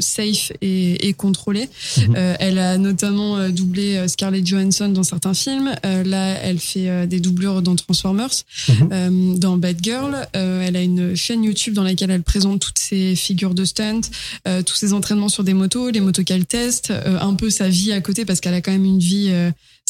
safe 0.00 0.52
et, 0.60 1.08
et 1.08 1.12
contrôlée. 1.14 1.68
Mhm. 1.98 2.14
Euh, 2.16 2.34
elle 2.38 2.58
a 2.58 2.78
notamment 2.78 3.48
doublé 3.50 4.06
Scarlett 4.08 4.46
Johansson 4.46 4.88
dans 4.88 5.02
certains 5.02 5.34
films. 5.34 5.70
Là, 5.82 6.34
elle 6.42 6.58
fait 6.58 7.06
des 7.06 7.20
doublures 7.20 7.62
dans 7.62 7.74
Transformers, 7.76 8.30
Mhm. 8.68 8.88
euh, 8.92 9.34
dans 9.38 9.56
Bad 9.56 9.78
Girl. 9.82 10.26
Elle 10.32 10.76
a 10.76 10.82
une 10.82 11.14
chaîne 11.16 11.44
YouTube 11.44 11.73
dans 11.74 11.82
laquelle 11.82 12.10
elle 12.10 12.22
présente 12.22 12.60
toutes 12.60 12.78
ses 12.78 13.14
figures 13.16 13.54
de 13.54 13.64
stunt, 13.64 14.00
euh, 14.46 14.62
tous 14.62 14.74
ses 14.74 14.92
entraînements 14.92 15.28
sur 15.28 15.44
des 15.44 15.54
motos, 15.54 15.90
les 15.90 16.00
motos 16.00 16.24
qu'elle 16.24 16.46
teste, 16.46 16.90
euh, 16.90 17.18
un 17.20 17.34
peu 17.34 17.50
sa 17.50 17.68
vie 17.68 17.92
à 17.92 18.00
côté 18.00 18.24
parce 18.24 18.40
qu'elle 18.40 18.54
a 18.54 18.60
quand 18.60 18.72
même 18.72 18.84
une 18.84 18.98
vie. 18.98 19.32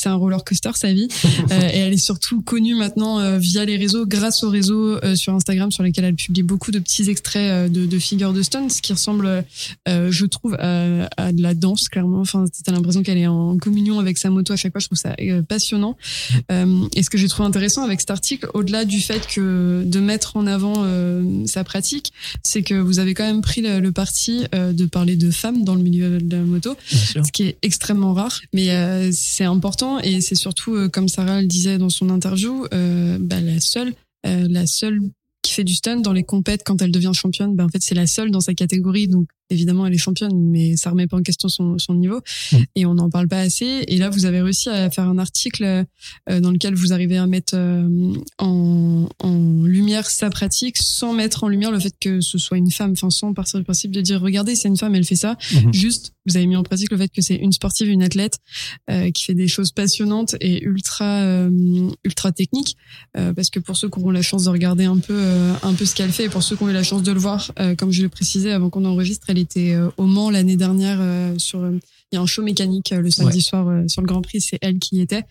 C'est 0.05 0.11
un 0.11 0.17
roller 0.17 0.45
coaster 0.45 0.71
sa 0.75 0.93
vie. 0.93 1.09
Euh, 1.51 1.69
et 1.73 1.79
elle 1.79 1.93
est 1.93 1.97
surtout 1.97 2.41
connue 2.43 2.75
maintenant 2.75 3.19
euh, 3.19 3.39
via 3.39 3.65
les 3.65 3.77
réseaux 3.77 4.07
grâce 4.07 4.45
aux 4.45 4.51
réseaux 4.51 4.97
euh, 5.05 5.15
sur 5.15 5.35
Instagram 5.35 5.71
sur 5.71 5.83
lesquels 5.83 6.05
elle 6.05 6.15
publie 6.15 6.43
beaucoup 6.43 6.71
de 6.71 6.79
petits 6.79 7.11
extraits 7.11 7.71
de, 7.71 7.85
de 7.85 7.99
figures 7.99 8.33
de 8.33 8.43
stunt 8.43 8.69
ce 8.71 8.81
qui 8.81 8.93
ressemble 8.93 9.45
je 9.87 10.25
trouve 10.27 10.55
à, 10.59 11.09
à 11.17 11.33
de 11.33 11.43
la 11.43 11.55
danse 11.55 11.89
clairement. 11.89 12.21
Enfin 12.21 12.47
t'as 12.65 12.73
l'impression 12.73 13.03
qu'elle 13.03 13.19
est 13.19 13.27
en 13.27 13.59
communion 13.59 13.99
avec 13.99 14.17
sa 14.17 14.31
moto 14.31 14.53
à 14.53 14.57
chaque 14.57 14.73
fois. 14.73 14.81
Je 14.81 14.87
trouve 14.87 14.99
ça 14.99 15.15
passionnant. 15.49 15.97
Et 16.51 17.03
ce 17.03 17.11
que 17.11 17.19
j'ai 17.19 17.29
trouvé 17.29 17.47
intéressant 17.47 17.83
avec 17.83 18.01
cet 18.01 18.11
article 18.11 18.49
au-delà 18.55 18.85
du 18.85 19.01
fait 19.01 19.27
que 19.27 19.83
de 19.85 20.01
mettre 20.01 20.37
en 20.37 20.47
avant 20.47 20.87
sa 21.47 21.65
pratique 21.65 22.13
c'est 22.43 22.63
que 22.63 22.75
vous 22.75 23.01
avez 23.01 23.15
quand 23.15 23.25
même 23.25 23.43
pris 23.43 23.61
le, 23.61 23.81
le 23.81 23.93
parti 23.93 24.45
de 24.53 24.87
parler 24.87 25.17
de 25.17 25.31
femmes 25.31 25.65
dans 25.65 25.75
le 25.75 25.83
milieu 25.83 26.19
de 26.19 26.37
la 26.37 26.43
moto 26.43 26.77
ce 26.87 27.33
qui 27.33 27.45
est 27.45 27.59
extrêmement 27.63 28.15
rare, 28.15 28.41
mais 28.53 29.13
c'est 29.13 29.45
important 29.45 29.94
et 30.01 30.21
c'est 30.21 30.35
surtout, 30.35 30.75
euh, 30.75 30.89
comme 30.89 31.09
Sarah 31.09 31.41
le 31.41 31.47
disait 31.47 31.79
dans 31.79 31.89
son 31.89 32.11
interview, 32.11 32.67
euh, 32.73 33.19
bah, 33.21 33.41
la 33.41 33.61
seule, 33.61 33.95
euh, 34.27 34.47
la 34.49 34.67
seule 34.67 35.01
qui 35.43 35.53
fait 35.53 35.65
du 35.65 35.75
stunt 35.75 36.01
dans 36.01 36.13
les 36.13 36.25
compètes 36.25 36.63
quand 36.65 36.81
elle 36.81 36.91
devient 36.91 37.13
championne, 37.15 37.55
bah, 37.55 37.65
en 37.65 37.69
fait 37.69 37.83
c'est 37.83 37.95
la 37.95 38.07
seule 38.07 38.31
dans 38.31 38.41
sa 38.41 38.55
catégorie, 38.55 39.09
donc 39.09 39.29
évidemment 39.51 39.87
elle 39.87 39.95
est 39.95 39.99
championne, 39.99 40.35
mais 40.51 40.77
ça 40.77 40.91
remet 40.91 41.07
pas 41.07 41.17
en 41.17 41.23
question 41.23 41.49
son, 41.49 41.79
son 41.79 41.95
niveau 41.95 42.21
Mm. 42.53 42.57
et 42.77 42.87
on 42.87 42.95
n'en 42.95 43.11
parle 43.11 43.29
pas 43.29 43.41
assez. 43.41 43.85
Et 43.89 43.97
là 43.99 44.11
vous 44.11 44.25
avez 44.27 44.41
réussi 44.41 44.69
à 44.69 44.91
faire 44.91 45.09
un 45.09 45.19
article 45.19 45.65
euh, 45.65 46.41
dans 46.41 46.51
lequel 46.51 46.75
vous 46.75 46.93
arrivez 46.93 47.17
à 47.17 47.27
mettre 47.27 47.55
euh, 47.57 47.87
en, 48.39 49.09
en 49.21 49.65
lumière 49.65 50.09
sa 50.11 50.31
pratique 50.31 50.79
sans 50.79 51.13
mettre 51.13 51.45
en 51.45 51.49
lumière 51.49 51.71
le 51.71 51.79
fait 51.81 51.95
que 52.01 52.21
ce 52.21 52.39
soit 52.39 52.59
une 52.59 52.71
femme, 52.71 52.93
enfin 52.93 53.11
sans 53.11 53.33
partir 53.35 53.59
du 53.59 53.65
principe 53.65 53.91
de 53.91 54.01
dire 54.01 54.21
regardez 54.21 54.55
c'est 54.55 54.69
une 54.69 54.77
femme, 54.77 54.95
elle 54.95 55.05
fait 55.05 55.17
ça. 55.17 55.37
Mhm. 55.53 55.75
Juste 55.75 56.13
vous 56.27 56.37
avez 56.37 56.47
mis 56.47 56.57
en 56.57 56.63
pratique 56.63 56.91
le 56.91 56.97
fait 56.97 57.09
que 57.09 57.21
c'est 57.21 57.35
une 57.35 57.53
sportive, 57.53 57.89
une 57.89 58.03
athlète 58.03 58.39
euh, 58.91 59.11
qui 59.11 59.25
fait 59.25 59.35
des 59.35 59.49
choses 59.49 59.73
passionnantes 59.73 60.37
et 60.41 60.63
ultra 60.65 61.21
euh, 61.23 61.51
ultra 62.05 62.33
techniques. 62.33 62.77
Euh, 63.17 63.33
parce 63.35 63.51
que 63.51 63.61
pour 63.61 63.77
ceux 63.77 63.89
qui 63.91 63.99
auront 63.99 64.11
la 64.11 64.23
chance 64.23 64.45
de 64.45 64.51
regarder 64.51 64.85
un 64.85 64.99
peu 64.99 65.15
euh, 65.15 65.53
un 65.63 65.75
peu 65.75 65.85
ce 65.85 65.95
qu'elle 65.95 66.13
fait 66.13 66.25
et 66.25 66.29
pour 66.29 66.43
ceux 66.43 66.57
qui 66.57 66.63
ont 66.63 66.71
eu 66.71 66.73
la 66.73 66.83
chance 66.83 67.03
de 67.03 67.13
le 67.13 67.19
voir, 67.21 67.53
euh, 67.59 67.75
comme 67.75 67.91
je 67.93 68.03
le 68.03 68.09
précisais 68.09 68.53
avant 68.53 68.71
qu'on 68.71 68.85
enregistre, 68.85 69.27
elle 69.29 69.39
était 69.45 69.73
euh, 69.75 69.91
au 69.97 70.05
Mans 70.07 70.31
l'année 70.31 70.57
dernière 70.57 70.99
euh, 71.01 71.35
sur 71.39 71.61
euh, 71.61 71.79
il 72.13 72.17
y 72.17 72.19
a 72.19 72.21
un 72.23 72.27
show 72.27 72.43
mécanique 72.43 72.93
euh, 72.93 73.01
le 73.01 73.11
samedi 73.11 73.41
soir 73.41 73.69
euh, 73.69 73.89
sur 73.89 74.03
le 74.03 74.07
Grand 74.07 74.23
Prix, 74.23 74.41
c'est 74.41 74.59
elle 74.61 74.79
qui 74.79 74.97
y 74.97 75.01
était. 75.01 75.23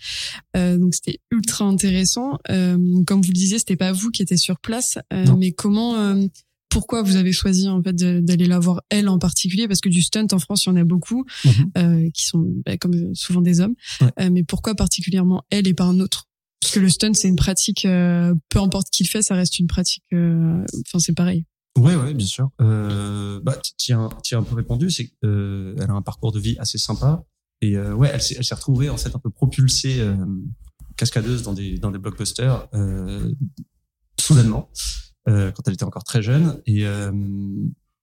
Euh, 0.58 0.78
donc 0.78 0.94
c'était 0.96 1.20
ultra 1.32 1.66
intéressant. 1.66 2.40
Euh, 2.50 2.78
comme 3.06 3.22
vous 3.22 3.30
le 3.30 3.34
disiez, 3.34 3.60
c'était 3.60 3.76
pas 3.78 3.92
vous 3.92 4.10
qui 4.12 4.22
étiez 4.22 4.38
sur 4.38 4.60
place, 4.60 4.98
euh, 5.14 5.26
mais 5.38 5.52
comment 5.52 5.96
euh, 5.98 6.26
pourquoi 6.70 7.04
vous 7.04 7.16
avez 7.18 7.32
choisi 7.32 7.70
en 7.70 7.82
fait 7.84 7.96
d'aller 7.96 8.48
la 8.48 8.58
voir 8.60 8.82
elle 8.90 9.08
en 9.08 9.20
particulier? 9.20 9.68
Parce 9.68 9.80
que 9.80 9.90
du 9.90 10.02
stunt 10.02 10.28
en 10.32 10.40
France 10.40 10.66
il 10.66 10.70
y 10.70 10.72
en 10.72 10.76
a 10.76 10.84
beaucoup 10.84 11.24
Mhm. 11.46 11.72
euh, 11.78 12.10
qui 12.14 12.26
sont 12.26 12.44
bah, 12.66 12.78
comme 12.78 13.14
souvent 13.14 13.42
des 13.42 13.60
hommes 13.62 13.76
Ouais. 14.02 14.08
Euh, 14.20 14.30
mais 14.32 14.44
pourquoi 14.44 14.74
particulièrement 14.76 15.44
elle 15.52 15.68
et 15.68 15.74
pas 15.76 15.84
un 15.86 16.00
autre? 16.00 16.26
Parce 16.62 16.74
que 16.74 16.80
le 16.80 16.90
stunt 16.90 17.14
c'est 17.14 17.28
une 17.28 17.36
pratique 17.36 17.86
euh, 17.86 18.34
peu 18.50 18.60
importe 18.60 18.88
qui 18.90 19.04
le 19.04 19.10
fait 19.10 19.22
ça 19.22 19.36
reste 19.36 19.60
une 19.60 19.68
pratique 19.68 20.04
euh, 20.14 20.64
enfin 20.88 20.98
c'est 21.00 21.14
pareil 21.14 21.46
Ouais, 21.78 21.96
ouais, 21.96 22.14
bien 22.14 22.28
sûr. 22.28 22.50
Euh, 22.62 23.40
bah, 23.42 23.58
tu 23.78 23.94
as 23.94 24.38
un 24.38 24.44
peu 24.44 24.56
répondu, 24.56 24.90
c'est 24.92 25.08
qu'elle 25.08 25.90
a 25.90 25.94
un 25.94 26.02
parcours 26.02 26.32
de 26.32 26.40
vie 26.40 26.56
assez 26.60 26.78
sympa. 26.78 27.24
Et 27.62 27.78
euh, 27.78 27.94
ouais, 27.94 28.12
elle 28.14 28.22
s'est, 28.22 28.36
elle 28.38 28.44
s'est 28.44 28.56
retrouvée 28.56 28.90
en 28.90 28.98
fait 28.98 29.16
un 29.16 29.20
peu 29.20 29.30
propulsée 29.30 30.02
euh, 30.02 30.16
cascadeuse 30.98 31.44
dans 31.44 31.54
des 31.54 31.78
dans 31.78 31.92
des 31.92 31.98
blockbusters 31.98 32.68
euh, 32.74 33.32
soudainement 34.20 34.70
euh, 35.30 35.52
quand 35.52 35.68
elle 35.68 35.74
était 35.74 35.86
encore 35.86 36.04
très 36.04 36.22
jeune. 36.22 36.62
Et 36.66 36.86
euh, 36.86 37.12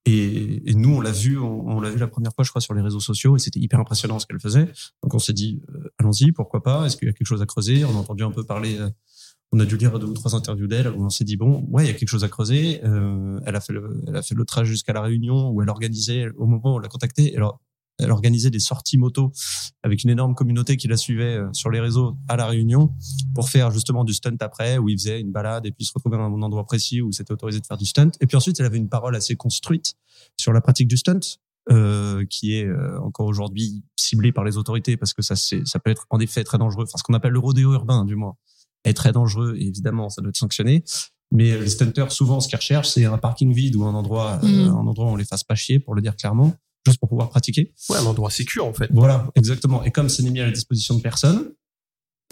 et, 0.05 0.67
et 0.67 0.73
nous, 0.73 0.95
on 0.95 0.99
l'a 0.99 1.11
vu, 1.11 1.37
on, 1.37 1.79
l'a 1.79 1.91
vu 1.91 1.99
la 1.99 2.07
première 2.07 2.33
fois, 2.33 2.43
je 2.43 2.49
crois, 2.49 2.59
sur 2.59 2.73
les 2.73 2.81
réseaux 2.81 2.99
sociaux, 2.99 3.35
et 3.35 3.39
c'était 3.39 3.59
hyper 3.59 3.79
impressionnant 3.79 4.17
ce 4.17 4.25
qu'elle 4.25 4.39
faisait. 4.39 4.65
Donc 5.03 5.13
on 5.13 5.19
s'est 5.19 5.31
dit, 5.31 5.61
euh, 5.75 5.93
allons-y, 5.99 6.31
pourquoi 6.31 6.63
pas 6.63 6.87
Est-ce 6.87 6.97
qu'il 6.97 7.07
y 7.07 7.11
a 7.11 7.13
quelque 7.13 7.27
chose 7.27 7.43
à 7.43 7.45
creuser? 7.45 7.85
On 7.85 7.91
a 7.91 7.99
entendu 7.99 8.23
un 8.23 8.31
peu 8.31 8.43
parler. 8.43 8.79
On 9.51 9.59
a 9.59 9.65
dû 9.65 9.77
lire 9.77 9.99
deux 9.99 10.07
ou 10.07 10.13
trois 10.13 10.35
interviews 10.35 10.67
d'elle 10.67 10.87
où 10.87 11.03
on 11.05 11.09
s'est 11.09 11.25
dit 11.25 11.35
bon, 11.35 11.65
ouais, 11.69 11.83
il 11.83 11.87
y 11.87 11.89
a 11.89 11.93
quelque 11.93 12.09
chose 12.09 12.23
à 12.23 12.29
creuser. 12.29 12.81
Euh, 12.83 13.39
elle 13.45 13.55
a 13.55 13.61
fait 13.61 13.73
le, 13.73 14.01
elle 14.07 14.15
a 14.15 14.21
fait 14.21 14.35
le 14.35 14.45
trajet 14.45 14.71
jusqu'à 14.71 14.93
la 14.93 15.01
Réunion 15.01 15.49
où 15.49 15.61
elle 15.61 15.69
organisait 15.69 16.29
au 16.37 16.45
moment 16.45 16.73
où 16.73 16.75
on 16.77 16.79
l'a 16.79 16.87
contactée. 16.87 17.33
Elle, 17.35 17.43
organisait 18.09 18.49
des 18.49 18.59
sorties 18.59 18.97
moto 18.97 19.31
avec 19.83 20.03
une 20.03 20.09
énorme 20.09 20.33
communauté 20.33 20.75
qui 20.75 20.87
la 20.87 20.97
suivait 20.97 21.35
euh, 21.35 21.49
sur 21.53 21.69
les 21.69 21.79
réseaux 21.79 22.17
à 22.27 22.35
la 22.35 22.47
Réunion 22.47 22.95
pour 23.35 23.49
faire 23.49 23.69
justement 23.69 24.03
du 24.03 24.13
stunt 24.13 24.37
après 24.39 24.79
où 24.79 24.89
ils 24.89 24.97
faisaient 24.97 25.19
une 25.19 25.31
balade 25.31 25.67
et 25.67 25.71
puis 25.71 25.85
se 25.85 25.91
retrouver 25.93 26.17
à 26.17 26.21
un 26.21 26.41
endroit 26.41 26.65
précis 26.65 27.01
où 27.01 27.11
c'était 27.11 27.33
autorisé 27.33 27.59
de 27.59 27.65
faire 27.65 27.77
du 27.77 27.85
stunt. 27.85 28.09
Et 28.19 28.25
puis 28.25 28.37
ensuite, 28.37 28.59
elle 28.59 28.65
avait 28.65 28.77
une 28.77 28.89
parole 28.89 29.15
assez 29.15 29.35
construite 29.35 29.93
sur 30.39 30.51
la 30.51 30.61
pratique 30.61 30.87
du 30.87 30.97
stunt. 30.97 31.19
Euh, 31.69 32.25
qui 32.27 32.55
est 32.55 32.65
euh, 32.65 32.99
encore 33.01 33.27
aujourd'hui 33.27 33.83
ciblée 33.95 34.31
par 34.31 34.43
les 34.43 34.57
autorités 34.57 34.97
parce 34.97 35.13
que 35.13 35.21
ça 35.21 35.35
ça 35.35 35.77
peut 35.77 35.91
être 35.91 36.07
en 36.09 36.19
effet 36.19 36.43
très 36.43 36.57
dangereux 36.57 36.85
enfin 36.85 36.97
ce 36.97 37.03
qu'on 37.03 37.13
appelle 37.13 37.33
le 37.33 37.39
rodéo 37.39 37.73
urbain 37.73 38.03
du 38.03 38.15
moins 38.15 38.35
est 38.83 38.93
très 38.93 39.11
dangereux 39.11 39.55
et 39.57 39.67
évidemment 39.67 40.09
ça 40.09 40.21
doit 40.21 40.29
être 40.29 40.37
sanctionné. 40.37 40.83
Mais 41.33 41.57
les 41.57 41.69
stunters, 41.69 42.11
souvent, 42.11 42.41
ce 42.41 42.49
qu'ils 42.49 42.57
recherchent, 42.57 42.89
c'est 42.89 43.05
un 43.05 43.17
parking 43.17 43.53
vide 43.53 43.77
ou 43.77 43.85
un 43.85 43.93
endroit, 43.93 44.39
euh, 44.43 44.47
Mhm. 44.47 44.69
un 44.75 44.87
endroit 44.87 45.05
où 45.05 45.09
on 45.09 45.15
les 45.15 45.23
fasse 45.23 45.45
pas 45.45 45.55
chier, 45.55 45.79
pour 45.79 45.95
le 45.95 46.01
dire 46.01 46.17
clairement, 46.17 46.53
juste 46.85 46.99
pour 46.99 47.07
pouvoir 47.07 47.29
pratiquer. 47.29 47.73
Ouais, 47.89 47.97
un 47.97 48.05
endroit 48.05 48.29
sécure 48.29 48.65
en 48.65 48.73
fait. 48.73 48.89
Voilà, 48.91 49.31
exactement. 49.35 49.81
Et 49.83 49.91
comme 49.91 50.09
ce 50.09 50.21
n'est 50.23 50.29
mis 50.29 50.41
à 50.41 50.45
la 50.45 50.51
disposition 50.51 50.95
de 50.95 51.01
personne, 51.01 51.51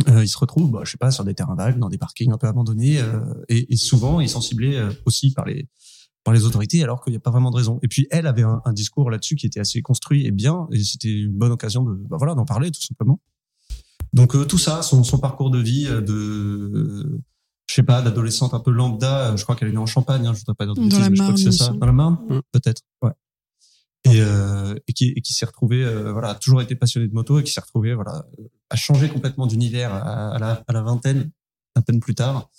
euh, 0.10 0.24
ils 0.24 0.28
se 0.28 0.38
retrouvent, 0.38 0.72
bah, 0.72 0.82
je 0.84 0.92
sais 0.92 0.98
pas, 0.98 1.12
sur 1.12 1.24
des 1.24 1.34
terrains 1.34 1.56
vagues, 1.56 1.80
dans 1.80 1.88
des 1.90 1.98
parkings 1.98 2.32
un 2.34 2.38
peu 2.38 2.48
abandonnés, 2.48 3.00
euh, 3.00 3.20
et, 3.48 3.72
et 3.74 3.78
souvent 3.78 4.20
ils 4.20 4.28
sont 4.30 4.42
ciblés 4.42 4.76
euh, 4.76 4.92
aussi 5.06 5.32
par 5.32 5.46
les 5.46 5.70
par 6.26 6.34
les 6.34 6.44
autorités, 6.44 6.84
alors 6.84 7.02
qu'il 7.02 7.12
n'y 7.14 7.18
a 7.18 7.22
pas 7.22 7.32
vraiment 7.32 7.50
de 7.52 7.56
raison. 7.56 7.80
Et 7.82 7.88
puis 7.88 8.06
elle 8.12 8.28
avait 8.28 8.44
un, 8.44 8.62
un 8.66 8.74
discours 8.74 9.10
là-dessus 9.10 9.36
qui 9.36 9.46
était 9.46 9.62
assez 9.62 9.82
construit 9.82 10.26
et 10.26 10.32
bien, 10.32 10.68
et 10.74 10.84
c'était 10.84 11.08
une 11.10 11.32
bonne 11.32 11.54
occasion 11.54 11.84
de, 11.84 11.94
bah, 12.10 12.18
voilà, 12.18 12.36
d'en 12.36 12.44
parler 12.44 12.70
tout 12.72 12.82
simplement. 12.82 13.22
Donc 14.14 14.36
euh, 14.36 14.46
tout 14.46 14.58
ça, 14.58 14.82
son, 14.82 15.04
son 15.04 15.18
parcours 15.20 15.50
de 15.52 15.60
vie, 15.60 15.88
euh, 15.88 16.02
de, 16.02 17.22
je 17.68 17.74
sais 17.74 17.84
pas, 17.84 18.02
d'adolescente 18.02 18.54
un 18.54 18.60
peu 18.60 18.72
lambda. 18.72 19.32
euh, 19.32 19.38
Je 19.38 19.44
crois 19.44 19.56
qu'elle 19.56 19.68
est 19.70 19.72
née 19.72 19.78
en 19.78 19.86
Champagne. 19.86 20.26
Hein, 20.26 20.34
je 20.34 20.40
voudrais 20.40 20.56
pas 20.56 20.66
dire 20.66 20.74
de 20.76 20.82
bêtises, 20.82 21.10
mais 21.10 21.16
je 21.16 21.22
crois 21.22 21.34
que 21.34 21.40
c'est 21.40 21.52
ça. 21.52 21.70
Dans 21.74 21.86
la 21.86 21.92
Marne, 21.94 22.18
Mm. 22.30 22.40
peut-être. 22.52 22.82
Ouais. 23.02 23.12
Et, 24.06 24.22
euh, 24.22 24.76
et 24.88 24.94
qui, 24.94 25.10
et 25.16 25.22
qui 25.22 25.34
s'est 25.34 25.46
retrouvée, 25.46 25.84
euh, 25.84 26.12
voilà, 26.14 26.30
a 26.30 26.36
toujours 26.36 26.62
été 26.62 26.74
passionnée 26.76 27.08
de 27.08 27.14
moto 27.14 27.38
et 27.40 27.44
qui 27.44 27.52
s'est 27.52 27.60
retrouvée, 27.62 27.94
voilà, 27.94 28.26
à 28.70 28.76
changer 28.78 29.10
complètement 29.10 29.46
d'univers 29.46 29.94
à, 29.94 30.36
à 30.36 30.40
la, 30.40 30.64
à 30.68 30.74
la 30.74 30.82
vingtaine, 30.82 31.30
à 31.76 31.82
peine 31.82 32.00
plus 32.00 32.16
tard, 32.16 32.50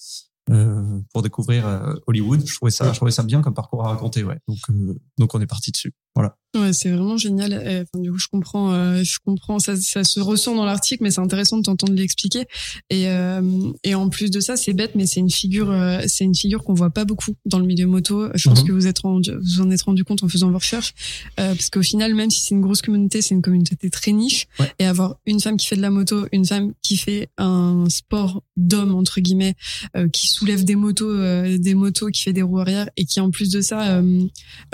euh, 0.51 1.01
pour 1.13 1.23
découvrir 1.23 1.67
euh, 1.67 1.95
Hollywood. 2.07 2.43
Je 2.47 2.55
trouvais 2.55 2.71
ça, 2.71 2.93
je 2.93 2.97
trouvais 2.97 3.11
ça 3.11 3.23
bien 3.23 3.41
comme 3.41 3.55
parcours 3.55 3.85
à 3.85 3.89
raconter, 3.89 4.23
ouais. 4.23 4.39
Donc, 4.49 4.59
euh, 4.69 4.95
donc 5.19 5.35
on 5.35 5.41
est 5.41 5.47
parti 5.47 5.71
dessus. 5.73 5.95
Voilà. 6.15 6.37
Ouais, 6.57 6.73
c'est 6.73 6.91
vraiment 6.91 7.17
génial. 7.17 7.53
Enfin, 7.55 8.03
du 8.03 8.11
coup, 8.11 8.19
je 8.19 8.27
comprends, 8.27 8.73
euh, 8.73 9.05
je 9.05 9.19
comprends. 9.25 9.61
Ça, 9.61 9.77
ça 9.77 10.03
se 10.03 10.19
ressent 10.19 10.57
dans 10.57 10.65
l'article, 10.65 11.05
mais 11.05 11.13
c'est 11.13 11.21
intéressant 11.21 11.59
de 11.59 11.63
t'entendre 11.63 11.93
l'expliquer. 11.93 12.47
Et 12.91 13.07
euh, 13.07 13.41
et 13.85 13.95
en 13.95 14.09
plus 14.09 14.33
de 14.33 14.41
ça, 14.41 14.57
c'est 14.57 14.73
bête, 14.73 14.97
mais 14.97 15.07
c'est 15.07 15.21
une 15.21 15.31
figure, 15.31 15.71
euh, 15.71 16.01
c'est 16.09 16.25
une 16.25 16.35
figure 16.35 16.65
qu'on 16.65 16.75
voit 16.75 16.91
pas 16.91 17.05
beaucoup 17.05 17.37
dans 17.47 17.61
le 17.61 17.67
milieu 17.67 17.87
moto. 17.87 18.31
Je 18.35 18.49
pense 18.49 18.63
Mhm. 18.63 18.67
que 18.67 18.73
vous 18.73 18.89
êtes 18.89 18.99
rendu, 18.99 19.31
vous 19.31 19.61
en 19.61 19.71
êtes 19.71 19.83
rendu 19.83 20.03
compte 20.03 20.25
en 20.25 20.29
faisant 20.29 20.51
vos 20.51 20.59
recherches, 20.59 20.93
euh, 21.39 21.55
parce 21.55 21.71
qu'au 21.71 21.83
final, 21.83 22.17
même 22.17 22.31
si 22.31 22.41
c'est 22.41 22.57
une 22.57 22.63
grosse 22.63 22.83
communauté, 22.83 23.23
c'est 23.23 23.37
une 23.37 23.43
communauté 23.43 23.89
très 23.89 24.11
niche. 24.11 24.49
Ouais. 24.59 24.73
Et 24.81 24.87
avoir 24.87 25.19
une 25.27 25.39
femme 25.39 25.57
qui 25.57 25.69
fait 25.69 25.77
de 25.77 25.83
la 25.83 25.91
moto, 25.91 26.27
une 26.33 26.45
femme 26.45 26.73
qui 26.83 26.97
fait 26.97 27.29
un 27.39 27.85
sport 27.91 28.43
d'homme 28.57 28.97
entre 28.97 29.21
guillemets, 29.21 29.55
euh, 29.97 30.09
qui 30.09 30.27
soulève 30.27 30.65
des 30.65 30.75
motos, 30.75 31.09
euh, 31.09 31.59
des 31.59 31.75
motos, 31.75 32.09
qui 32.09 32.23
fait 32.23 32.33
des 32.33 32.43
roues 32.43 32.59
arrière, 32.59 32.91
et 32.97 33.05
qui 33.05 33.21
en 33.21 33.31
plus 33.31 33.51
de 33.51 33.61
ça 33.61 33.99
euh, 33.99 34.25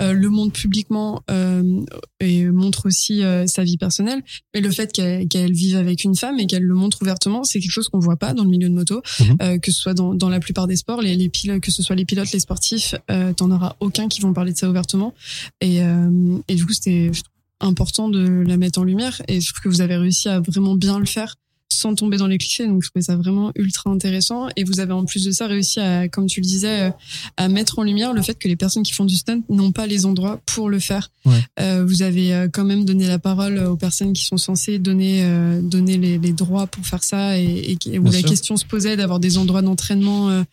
euh, 0.01 0.13
le 0.13 0.29
montre 0.31 0.53
publiquement. 0.59 1.21
Euh, 1.29 1.83
et 2.21 2.45
montre 2.45 2.85
aussi 2.87 3.21
euh, 3.23 3.45
sa 3.47 3.63
vie 3.63 3.77
personnelle. 3.77 4.21
Mais 4.53 4.61
le 4.61 4.71
fait 4.71 4.91
qu'elle 4.93 5.27
qu'elle 5.27 5.51
vive 5.51 5.75
avec 5.75 6.03
une 6.05 6.15
femme 6.15 6.39
et 6.39 6.47
qu'elle 6.47 6.63
le 6.63 6.73
montre 6.73 7.01
ouvertement, 7.01 7.43
c'est 7.43 7.59
quelque 7.59 7.71
chose 7.71 7.89
qu'on 7.89 7.99
voit 7.99 8.15
pas 8.15 8.33
dans 8.33 8.43
le 8.43 8.49
milieu 8.49 8.69
de 8.69 8.73
moto, 8.73 9.01
Mhm. 9.19 9.37
euh, 9.41 9.57
que 9.59 9.71
ce 9.71 9.79
soit 9.81 9.93
dans, 9.93 10.13
dans 10.13 10.29
la 10.29 10.39
plupart 10.39 10.67
des 10.67 10.77
sports, 10.77 11.01
les, 11.01 11.15
les 11.15 11.29
pilotes, 11.29 11.61
que 11.61 11.71
ce 11.71 11.83
soit 11.83 11.95
les 11.97 12.05
pilotes, 12.05 12.31
les 12.31 12.39
sportifs, 12.39 12.95
euh, 13.11 13.33
t'en 13.33 13.51
auras 13.51 13.75
aucun 13.81 14.07
qui 14.07 14.21
vont 14.21 14.31
parler 14.33 14.53
de 14.53 14.57
ça 14.57 14.69
ouvertement. 14.69 15.13
Et, 15.61 15.81
euh, 15.83 16.37
et 16.47 16.55
du 16.55 16.65
coup, 16.65 16.73
c'était 16.73 17.11
important 17.59 18.07
de 18.07 18.43
la 18.45 18.55
mettre 18.57 18.79
en 18.79 18.83
lumière. 18.83 19.21
Et 19.27 19.41
je 19.41 19.51
trouve 19.51 19.63
que 19.63 19.69
vous 19.69 19.81
avez 19.81 19.97
réussi 19.97 20.29
à 20.29 20.39
vraiment 20.39 20.75
bien 20.75 20.99
le 20.99 21.05
faire 21.05 21.35
sans 21.69 21.93
tomber 21.95 22.17
dans 22.17 22.27
les 22.27 22.37
clichés. 22.37 22.65
Donc, 22.65 22.83
je 22.83 22.89
trouvais 22.89 23.03
ça 23.03 23.15
vraiment 23.15 23.51
ultra 23.55 23.89
intéressant. 23.89 24.47
Et 24.55 24.63
vous 24.63 24.79
avez 24.79 24.93
en 24.93 25.05
plus 25.05 25.23
de 25.23 25.31
ça 25.31 25.47
réussi 25.47 25.79
à, 25.79 26.07
comme 26.07 26.25
tu 26.27 26.41
le 26.41 26.45
disais, 26.45 26.81
euh, 26.87 26.89
à 27.37 27.49
mettre 27.49 27.79
en 27.79 27.83
lumière 27.83 28.13
le 28.13 28.21
fait 28.21 28.35
que 28.35 28.47
les 28.47 28.55
personnes 28.55 28.83
qui 28.83 28.93
font 28.93 29.05
du 29.05 29.15
stunt 29.15 29.41
n'ont 29.49 29.71
pas 29.71 29.85
les 29.85 30.05
endroits 30.05 30.41
pour 30.45 30.69
le 30.69 30.79
faire. 30.79 31.11
Ouais. 31.25 31.39
Euh, 31.59 31.85
vous 31.85 32.01
avez 32.01 32.33
euh, 32.33 32.47
quand 32.51 32.63
même 32.63 32.85
donné 32.85 33.05
la 33.07 33.19
parole 33.19 33.59
aux 33.59 33.75
personnes 33.77 34.13
qui 34.13 34.23
sont 34.23 34.37
censées 34.37 34.79
donner 34.79 35.23
euh, 35.23 35.61
donner 35.61 35.97
les, 35.97 36.17
les 36.17 36.31
droits 36.33 36.67
pour 36.67 36.85
faire 36.85 37.03
ça 37.03 37.37
et, 37.37 37.77
où 37.85 38.01
Bien 38.01 38.11
la 38.11 38.19
sûr. 38.19 38.29
question 38.29 38.57
se 38.57 38.65
posait 38.65 38.95
d'avoir 38.95 39.19
des 39.19 39.37
endroits 39.37 39.61
d'entraînement 39.61 40.29
euh, 40.29 40.43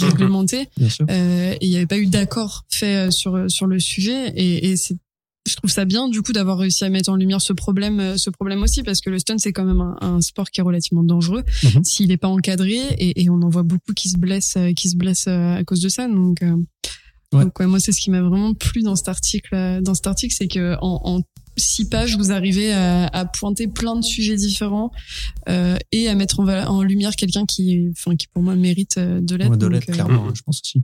réglementés. 0.00 0.68
Et 1.08 1.58
il 1.60 1.68
n'y 1.68 1.76
avait 1.76 1.86
pas 1.86 1.98
eu 1.98 2.06
d'accord 2.06 2.64
fait 2.70 3.10
sur 3.10 3.50
sur 3.50 3.66
le 3.66 3.78
sujet 3.80 4.28
et, 4.36 4.70
et 4.70 4.76
c'est 4.76 4.96
je 5.48 5.54
trouve 5.56 5.70
ça 5.70 5.84
bien 5.86 6.08
du 6.08 6.20
coup 6.22 6.32
d'avoir 6.32 6.58
réussi 6.58 6.84
à 6.84 6.90
mettre 6.90 7.10
en 7.10 7.16
lumière 7.16 7.40
ce 7.40 7.52
problème 7.52 7.98
euh, 7.98 8.16
ce 8.18 8.28
problème 8.30 8.62
aussi 8.62 8.82
parce 8.82 9.00
que 9.00 9.08
le 9.10 9.18
stunt 9.18 9.38
c'est 9.38 9.52
quand 9.52 9.64
même 9.64 9.80
un, 9.80 9.96
un 10.00 10.20
sport 10.20 10.50
qui 10.50 10.60
est 10.60 10.62
relativement 10.62 11.02
dangereux 11.02 11.42
Mhm. 11.64 11.82
s'il 11.84 12.08
n'est 12.08 12.16
pas 12.18 12.28
encadré 12.28 12.76
et, 12.98 13.22
et 13.22 13.30
on 13.30 13.40
en 13.42 13.48
voit 13.48 13.62
beaucoup 13.62 13.94
qui 13.94 14.08
se 14.10 14.18
blessent 14.18 14.56
euh, 14.58 14.72
qui 14.74 14.88
se 14.88 14.96
blessent 14.96 15.28
euh, 15.28 15.54
à 15.56 15.64
cause 15.64 15.80
de 15.80 15.88
ça 15.88 16.06
donc 16.08 16.42
euh, 16.42 16.54
Ouais. 17.32 17.44
donc 17.44 17.60
ouais, 17.60 17.66
moi 17.68 17.78
c'est 17.78 17.92
ce 17.92 18.00
qui 18.00 18.10
m'a 18.10 18.20
vraiment 18.22 18.54
plu 18.54 18.82
dans 18.82 18.96
cet 18.96 19.06
article 19.08 19.80
dans 19.82 19.94
cet 19.94 20.08
article 20.08 20.34
c'est 20.36 20.48
que 20.48 20.74
en, 20.80 21.00
en 21.04 21.20
six 21.56 21.88
pages 21.88 22.16
vous 22.16 22.32
arrivez 22.32 22.72
à, 22.72 23.06
à 23.06 23.24
pointer 23.24 23.68
plein 23.68 23.94
de 23.94 24.02
sujets 24.02 24.34
différents 24.34 24.90
euh, 25.48 25.76
et 25.92 26.08
à 26.08 26.16
mettre 26.16 26.40
en, 26.40 26.82
lumière 26.82 27.14
quelqu'un 27.14 27.46
qui 27.46 27.86
enfin 27.92 28.16
qui 28.16 28.26
pour 28.26 28.42
moi 28.42 28.56
mérite 28.56 28.98
de 28.98 29.36
l'être 29.36 29.50
Ouais, 29.52 29.56
de 29.56 29.66
l'aide, 29.68 29.84
euh, 29.88 29.92
clairement, 29.92 30.34
je 30.34 30.42
pense 30.42 30.60
aussi. 30.64 30.82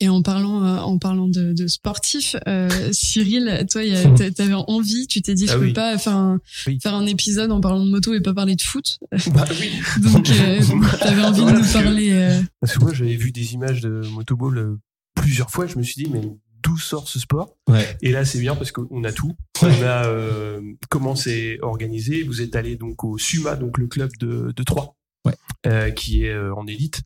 Et 0.00 0.08
en 0.08 0.22
parlant, 0.22 0.64
euh, 0.64 0.78
en 0.78 0.98
parlant 0.98 1.28
de, 1.28 1.52
de 1.52 1.66
sportifs, 1.66 2.36
euh, 2.48 2.68
Cyril, 2.92 3.66
toi, 3.70 3.82
t'a- 4.16 4.30
t'avais 4.30 4.54
envie, 4.54 5.06
tu 5.06 5.22
t'es 5.22 5.34
dit, 5.34 5.46
je 5.46 5.52
Ah 5.52 5.58
peux 5.58 5.64
oui. 5.66 5.72
pas 5.72 5.98
faire 5.98 6.16
un, 6.16 6.40
Oui. 6.66 6.78
faire 6.82 6.94
un 6.94 7.06
épisode 7.06 7.50
en 7.52 7.60
parlant 7.60 7.84
de 7.84 7.90
moto 7.90 8.14
et 8.14 8.20
pas 8.20 8.34
parler 8.34 8.56
de 8.56 8.62
foot. 8.62 8.98
Bah 9.32 9.44
oui. 9.50 9.70
Donc, 10.02 10.28
euh, 10.30 10.60
t'avais 11.00 11.22
envie 11.22 11.40
Voilà, 11.40 11.52
de 11.52 11.56
nous 11.56 11.60
parce 11.60 11.68
que- 11.68 11.72
parler. 11.82 12.10
euh, 12.12 12.40
Parce 12.60 12.74
que 12.74 12.80
moi, 12.80 12.92
j'avais 12.94 13.16
vu 13.16 13.32
des 13.32 13.54
images 13.54 13.80
de 13.80 14.02
motoball 14.12 14.76
plusieurs 15.14 15.50
fois. 15.50 15.66
Je 15.66 15.76
me 15.78 15.82
suis 15.82 16.02
dit, 16.04 16.10
mais 16.10 16.20
d'où 16.62 16.78
sort 16.78 17.08
ce 17.08 17.18
sport? 17.18 17.56
Ouais. 17.68 17.96
Et 18.02 18.10
là, 18.12 18.24
c'est 18.24 18.38
bien 18.40 18.54
parce 18.56 18.72
qu'on 18.72 19.04
a 19.04 19.12
tout. 19.12 19.34
Ouais. 19.62 19.70
On 19.80 19.82
a 19.84 20.04
euh, 20.06 20.60
comment 20.90 21.14
c'est 21.16 21.58
organisé. 21.62 22.22
Vous 22.24 22.42
êtes 22.42 22.54
allé 22.56 22.76
donc 22.76 23.04
au 23.04 23.16
SUMA, 23.16 23.56
donc 23.56 23.78
le 23.78 23.86
club 23.86 24.10
de, 24.20 24.52
de 24.54 24.62
Troyes, 24.62 24.92
Ouais. 25.24 25.32
euh, 25.66 25.90
qui 25.90 26.24
est 26.24 26.30
euh, 26.30 26.54
en 26.54 26.66
élite. 26.66 27.00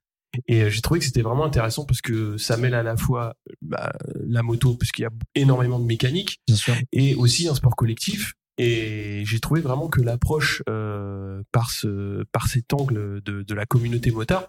Et 0.47 0.63
euh, 0.63 0.71
j'ai 0.71 0.81
trouvé 0.81 1.01
que 1.01 1.07
c'était 1.07 1.23
vraiment 1.23 1.45
intéressant 1.45 1.85
parce 1.85 2.01
que 2.01 2.37
ça 2.37 2.57
mêle 2.57 2.75
à 2.75 2.83
la 2.83 2.97
fois 2.97 3.35
bah, 3.63 3.93
la 4.27 4.43
moto, 4.43 4.75
parce 4.75 4.91
qu'il 4.93 5.03
y 5.03 5.07
a 5.07 5.11
énormément 5.35 5.79
de 5.79 5.85
mécanique, 5.85 6.41
Bien 6.47 6.57
sûr. 6.57 6.75
et 6.93 7.15
aussi 7.15 7.49
un 7.49 7.55
sport 7.55 7.75
collectif. 7.77 8.35
Et 8.63 9.23
j'ai 9.25 9.41
trouvé 9.41 9.63
vraiment 9.63 9.89
que 9.89 10.03
l'approche 10.03 10.63
euh, 10.69 11.43
par 11.51 11.71
ce 11.71 12.25
par 12.31 12.47
cet 12.49 12.75
angle 12.75 13.23
de, 13.25 13.43
de 13.43 13.55
la 13.55 13.65
communauté 13.65 14.11
motard, 14.11 14.49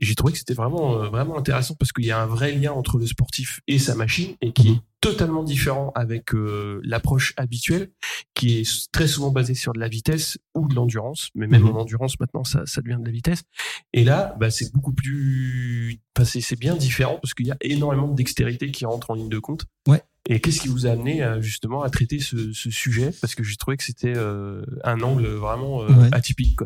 j'ai 0.00 0.14
trouvé 0.14 0.32
que 0.32 0.38
c'était 0.38 0.54
vraiment 0.54 0.94
euh, 1.02 1.08
vraiment 1.08 1.36
intéressant 1.36 1.74
parce 1.74 1.90
qu'il 1.90 2.04
y 2.04 2.12
a 2.12 2.20
un 2.22 2.26
vrai 2.26 2.52
lien 2.52 2.70
entre 2.70 2.96
le 2.98 3.06
sportif 3.06 3.60
et 3.66 3.80
sa 3.80 3.96
machine 3.96 4.34
et 4.40 4.52
qui 4.52 4.68
Mhm. 4.68 4.74
est 4.76 4.80
totalement 5.00 5.42
différent 5.42 5.90
avec 5.94 6.32
euh, 6.34 6.78
l'approche 6.84 7.32
habituelle 7.38 7.90
qui 8.34 8.60
est 8.60 8.88
très 8.92 9.08
souvent 9.08 9.30
basée 9.30 9.54
sur 9.54 9.72
de 9.72 9.80
la 9.80 9.88
vitesse 9.88 10.38
ou 10.54 10.68
de 10.68 10.74
l'endurance, 10.74 11.30
mais 11.34 11.46
même 11.48 11.62
Mhm. 11.62 11.74
en 11.76 11.80
endurance 11.80 12.20
maintenant 12.20 12.44
ça 12.44 12.62
ça 12.66 12.82
devient 12.82 12.98
de 13.00 13.06
la 13.06 13.10
vitesse. 13.10 13.42
Et 13.94 14.04
là, 14.04 14.36
bah, 14.38 14.50
c'est 14.50 14.70
beaucoup 14.72 14.92
plus, 14.92 15.98
enfin, 16.16 16.24
c'est 16.24 16.58
bien 16.58 16.76
différent 16.76 17.18
parce 17.20 17.34
qu'il 17.34 17.46
y 17.46 17.50
a 17.50 17.56
énormément 17.62 18.06
de 18.08 18.14
dextérité 18.14 18.70
qui 18.70 18.84
rentre 18.84 19.10
en 19.10 19.14
ligne 19.14 19.28
de 19.30 19.38
compte. 19.40 19.64
Ouais. 19.88 20.02
Et 20.32 20.40
qu'est-ce 20.40 20.60
qui 20.60 20.68
vous 20.68 20.86
a 20.86 20.90
amené 20.90 21.22
justement 21.40 21.82
à 21.82 21.90
traiter 21.90 22.20
ce, 22.20 22.52
ce 22.52 22.70
sujet? 22.70 23.10
Parce 23.20 23.34
que 23.34 23.42
j'ai 23.42 23.56
trouvé 23.56 23.76
que 23.76 23.82
c'était 23.82 24.14
euh, 24.16 24.62
un 24.84 25.00
angle 25.02 25.26
vraiment 25.26 25.82
euh, 25.82 25.88
Ouais. 25.88 26.08
atypique. 26.12 26.60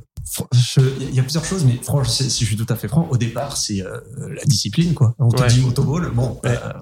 Il 0.76 1.14
y 1.14 1.18
a 1.18 1.22
plusieurs 1.22 1.44
choses, 1.46 1.64
mais 1.64 1.78
franchement, 1.82 2.04
si 2.12 2.30
si 2.30 2.44
je 2.44 2.48
suis 2.50 2.56
tout 2.58 2.66
à 2.70 2.76
fait 2.76 2.88
franc, 2.88 3.08
au 3.10 3.16
départ, 3.16 3.56
c'est 3.56 3.80
euh, 3.80 3.98
la 4.36 4.44
discipline, 4.44 4.92
quoi. 4.92 5.14
On 5.18 5.30
te 5.30 5.40
Ouais. 5.40 5.48
dit 5.48 5.60
motoball, 5.60 6.10
bon, 6.12 6.38
Ouais. 6.44 6.50
euh, 6.50 6.72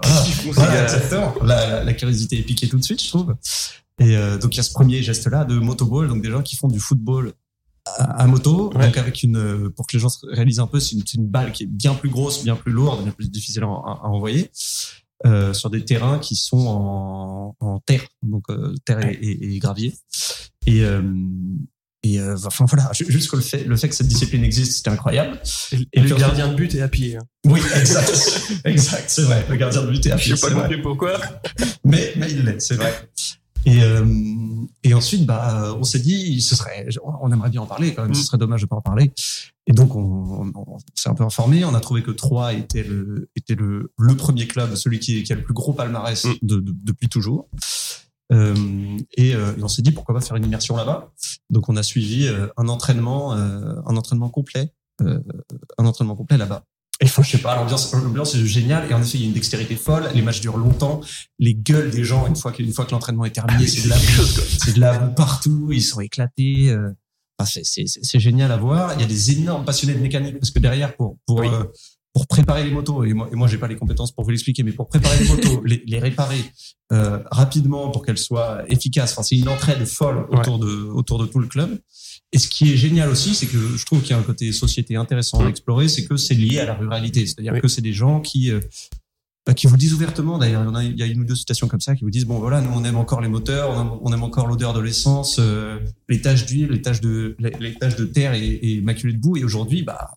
voilà. 0.53 0.87
Voilà. 1.07 1.35
La, 1.45 1.85
la 1.85 1.93
curiosité 1.95 2.39
est 2.41 2.43
piquée 2.43 2.69
tout 2.69 2.79
de 2.79 2.85
suite, 2.85 3.01
je 3.03 3.09
trouve. 3.09 3.37
Et 4.01 4.17
euh, 4.17 4.37
donc 4.39 4.55
il 4.55 4.57
y 4.57 4.61
a 4.61 4.65
ce 4.65 4.73
premier 4.73 5.03
geste-là 5.03 5.45
de 5.45 5.55
motoball, 5.61 6.09
donc 6.09 6.21
des 6.23 6.31
gens 6.31 6.43
qui 6.43 6.57
font 6.57 6.67
du 6.69 6.81
football 6.81 7.33
à, 7.87 8.23
à 8.23 8.27
moto, 8.27 8.71
donc 8.75 8.97
avec 8.97 9.23
une, 9.23 9.37
euh, 9.37 9.71
pour 9.71 9.87
que 9.87 9.97
les 9.97 10.01
gens 10.01 10.09
se 10.09 10.27
réalisent 10.27 10.61
un 10.61 10.67
peu, 10.67 10.81
c'est 10.81 10.97
une, 10.97 11.05
une 11.15 11.27
balle 11.29 11.53
qui 11.53 11.63
est 11.65 11.67
bien 11.67 11.95
plus 11.95 12.09
grosse, 12.11 12.43
bien 12.43 12.57
plus 12.57 12.73
lourde, 12.73 13.03
bien 13.05 13.13
plus 13.13 13.31
difficile 13.31 13.63
à 13.63 13.67
envoyer. 14.09 14.51
Euh, 15.25 15.53
sur 15.53 15.71
des 15.71 15.85
terrains 15.85 16.19
qui 16.19 16.35
sont 16.35 16.67
en, 16.67 17.57
en 17.61 17.79
terre, 17.81 18.05
donc 18.23 18.43
euh, 18.51 18.75
terre 18.85 19.05
et, 19.07 19.13
et- 19.15 19.55
et 19.55 19.59
gravier. 19.61 19.95
Et, 20.67 20.85
euh, 20.85 21.01
et 22.03 22.19
euh, 22.19 22.37
enfin 22.45 22.65
voilà, 22.65 22.91
ju- 22.93 23.07
juste 23.09 23.31
que 23.31 23.37
le 23.37 23.43
fait, 23.43 23.63
le 23.63 23.77
fait 23.77 23.89
que 23.89 23.95
cette 23.95 24.09
discipline 24.09 24.43
existe, 24.43 24.73
c'était 24.79 24.91
incroyable. 24.91 25.41
Et, 25.93 26.01
le 26.01 26.17
gardien 26.17 26.49
de 26.49 26.55
but 26.57 26.75
est 26.75 26.81
à 26.81 26.89
pied. 26.89 27.17
hein. 27.17 27.21
Oui, 27.47 27.61
exact, 27.79 28.51
exact, 28.65 29.05
c'est 29.11 29.23
vrai. 29.23 29.47
Le 29.49 29.55
gardien 29.55 29.83
de 29.83 29.91
but 29.93 30.05
est 30.07 30.11
à 30.11 30.17
Je 30.17 30.25
pied, 30.25 30.37
sais 30.37 30.49
pas 30.51 30.55
compris 30.63 30.83
pourquoi. 30.83 31.21
mais, 31.85 32.13
mais 32.17 32.29
il 32.33 32.45
l'est, 32.45 32.61
c'est 32.61 32.75
vrai. 32.75 32.93
Et, 33.65 33.83
euh, 33.83 34.05
et 34.83 34.93
ensuite, 34.95 35.25
bah, 35.27 35.75
on 35.79 35.85
s'est 35.85 36.01
dit, 36.01 36.41
ce 36.41 36.57
serait, 36.57 36.87
on 37.23 37.31
aimerait 37.33 37.51
bien 37.51 37.63
en 37.63 37.67
parler 37.67 37.95
quand 37.95 38.03
même, 38.03 38.15
ce 38.15 38.21
Mm. 38.21 38.25
serait 38.25 38.39
dommage 38.39 38.63
de 38.63 38.67
pas 38.67 38.77
en 38.77 38.81
parler. 38.81 39.13
Et 39.69 39.73
donc, 39.73 39.95
on, 39.95 40.01
on, 40.01 40.53
on 40.55 40.79
s'est 40.95 41.09
un 41.09 41.15
peu 41.15 41.23
informé, 41.25 41.65
on 41.65 41.75
a 41.75 41.81
trouvé 41.81 42.03
que 42.03 42.11
Troyes 42.11 42.53
était 42.55 42.83
le, 42.83 43.31
était 43.37 43.55
le, 43.55 43.93
le 43.99 44.17
premier 44.17 44.47
club, 44.49 44.75
celui 44.75 44.99
qui, 44.99 45.23
qui 45.23 45.33
a 45.33 45.37
le 45.37 45.45
plus 45.45 45.55
gros 45.55 45.73
palmarès 45.73 46.25
Mm. 46.25 46.33
de, 46.43 46.57
de- 46.61 46.75
depuis 46.83 47.09
toujours. 47.09 47.49
Euh, 48.33 48.55
et, 49.17 49.35
euh, 49.35 49.53
et 49.59 49.63
on 49.63 49.69
s'est 49.69 49.83
dit 49.83 49.91
pourquoi 49.93 50.15
pas 50.15 50.21
faire 50.21 50.37
une 50.37 50.45
immersion 50.45 50.75
là-bas. 50.77 51.13
Donc, 51.51 51.69
on 51.69 51.77
a 51.77 51.83
suivi 51.83 52.27
euh, 52.27 52.47
un 52.57 52.69
entraînement, 52.69 53.35
euh, 53.35 53.75
un 53.87 53.97
entraînement 53.97 54.31
complet, 54.31 54.73
euh, 55.03 55.21
un 55.79 55.85
entraînement 55.87 56.17
complet 56.17 56.39
là-bas. 56.39 56.65
Et 57.03 57.07
enfin, 57.07 57.23
je 57.23 57.31
sais 57.33 57.39
pas, 57.39 57.57
l'ambiance, 57.57 57.93
l'ambiance 57.93 58.35
est 58.37 58.47
géniale. 58.47 58.89
Et 58.89 58.95
en 58.95 59.03
effet, 59.03 59.19
il 59.19 59.21
y 59.23 59.25
a 59.25 59.27
une 59.27 59.33
dextérité 59.35 59.75
folle. 59.77 60.09
Les 60.15 60.23
matchs 60.23 60.41
durent 60.41 60.57
longtemps. 60.57 61.01
Les 61.41 61.55
gueules 61.55 61.91
des 61.91 62.05
gens, 62.05 62.27
une 62.29 62.37
fois 62.37 62.53
que, 62.53 62.63
une 62.63 62.73
fois 62.73 62.85
que 62.87 62.93
l'entraînement 62.93 63.25
est 63.25 63.31
terminé, 63.33 63.67
c'est 63.67 63.83
de 63.83 63.89
la 63.89 63.97
c'est 63.99 64.75
de 64.77 64.81
la 64.81 64.99
boue 64.99 65.15
partout. 65.15 65.69
Ils 65.73 65.83
sont 65.83 66.01
éclatés. 66.01 66.71
euh. 66.71 66.91
Enfin, 67.39 67.51
c'est, 67.53 67.65
c'est, 67.65 67.87
c'est 67.87 68.05
c'est 68.05 68.21
génial 68.21 68.53
à 68.53 68.57
voir. 68.57 68.95
Il 68.95 69.01
y 69.01 69.05
a 69.05 69.09
des 69.09 69.33
énormes 69.33 69.65
passionnés 69.65 69.95
de 69.95 70.01
mécanique 70.01 70.39
parce 70.39 70.51
que 70.53 70.61
derrière, 70.61 70.95
pour, 70.97 71.17
pour, 71.27 71.41
Oui. 71.41 71.49
euh, 71.49 71.65
pour 72.13 72.27
préparer 72.29 72.63
les 72.63 72.71
motos, 72.71 73.03
et 73.05 73.15
moi, 73.15 73.29
et 73.33 73.35
moi, 73.37 73.49
j'ai 73.49 73.59
pas 73.59 73.67
les 73.69 73.77
compétences 73.77 74.13
pour 74.13 74.23
vous 74.25 74.31
l'expliquer, 74.31 74.63
mais 74.63 74.73
pour 74.73 74.87
préparer 74.89 75.19
les 75.19 75.29
motos, 75.29 75.63
les, 75.65 75.83
les 75.87 75.99
réparer, 75.99 76.45
euh, 76.93 77.19
rapidement 77.31 77.91
pour 77.91 78.05
qu'elles 78.05 78.19
soient 78.19 78.63
efficaces. 78.69 79.13
Enfin, 79.13 79.23
c'est 79.23 79.37
une 79.37 79.49
entraide 79.49 79.85
folle 79.87 80.27
Ouais. 80.31 80.39
autour 80.39 80.59
de, 80.59 80.69
autour 80.93 81.19
de 81.19 81.27
tout 81.27 81.39
le 81.41 81.49
club. 81.49 81.81
Et 82.33 82.39
ce 82.39 82.49
qui 82.49 82.73
est 82.73 82.77
génial 82.77 83.11
aussi, 83.11 83.35
c'est 83.35 83.47
que 83.47 83.59
je 83.77 83.85
trouve 83.85 84.01
qu'il 84.01 84.11
y 84.11 84.15
a 84.15 84.19
un 84.19 84.23
côté 84.23 84.53
société 84.53 84.97
intéressant 84.97 85.41
à 85.41 85.45
Mm. 85.45 85.49
explorer, 85.49 85.89
c'est 85.89 86.05
que 86.05 86.17
c'est 86.17 86.35
lié 86.35 86.61
à 86.61 86.65
la 86.67 86.75
ruralité. 86.75 87.27
C'est-à-dire 87.27 87.53
Oui. 87.53 87.61
que 87.61 87.69
c'est 87.69 87.83
des 87.83 87.93
gens 87.93 88.21
qui, 88.21 88.51
euh, 88.51 88.61
bah, 89.47 89.53
qui 89.55 89.67
vous 89.67 89.77
disent 89.77 89.93
ouvertement. 89.93 90.39
D'ailleurs, 90.39 90.63
il 90.63 90.67
y 90.67 90.69
en 90.69 90.75
a, 90.75 90.83
il 90.85 90.99
y 90.99 91.03
a 91.03 91.07
une 91.07 91.21
ou 91.21 91.25
deux 91.25 91.35
citations 91.35 91.69
comme 91.69 91.81
ça 91.83 91.95
qui 91.95 92.05
vous 92.05 92.11
disent 92.11 92.25
bon 92.25 92.39
voilà, 92.39 92.61
nous 92.63 92.71
on 92.73 92.85
aime 92.85 92.97
encore 92.97 93.21
les 93.21 93.29
moteurs, 93.29 93.71
on 93.71 93.81
aime, 93.83 93.99
on 94.03 94.13
aime 94.15 94.23
encore 94.23 94.47
l'odeur 94.47 94.73
de 94.73 94.81
l'essence, 94.81 95.37
euh, 95.41 95.79
les 96.09 96.21
taches 96.23 96.47
d'huile, 96.47 96.69
les 96.71 96.81
taches 96.81 97.01
de 97.03 97.37
les, 97.39 97.51
les 97.61 97.75
taches 97.75 97.97
de 97.97 98.05
terre 98.07 98.33
et, 98.35 98.61
et 98.63 98.81
maculées 98.81 99.13
de 99.15 99.19
boue. 99.19 99.37
Et 99.37 99.45
aujourd'hui, 99.45 99.83
bah 99.83 100.13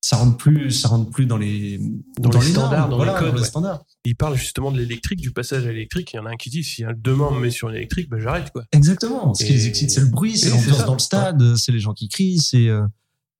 ça 0.00 0.16
rentre 0.16 0.38
plus, 0.38 0.70
ça 0.70 0.88
rentre 0.88 1.10
plus 1.10 1.26
dans 1.26 1.36
les 1.36 1.78
Dans 2.18 2.30
les 2.30 2.52
normes, 2.52 2.68
standards, 2.68 2.88
dans 2.88 3.04
les 3.04 3.10
codes, 3.12 3.28
dans 3.28 3.34
les 3.34 3.40
ouais. 3.40 3.46
standards. 3.46 3.84
Il 4.04 4.16
parle 4.16 4.34
justement 4.36 4.72
de 4.72 4.78
l'électrique, 4.78 5.20
du 5.20 5.30
passage 5.30 5.66
à 5.66 5.72
l'électrique. 5.72 6.12
Il 6.14 6.16
y 6.16 6.18
en 6.18 6.26
a 6.26 6.30
un 6.30 6.36
qui 6.36 6.48
dit 6.48 6.64
si 6.64 6.84
demain 6.96 7.28
on 7.30 7.34
me 7.34 7.40
met 7.40 7.50
sur 7.50 7.68
l'électrique, 7.68 8.08
bah, 8.08 8.18
j'arrête 8.18 8.50
quoi. 8.50 8.64
Exactement. 8.72 9.34
Ce 9.34 9.44
qui 9.44 9.52
les 9.52 9.66
excite, 9.66 9.90
c'est 9.90 10.00
le 10.00 10.06
bruit, 10.06 10.38
c'est 10.38 10.50
l'ambiance 10.50 10.86
dans 10.86 10.94
le 10.94 10.98
stade, 10.98 11.56
c'est 11.56 11.72
les 11.72 11.80
gens 11.80 11.92
qui 11.92 12.08
crient, 12.08 12.38
c'est 12.38 12.68
euh, 12.68 12.86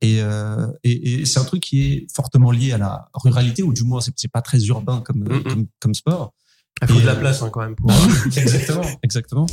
Et, 0.03 0.21
euh, 0.21 0.67
et, 0.85 1.21
et 1.21 1.25
c'est 1.25 1.41
un 1.41 1.45
truc 1.45 1.63
qui 1.63 1.83
est 1.83 2.07
fortement 2.15 2.51
lié 2.51 2.73
à 2.73 2.79
la 2.79 3.09
ruralité, 3.15 3.63
ou 3.63 3.73
du 3.73 3.85
moins 3.85 4.01
c'est, 4.01 4.29
pas 4.29 4.43
très 4.43 4.59
urbain 4.67 5.01
comme, 5.01 5.21
Mm, 5.21 5.37
mm. 5.37 5.43
comme, 5.45 5.67
comme 5.81 5.95
sport. 5.95 6.35
Il 6.83 6.89
faut 6.89 6.99
Et, 6.99 7.03
de 7.03 7.07
la 7.07 7.13
euh, 7.13 7.21
place 7.21 7.43
hein, 7.43 7.51
quand 7.51 7.61
même 7.61 7.75
pour. 7.75 7.91
exactement, 8.37 8.87
exactement. 9.03 9.47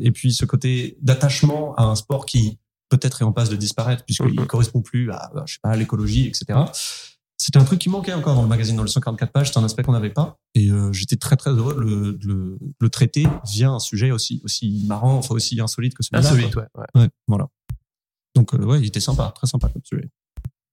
Et 0.00 0.10
puis 0.10 0.32
ce 0.32 0.44
côté 0.44 0.96
d'attachement 1.02 1.74
à 1.76 1.84
un 1.84 1.94
sport 1.94 2.26
qui 2.26 2.58
peut-être 2.88 3.22
est 3.22 3.24
en 3.24 3.32
passe 3.32 3.48
de 3.48 3.56
disparaître 3.56 4.04
puisqu'il 4.04 4.38
ne 4.38 4.44
correspond 4.44 4.80
plus 4.80 5.10
à, 5.10 5.30
je 5.46 5.54
sais 5.54 5.60
pas, 5.62 5.70
à 5.70 5.76
l'écologie, 5.76 6.26
etc. 6.26 6.58
C'était 7.36 7.58
un 7.58 7.64
truc 7.64 7.78
qui 7.78 7.88
manquait 7.88 8.12
encore 8.12 8.34
dans 8.34 8.42
le 8.42 8.48
magazine, 8.48 8.74
dans 8.76 8.82
les 8.82 8.90
144 8.90 9.30
pages. 9.30 9.52
C'est 9.52 9.58
un 9.58 9.64
aspect 9.64 9.84
qu'on 9.84 9.92
n'avait 9.92 10.10
pas. 10.10 10.38
Et 10.54 10.70
euh, 10.70 10.92
j'étais 10.92 11.16
très 11.16 11.36
très 11.36 11.50
heureux 11.50 11.74
de 11.74 11.80
le, 11.80 12.12
de 12.14 12.26
le, 12.26 12.58
de 12.60 12.74
le 12.80 12.90
traiter 12.90 13.28
via 13.48 13.70
un 13.70 13.78
sujet 13.78 14.10
aussi 14.10 14.40
aussi 14.44 14.84
marrant, 14.88 15.14
enfin 15.16 15.34
aussi 15.34 15.60
insolite 15.60 15.94
que 15.94 16.02
celui-là. 16.02 16.28
Insolite, 16.28 16.56
ouais. 16.56 16.64
ouais. 16.74 17.02
Ouais, 17.02 17.08
voilà. 17.28 17.48
Donc 18.34 18.54
euh, 18.54 18.64
ouais, 18.64 18.80
il 18.80 18.86
était 18.86 19.00
sympa, 19.00 19.32
très 19.34 19.46
sympa 19.46 19.68
comme 19.68 19.82
sujet. 19.84 20.08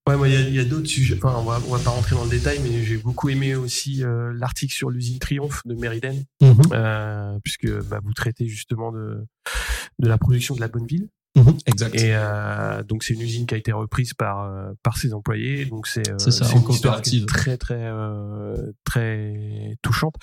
Ouais, 0.07 0.17
moi, 0.17 0.29
il 0.29 0.53
y 0.53 0.59
a, 0.59 0.65
d'autres 0.65 0.87
sujets. 0.87 1.17
Enfin, 1.17 1.33
on 1.39 1.43
va, 1.43 1.59
on 1.67 1.75
va 1.75 1.79
pas 1.79 1.89
rentrer 1.89 2.15
dans 2.15 2.25
le 2.25 2.29
détail, 2.29 2.59
mais 2.61 2.83
j'ai 2.83 2.97
beaucoup 2.97 3.29
aimé 3.29 3.55
aussi 3.55 4.03
euh, 4.03 4.31
l'article 4.35 4.71
sur 4.71 4.91
l'usine 4.91 5.17
Triomphe 5.17 5.63
de 5.65 5.73
Mériden, 5.73 6.23
euh, 6.43 7.39
puisque 7.43 7.67
bah, 7.85 7.99
vous 8.03 8.13
traitez 8.13 8.47
justement 8.47 8.91
de 8.91 9.25
de 9.97 10.07
la 10.07 10.19
production 10.19 10.53
de 10.53 10.61
la 10.61 10.67
bonne 10.67 10.85
ville. 10.85 11.09
Mhm, 11.35 11.57
Exact. 11.65 11.95
Et 11.95 12.15
euh, 12.15 12.81
donc 12.83 13.03
c'est 13.03 13.13
une 13.13 13.21
usine 13.21 13.45
qui 13.45 13.55
a 13.55 13.57
été 13.57 13.71
reprise 13.73 14.13
par 14.13 14.43
euh, 14.43 14.71
par 14.83 14.97
ses 14.97 15.13
employés. 15.13 15.65
Donc 15.65 15.85
c'est 15.87 16.09
euh, 16.09 16.17
une 16.55 16.63
coopérative. 16.63 17.25
très 17.25 17.57
très 17.57 17.75
euh, 17.81 18.71
très 18.85 19.77
touchante. 19.81 20.15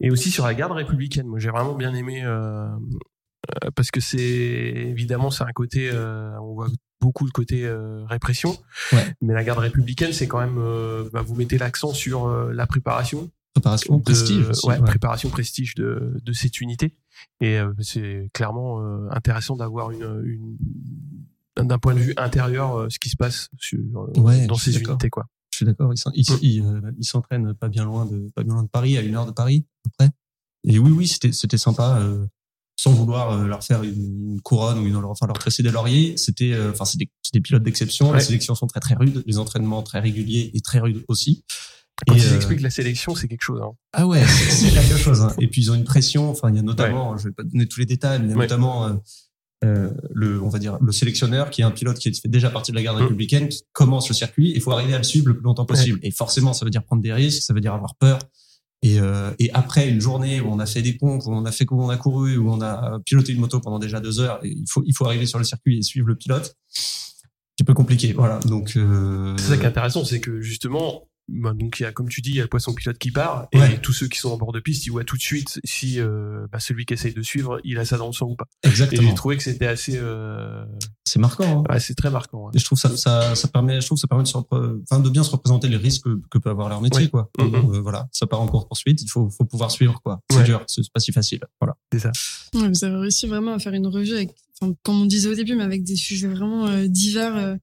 Et 0.00 0.10
aussi 0.10 0.30
sur 0.30 0.46
la 0.46 0.54
garde 0.54 0.72
républicaine. 0.72 1.26
Moi 1.26 1.38
j'ai 1.38 1.50
vraiment 1.50 1.74
bien 1.74 1.94
aimé 1.94 2.22
euh, 2.24 2.66
euh, 2.66 3.70
parce 3.76 3.90
que 3.90 4.00
c'est 4.00 4.18
évidemment 4.18 5.30
c'est 5.30 5.44
un 5.44 5.52
côté 5.52 5.90
euh, 5.92 6.30
on 6.40 6.54
voit 6.54 6.68
beaucoup 7.00 7.26
le 7.26 7.30
côté 7.30 7.66
euh, 7.66 8.02
répression. 8.06 8.56
Ouais. 8.92 9.04
Mais 9.20 9.34
la 9.34 9.44
garde 9.44 9.58
républicaine 9.58 10.12
c'est 10.14 10.26
quand 10.26 10.40
même 10.40 10.56
euh, 10.58 11.08
bah, 11.12 11.20
vous 11.20 11.34
mettez 11.34 11.58
l'accent 11.58 11.92
sur 11.92 12.26
euh, 12.26 12.52
la 12.54 12.66
préparation 12.66 13.30
Préparation, 13.54 13.98
de- 13.98 14.02
prestige 14.02 14.48
aussi. 14.48 14.66
ouais, 14.66 14.78
ouais. 14.78 14.84
préparation 14.84 15.28
prestige 15.28 15.74
de, 15.76 16.14
de 16.20 16.32
cette 16.32 16.60
unité. 16.60 16.96
Et 17.40 17.58
euh, 17.58 17.72
c'est 17.80 18.30
clairement 18.32 18.80
euh, 18.80 19.08
intéressant 19.10 19.56
d'avoir 19.56 19.90
une, 19.90 20.22
une 20.24 21.66
d'un 21.68 21.78
point 21.78 21.94
de 21.94 22.00
vue 22.00 22.14
intérieur 22.16 22.76
euh, 22.78 22.88
ce 22.90 22.98
qui 22.98 23.08
se 23.10 23.16
passe 23.16 23.48
sur, 23.58 23.78
euh, 23.78 24.20
Ouais, 24.20 24.46
dans 24.46 24.56
ces 24.56 24.76
unités 24.78 25.10
quoi. 25.10 25.26
Je 25.52 25.58
suis 25.58 25.66
d'accord. 25.66 25.90
Mm. 25.90 25.94
il, 26.42 26.62
euh, 26.62 26.80
il 26.98 27.04
s'entraîne 27.04 27.54
pas 27.54 27.68
bien 27.68 27.84
loin 27.84 28.06
de 28.06 28.30
pas 28.34 28.42
bien 28.42 28.54
loin 28.54 28.62
de 28.64 28.68
Paris, 28.68 28.96
à 28.98 29.02
une 29.02 29.14
heure 29.14 29.26
de 29.26 29.30
Paris 29.32 29.64
à 29.66 29.82
peu 29.84 29.90
près. 29.98 30.10
Et 30.64 30.78
oui, 30.78 30.90
oui, 30.90 31.06
c'était 31.06 31.32
c'était 31.32 31.58
sympa. 31.58 31.98
euh, 32.00 32.26
sans 32.76 32.90
vouloir 32.90 33.30
euh, 33.30 33.46
leur 33.46 33.62
faire 33.62 33.84
une, 33.84 34.32
une 34.32 34.40
couronne 34.40 34.78
ou 34.80 34.86
une, 34.86 34.96
enfin 34.96 35.26
leur 35.28 35.38
tresser 35.38 35.62
des 35.62 35.70
lauriers, 35.70 36.16
c'était 36.16 36.52
euh, 36.52 36.72
enfin 36.72 36.84
c'est 36.84 36.98
des, 36.98 37.08
des 37.32 37.40
pilotes 37.40 37.62
d'exception. 37.62 38.10
Ouais. 38.10 38.18
Les 38.18 38.24
sélections 38.24 38.56
sont 38.56 38.66
très 38.66 38.80
très 38.80 38.96
rudes, 38.96 39.22
les 39.26 39.38
entraînements 39.38 39.82
très 39.84 40.00
réguliers 40.00 40.50
et 40.54 40.60
très 40.60 40.80
rudes 40.80 41.04
aussi. 41.06 41.44
Quand 42.06 42.14
Et, 42.14 42.18
ils 42.18 42.26
euh, 42.32 42.36
expliquent 42.36 42.60
la 42.62 42.70
sélection, 42.70 43.14
c'est 43.14 43.28
quelque 43.28 43.42
chose. 43.44 43.60
Hein. 43.62 43.72
Ah 43.92 44.06
ouais, 44.06 44.22
c'est 44.26 44.50
c'est 44.50 44.70
quelque 44.74 44.96
chose. 44.96 45.22
hein. 45.22 45.34
Et 45.38 45.48
puis 45.48 45.62
ils 45.62 45.70
ont 45.70 45.74
une 45.74 45.84
pression. 45.84 46.30
Enfin, 46.30 46.50
il 46.50 46.56
y 46.56 46.58
a 46.58 46.62
notamment, 46.62 47.16
je 47.16 47.24
vais 47.28 47.32
pas 47.34 47.42
donner 47.44 47.66
tous 47.66 47.80
les 47.80 47.86
détails, 47.86 48.18
mais 48.20 48.26
il 48.26 48.30
y 48.30 48.34
a 48.34 48.36
Ouais. 48.36 48.44
notamment 48.44 48.86
euh, 48.86 48.92
euh, 49.64 49.90
le, 50.12 50.42
on 50.42 50.48
va 50.50 50.58
dire, 50.58 50.76
le 50.80 50.92
sélectionneur 50.92 51.48
qui 51.50 51.62
est 51.62 51.64
un 51.64 51.70
pilote 51.70 51.98
qui 51.98 52.12
fait 52.12 52.28
déjà 52.28 52.50
partie 52.50 52.70
de 52.70 52.76
la 52.76 52.82
garde 52.82 52.98
Mm. 52.98 53.02
républicaine, 53.02 53.48
qui 53.48 53.62
commence 53.72 54.08
le 54.08 54.14
circuit. 54.14 54.52
Il 54.54 54.60
faut 54.60 54.72
arriver 54.72 54.92
à 54.94 54.98
le 54.98 55.04
suivre 55.04 55.28
le 55.28 55.34
plus 55.34 55.44
longtemps 55.44 55.64
possible. 55.64 55.98
Et 56.02 56.10
forcément, 56.10 56.52
ça 56.52 56.64
veut 56.64 56.70
dire 56.70 56.82
prendre 56.84 57.02
des 57.02 57.12
risques, 57.12 57.42
ça 57.42 57.54
veut 57.54 57.60
dire 57.60 57.72
avoir 57.74 57.94
peur. 57.94 58.18
Et, 58.82 59.00
euh, 59.00 59.30
et 59.38 59.50
après 59.54 59.88
une 59.88 60.00
journée 60.02 60.42
où 60.42 60.48
on 60.52 60.58
a 60.58 60.66
fait 60.66 60.82
des 60.82 60.92
pompes, 60.92 61.22
où 61.24 61.32
on 61.32 61.46
a 61.46 61.52
fait 61.52 61.64
où 61.70 61.80
on 61.82 61.88
a 61.88 61.96
couru, 61.96 62.36
où 62.36 62.50
on 62.50 62.60
a 62.60 63.00
piloté 63.06 63.32
une 63.32 63.40
moto 63.40 63.58
pendant 63.58 63.78
déjà 63.78 63.98
deux 64.00 64.20
heures, 64.20 64.38
et 64.44 64.50
il 64.50 64.64
faut 64.68 64.82
il 64.84 64.94
faut 64.94 65.06
arriver 65.06 65.24
sur 65.24 65.38
le 65.38 65.44
circuit 65.44 65.78
et 65.78 65.82
suivre 65.82 66.06
le 66.08 66.16
pilote. 66.16 66.54
Un 66.68 67.56
petit 67.56 67.64
peu 67.64 67.72
compliqué, 67.72 68.12
voilà. 68.12 68.40
Donc 68.40 68.76
euh, 68.76 69.34
C'est 69.38 69.48
ça 69.50 69.56
qui 69.56 69.62
est 69.62 69.66
intéressant, 69.68 70.04
c'est 70.04 70.20
que 70.20 70.42
justement, 70.42 71.08
bah, 71.28 71.52
donc 71.54 71.80
il 71.80 71.84
y 71.84 71.86
a, 71.86 71.92
comme 71.92 72.08
tu 72.08 72.20
dis, 72.20 72.30
il 72.30 72.36
y 72.36 72.40
a 72.40 72.42
le 72.42 72.48
poisson 72.48 72.74
pilote 72.74 72.98
qui 72.98 73.10
part, 73.10 73.48
et 73.52 73.58
Ouais. 73.58 73.78
tous 73.80 73.92
ceux 73.92 74.08
qui 74.08 74.18
sont 74.18 74.30
en 74.30 74.36
bord 74.36 74.52
de 74.52 74.60
piste, 74.60 74.86
ils 74.86 74.90
voient 74.90 75.04
tout 75.04 75.16
de 75.16 75.22
suite 75.22 75.58
si 75.64 75.98
euh, 76.00 76.46
bah, 76.52 76.60
celui 76.60 76.84
qui 76.84 76.94
essaye 76.94 77.14
de 77.14 77.22
suivre, 77.22 77.60
il 77.64 77.78
a 77.78 77.84
ça 77.84 77.96
dans 77.96 78.06
le 78.08 78.12
sang 78.12 78.26
ou 78.30 78.36
pas. 78.36 78.46
Et 78.62 78.68
exactement. 78.68 79.08
j'ai 79.08 79.14
trouvé 79.14 79.36
que 79.36 79.42
c'était 79.42 79.66
assez, 79.66 79.94
euh, 79.96 80.64
C'est 81.06 81.18
marquant. 81.18 81.64
Hein. 81.68 81.72
ouais, 81.72 81.80
c'est 81.80 81.94
très 81.94 82.10
marquant. 82.10 82.46
ouais. 82.46 82.50
Et 82.54 82.58
je 82.58 82.64
trouve 82.64 82.78
ça, 82.78 82.94
ça, 82.96 83.34
ça 83.34 83.48
permet, 83.48 83.80
je 83.80 83.86
trouve 83.86 83.96
que 83.96 84.00
ça 84.00 84.06
permet 84.08 84.24
de, 84.24 84.28
se 84.28 84.36
repre- 84.36 84.80
enfin, 84.90 85.00
de 85.00 85.08
bien 85.10 85.22
se 85.24 85.30
représenter 85.30 85.68
les 85.68 85.76
risques 85.78 86.04
que, 86.04 86.20
que 86.30 86.38
peut 86.38 86.50
avoir 86.50 86.68
leur 86.68 86.80
métier, 86.82 87.08
quoi. 87.08 87.30
Mhm. 87.38 87.50
Bon, 87.50 87.74
euh, 87.74 87.80
voilà, 87.80 88.06
ça 88.12 88.26
part 88.26 88.40
en 88.40 88.46
course 88.48 88.66
poursuite, 88.68 89.00
il 89.02 89.08
faut, 89.08 89.30
faut 89.30 89.44
pouvoir 89.44 89.70
suivre, 89.70 90.00
quoi. 90.02 90.20
C'est 90.30 90.38
Ouais. 90.38 90.44
dur, 90.44 90.62
c'est 90.66 90.82
c'est 90.82 90.92
pas 90.92 91.00
si 91.00 91.12
facile. 91.12 91.40
Voilà. 91.60 91.74
Ouais, 91.92 92.68
vous 92.68 92.84
avez 92.84 92.96
réussi 92.96 93.26
vraiment 93.26 93.54
à 93.54 93.58
faire 93.58 93.72
une 93.72 93.86
revue 93.86 94.12
avec, 94.14 94.34
enfin, 94.60 94.74
comme 94.82 95.00
on 95.02 95.06
disait 95.06 95.28
au 95.28 95.34
début, 95.34 95.54
mais 95.56 95.64
avec 95.64 95.84
des 95.84 95.96
sujets 95.96 96.28
vraiment 96.28 96.66
euh, 96.66 96.86
divers, 96.86 97.36
euh, 97.36 97.56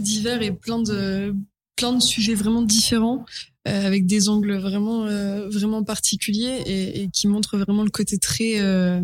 divers 0.00 0.40
et 0.42 0.52
plein 0.52 0.80
de, 0.82 1.34
plein 1.80 1.92
de 1.94 2.02
sujets 2.02 2.34
vraiment 2.34 2.62
différents, 2.62 3.24
euh, 3.66 3.86
avec 3.86 4.06
des 4.06 4.28
angles 4.28 4.56
vraiment, 4.56 5.06
euh, 5.06 5.48
vraiment 5.48 5.82
particuliers 5.82 6.62
et, 6.66 7.02
et 7.02 7.08
qui 7.08 7.26
montrent 7.26 7.56
vraiment 7.56 7.84
le 7.84 7.90
côté 7.90 8.18
très, 8.18 8.60
euh, 8.60 9.00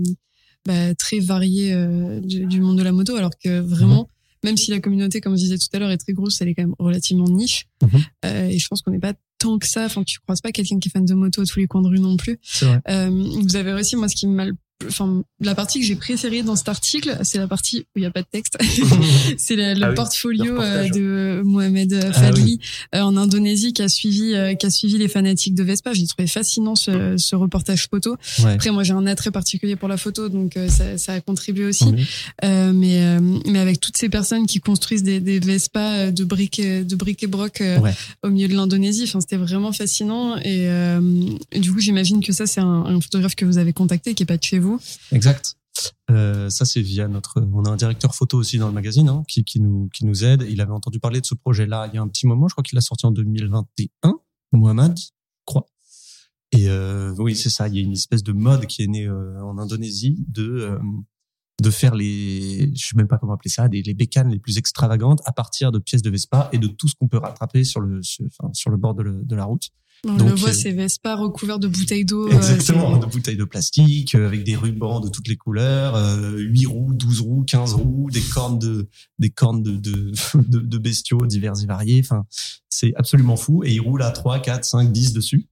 bah, 0.66 0.94
très 0.94 1.20
varié 1.20 1.74
du, 2.22 2.46
du 2.46 2.60
monde 2.60 2.76
de 2.76 2.82
la 2.82 2.92
moto, 2.92 3.16
alors 3.16 3.32
que 3.42 3.60
vraiment, 3.60 4.10
même 4.44 4.58
si 4.58 4.70
la 4.70 4.80
communauté, 4.80 5.20
comme 5.20 5.36
je 5.36 5.42
disais 5.42 5.58
tout 5.58 5.68
à 5.72 5.78
l'heure, 5.78 5.90
est 5.90 5.96
très 5.96 6.12
grosse, 6.12 6.40
elle 6.40 6.48
est 6.48 6.54
quand 6.54 6.64
même 6.64 6.74
relativement 6.78 7.28
niche. 7.28 7.66
Mhm. 7.82 8.50
Et 8.50 8.58
je 8.58 8.68
pense 8.68 8.82
qu'on 8.82 8.90
n'est 8.90 8.98
pas 8.98 9.14
tant 9.38 9.58
que 9.58 9.66
ça. 9.66 9.86
Enfin, 9.86 10.04
tu 10.04 10.18
croises 10.20 10.40
pas 10.40 10.52
quelqu'un 10.52 10.78
qui 10.78 10.88
est 10.88 10.92
fan 10.92 11.04
de 11.04 11.14
moto 11.14 11.42
à 11.42 11.44
tous 11.44 11.58
les 11.58 11.66
coins 11.66 11.82
de 11.82 11.88
rue 11.88 12.00
non 12.00 12.16
plus. 12.16 12.38
Vous 12.86 13.56
avez 13.56 13.72
réussi, 13.72 13.96
moi, 13.96 14.08
ce 14.08 14.16
qui 14.16 14.26
m'a 14.26 14.44
le 14.44 14.54
Enfin, 14.86 15.22
la 15.40 15.54
partie 15.54 15.80
que 15.80 15.86
j'ai 15.86 15.96
préférée 15.96 16.42
dans 16.42 16.54
cet 16.54 16.68
article, 16.68 17.18
c'est 17.22 17.38
la 17.38 17.48
partie 17.48 17.80
où 17.80 17.98
il 17.98 18.00
n'y 18.00 18.06
a 18.06 18.10
pas 18.10 18.20
de 18.22 18.26
texte. 18.30 18.58
c'est 19.38 19.56
le, 19.56 19.74
Ah 19.82 19.88
oui, 19.88 19.94
portfolio 19.94 20.60
euh, 20.60 20.88
de 20.90 21.42
Mohamed 21.44 21.94
Ah 21.94 22.12
Fadli 22.12 22.60
euh, 22.94 23.00
en 23.00 23.16
Indonésie 23.16 23.72
qui 23.72 23.82
a 23.82 23.88
suivi 23.88 24.34
euh, 24.34 24.54
qui 24.54 24.66
a 24.66 24.70
suivi 24.70 24.98
les 24.98 25.08
fanatiques 25.08 25.54
de 25.54 25.62
Vespa. 25.62 25.92
J'ai 25.94 26.06
trouvé 26.06 26.26
fascinant 26.28 26.74
ce, 26.76 27.16
ce 27.16 27.34
reportage 27.36 27.88
photo. 27.90 28.16
Ouais. 28.40 28.52
Après, 28.52 28.70
moi, 28.70 28.82
j'ai 28.82 28.92
un 28.92 29.06
attrait 29.06 29.30
particulier 29.30 29.76
pour 29.76 29.88
la 29.88 29.96
photo, 29.96 30.28
donc 30.28 30.58
ça, 30.68 30.98
ça 30.98 31.12
a 31.14 31.20
contribué 31.20 31.64
aussi. 31.64 31.94
Euh, 32.44 32.72
mais 32.72 33.18
mais 33.46 33.58
avec 33.58 33.80
toutes 33.80 33.96
ces 33.96 34.08
personnes 34.08 34.46
qui 34.46 34.60
construisent 34.60 35.02
des, 35.02 35.20
des 35.20 35.38
Vespa 35.40 36.10
de 36.10 36.24
briques 36.24 36.60
de 36.60 36.96
briques 36.96 37.22
et 37.22 37.26
broc 37.26 37.62
Ouais. 37.80 37.94
au 38.22 38.28
milieu 38.28 38.48
de 38.48 38.54
l'Indonésie, 38.54 39.04
enfin 39.04 39.20
c'était 39.20 39.36
vraiment 39.36 39.72
fascinant 39.72 40.36
et, 40.36 40.66
euh, 40.68 41.00
et 41.52 41.60
du 41.60 41.72
coup 41.72 41.80
j'imagine 41.80 42.22
que 42.22 42.32
ça 42.32 42.46
c'est 42.46 42.60
un, 42.60 42.84
un 42.86 43.00
photographe 43.00 43.34
que 43.34 43.44
vous 43.44 43.58
avez 43.58 43.72
contacté 43.72 44.14
qui 44.14 44.22
est 44.22 44.26
pas 44.26 44.36
de 44.36 44.42
chez 44.42 44.58
vous. 44.58 44.65
Exact. 45.12 45.56
Euh, 46.10 46.48
ça, 46.50 46.64
c'est 46.64 46.80
via 46.80 47.08
notre. 47.08 47.40
On 47.52 47.64
a 47.64 47.70
un 47.70 47.76
directeur 47.76 48.14
photo 48.14 48.38
aussi 48.38 48.58
dans 48.58 48.68
le 48.68 48.72
magazine 48.72 49.08
hein, 49.08 49.22
qui, 49.26 49.60
nous 49.60 50.24
aide. 50.24 50.46
Il 50.48 50.60
avait 50.60 50.72
entendu 50.72 51.00
parler 51.00 51.20
de 51.20 51.26
ce 51.26 51.34
projet-là 51.34 51.88
il 51.92 51.96
y 51.96 51.98
a 51.98 52.02
un 52.02 52.08
petit 52.08 52.26
moment. 52.26 52.48
Je 52.48 52.54
crois 52.54 52.62
qu'il 52.62 52.76
l'a 52.76 52.82
sorti 52.82 53.06
en 53.06 53.10
2021. 53.10 54.18
Mohamed, 54.52 54.96
je 54.96 55.10
crois. 55.44 55.66
Et 56.52 56.68
euh, 56.68 57.14
oui, 57.18 57.36
c'est 57.36 57.50
ça. 57.50 57.68
Il 57.68 57.76
y 57.76 57.78
a 57.78 57.82
une 57.82 57.92
espèce 57.92 58.22
de 58.22 58.32
mode 58.32 58.66
qui 58.66 58.82
est 58.82 58.86
née 58.86 59.06
euh, 59.06 59.42
en 59.42 59.58
Indonésie 59.58 60.24
de 60.28 60.80
faire 61.70 61.94
les, 61.94 62.72
je 62.76 62.86
sais 62.86 62.96
même 62.96 63.08
pas 63.08 63.18
comment 63.18 63.34
appeler 63.34 63.50
ça, 63.50 63.68
des, 63.68 63.82
les 63.82 63.94
bécanes 63.94 64.30
les 64.30 64.38
plus 64.38 64.58
extravagantes 64.58 65.20
à 65.24 65.32
partir 65.32 65.72
de 65.72 65.78
pièces 65.78 66.02
de 66.02 66.10
Vespa 66.10 66.48
et 66.52 66.58
de 66.58 66.68
tout 66.68 66.86
ce 66.86 66.94
qu'on 66.94 67.08
peut 67.08 67.18
rattraper 67.18 67.64
sur 67.64 67.80
le 67.80 68.76
bord 68.76 68.94
de 68.94 69.34
la 69.34 69.44
route. 69.44 69.70
On 70.09 70.14
Donc, 70.16 70.28
le 70.28 70.34
voit, 70.34 70.50
euh, 70.50 70.52
c'est 70.52 70.72
Vespa 70.72 71.16
recouvert 71.16 71.59
de 71.59 71.68
bouteilles 71.68 72.04
d'eau. 72.04 72.26
euh, 72.28 72.30
Exactement, 72.36 72.96
de 72.96 73.07
bouteilles 73.07 73.36
de 73.36 73.44
plastique, 73.44 74.14
euh, 74.14 74.26
avec 74.26 74.44
des 74.44 74.57
rubans 74.57 75.00
de 75.00 75.09
toutes 75.09 75.28
les 75.28 75.36
couleurs, 75.36 75.96
euh, 75.96 76.36
8 76.38 76.66
roues, 76.66 76.92
12 76.94 77.20
roues, 77.20 77.44
15 77.44 77.74
roues, 77.74 78.09
des 78.12 78.20
cornes 78.20 78.59
de, 78.59 78.88
des 79.18 79.30
cornes 79.30 79.62
de, 79.62 79.72
de, 79.76 80.12
de, 80.34 80.59
de 80.61 80.78
bestiaux 80.78 81.26
divers 81.26 81.54
et 81.62 81.66
variés. 81.66 82.00
Enfin, 82.04 82.24
c'est 82.68 82.92
absolument 82.96 83.36
fou. 83.36 83.64
Et 83.64 83.72
il 83.74 83.80
roule 83.80 84.02
à 84.02 84.11
3, 84.11 84.38
4, 84.40 84.64
5, 84.64 84.92
10 84.92 85.12
dessus. 85.12 85.46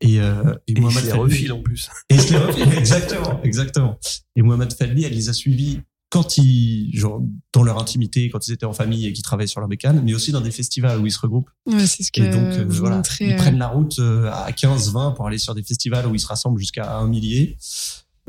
Et, 0.00 0.20
euh, 0.20 0.54
et, 0.68 0.72
Et 0.76 0.80
Mohamed 0.80 1.04
les 1.06 1.12
refile 1.12 1.52
en 1.52 1.60
plus. 1.60 1.88
Et 2.08 2.16
les 2.16 2.36
refile, 2.36 2.72
exactement, 2.78 3.40
exactement. 3.42 3.98
Et 4.36 4.42
Mohamed 4.42 4.72
Fadli, 4.72 5.04
elle 5.04 5.14
les 5.14 5.28
a 5.28 5.32
suivis 5.32 5.80
quand 6.10 6.38
ils, 6.38 6.90
genre, 6.94 7.22
dans 7.52 7.62
leur 7.62 7.78
intimité, 7.78 8.30
quand 8.30 8.46
ils 8.48 8.52
étaient 8.52 8.66
en 8.66 8.72
famille 8.72 9.06
et 9.06 9.12
qu'ils 9.12 9.24
travaillaient 9.24 9.46
sur 9.46 9.60
leur 9.60 9.68
bécane, 9.68 10.02
mais 10.02 10.14
aussi 10.14 10.32
dans 10.32 10.40
des 10.40 10.50
festivals 10.50 10.98
où 11.00 11.06
ils 11.06 11.12
se 11.12 11.18
regroupent. 11.18 11.50
Ouais, 11.66 11.86
c'est 11.86 12.02
ce 12.02 12.10
que 12.10 12.22
Et 12.22 12.30
donc, 12.30 12.58
euh, 12.58 12.64
voilà, 12.68 12.96
montrez, 12.96 13.26
ils 13.26 13.32
euh, 13.32 13.36
prennent 13.36 13.58
la 13.58 13.68
route 13.68 13.98
euh, 13.98 14.30
à 14.32 14.52
15, 14.52 14.92
20 14.92 15.10
pour 15.12 15.26
aller 15.26 15.38
sur 15.38 15.54
des 15.54 15.62
festivals 15.62 16.06
où 16.06 16.14
ils 16.14 16.20
se 16.20 16.26
rassemblent 16.26 16.58
jusqu'à 16.58 16.96
un 16.96 17.06
millier, 17.06 17.58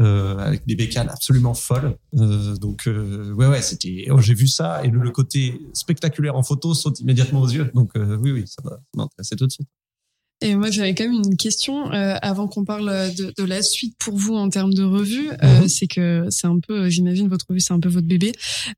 euh, 0.02 0.38
avec 0.40 0.66
des 0.68 0.76
bécanes 0.76 1.10
absolument 1.10 1.54
folles. 1.54 1.98
Euh, 2.18 2.56
donc, 2.58 2.88
euh, 2.88 3.32
ouais, 3.34 3.48
ouais, 3.48 3.62
c'était, 3.62 4.08
oh, 4.10 4.20
j'ai 4.20 4.34
vu 4.34 4.48
ça 4.48 4.84
et 4.84 4.90
le, 4.90 5.00
le 5.00 5.12
côté 5.12 5.62
spectaculaire 5.74 6.36
en 6.36 6.44
photo 6.44 6.74
saute 6.74 7.00
immédiatement 7.00 7.42
aux 7.42 7.50
yeux. 7.50 7.72
Donc, 7.74 7.92
euh, 7.96 8.18
oui, 8.18 8.32
oui, 8.32 8.46
ça 8.46 8.62
m'a 8.96 9.04
intéressé 9.04 9.36
tout 9.38 9.48
de 9.48 9.52
suite. 9.52 9.70
Et 10.42 10.56
moi, 10.56 10.72
j'avais 10.72 10.96
quand 10.96 11.04
même 11.04 11.22
une 11.26 11.36
question 11.36 11.92
euh, 11.92 12.16
avant 12.22 12.48
qu'on 12.48 12.64
parle 12.64 13.14
de, 13.14 13.34
de 13.38 13.44
la 13.44 13.62
suite 13.62 13.96
pour 14.00 14.16
vous 14.16 14.36
en 14.36 14.48
termes 14.50 14.74
de 14.74 14.84
revue. 14.84 15.30
Euh, 15.44 15.62
Mhm. 15.62 15.68
c'est 15.68 15.88
que 15.88 16.28
c'est 16.30 16.48
un 16.48 16.60
peu, 16.60 16.84
euh, 16.86 16.90
j'imagine, 16.90 17.28
votre 17.28 17.46
revue, 17.50 17.60
c'est 17.60 17.74
un 17.74 17.80
peu 17.82 17.90
votre 17.90 18.08
bébé. 18.08 18.32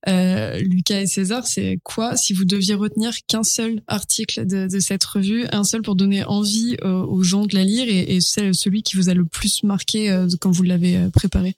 Euh, 0.10 0.58
Lucas 0.60 1.02
et 1.02 1.06
César, 1.08 1.46
c'est 1.46 1.78
quoi 1.84 2.18
si 2.18 2.34
vous 2.34 2.46
deviez 2.46 2.74
retenir 2.74 3.14
qu'un 3.28 3.44
seul 3.44 3.82
article 3.88 4.48
de, 4.48 4.68
de 4.68 4.80
cette 4.80 5.04
revue, 5.04 5.46
un 5.52 5.64
seul 5.64 5.84
pour 5.84 5.96
donner 5.96 6.24
envie 6.24 6.78
euh, 6.84 7.04
aux 7.04 7.22
gens 7.22 7.46
de 7.46 7.54
la 7.54 7.64
lire 7.64 7.88
et, 7.88 8.16
et 8.16 8.22
c'est 8.22 8.54
celui 8.54 8.82
qui 8.82 8.98
vous 8.98 9.10
a 9.10 9.14
le 9.14 9.26
plus 9.26 9.62
marqué 9.64 10.10
euh, 10.12 10.28
quand 10.40 10.50
vous 10.52 10.64
l'avez 10.64 11.10
préparé? 11.14 11.56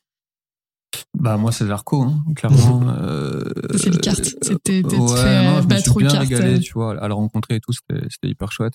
Bah 1.17 1.37
moi 1.37 1.51
c'est 1.51 1.65
Zarco, 1.67 2.01
hein, 2.03 2.23
clairement. 2.35 2.81
Euh, 3.03 3.43
c'est 3.77 3.89
les 3.89 3.97
cartes. 3.99 4.35
C'était 4.41 4.83
ouais, 4.83 4.89
fait 4.91 5.43
non, 5.45 5.57
je 5.57 5.63
me 5.63 5.67
battre 5.67 5.81
suis 5.83 5.91
aux 5.91 5.95
bien 5.99 6.07
cartes. 6.09 6.19
régalé, 6.29 6.55
euh. 6.55 6.59
tu 6.59 6.73
vois, 6.73 7.01
à 7.01 7.07
la 7.07 7.15
rencontrer 7.15 7.55
et 7.55 7.59
tout, 7.59 7.71
c'était 7.71 8.27
hyper 8.27 8.51
chouette. 8.51 8.73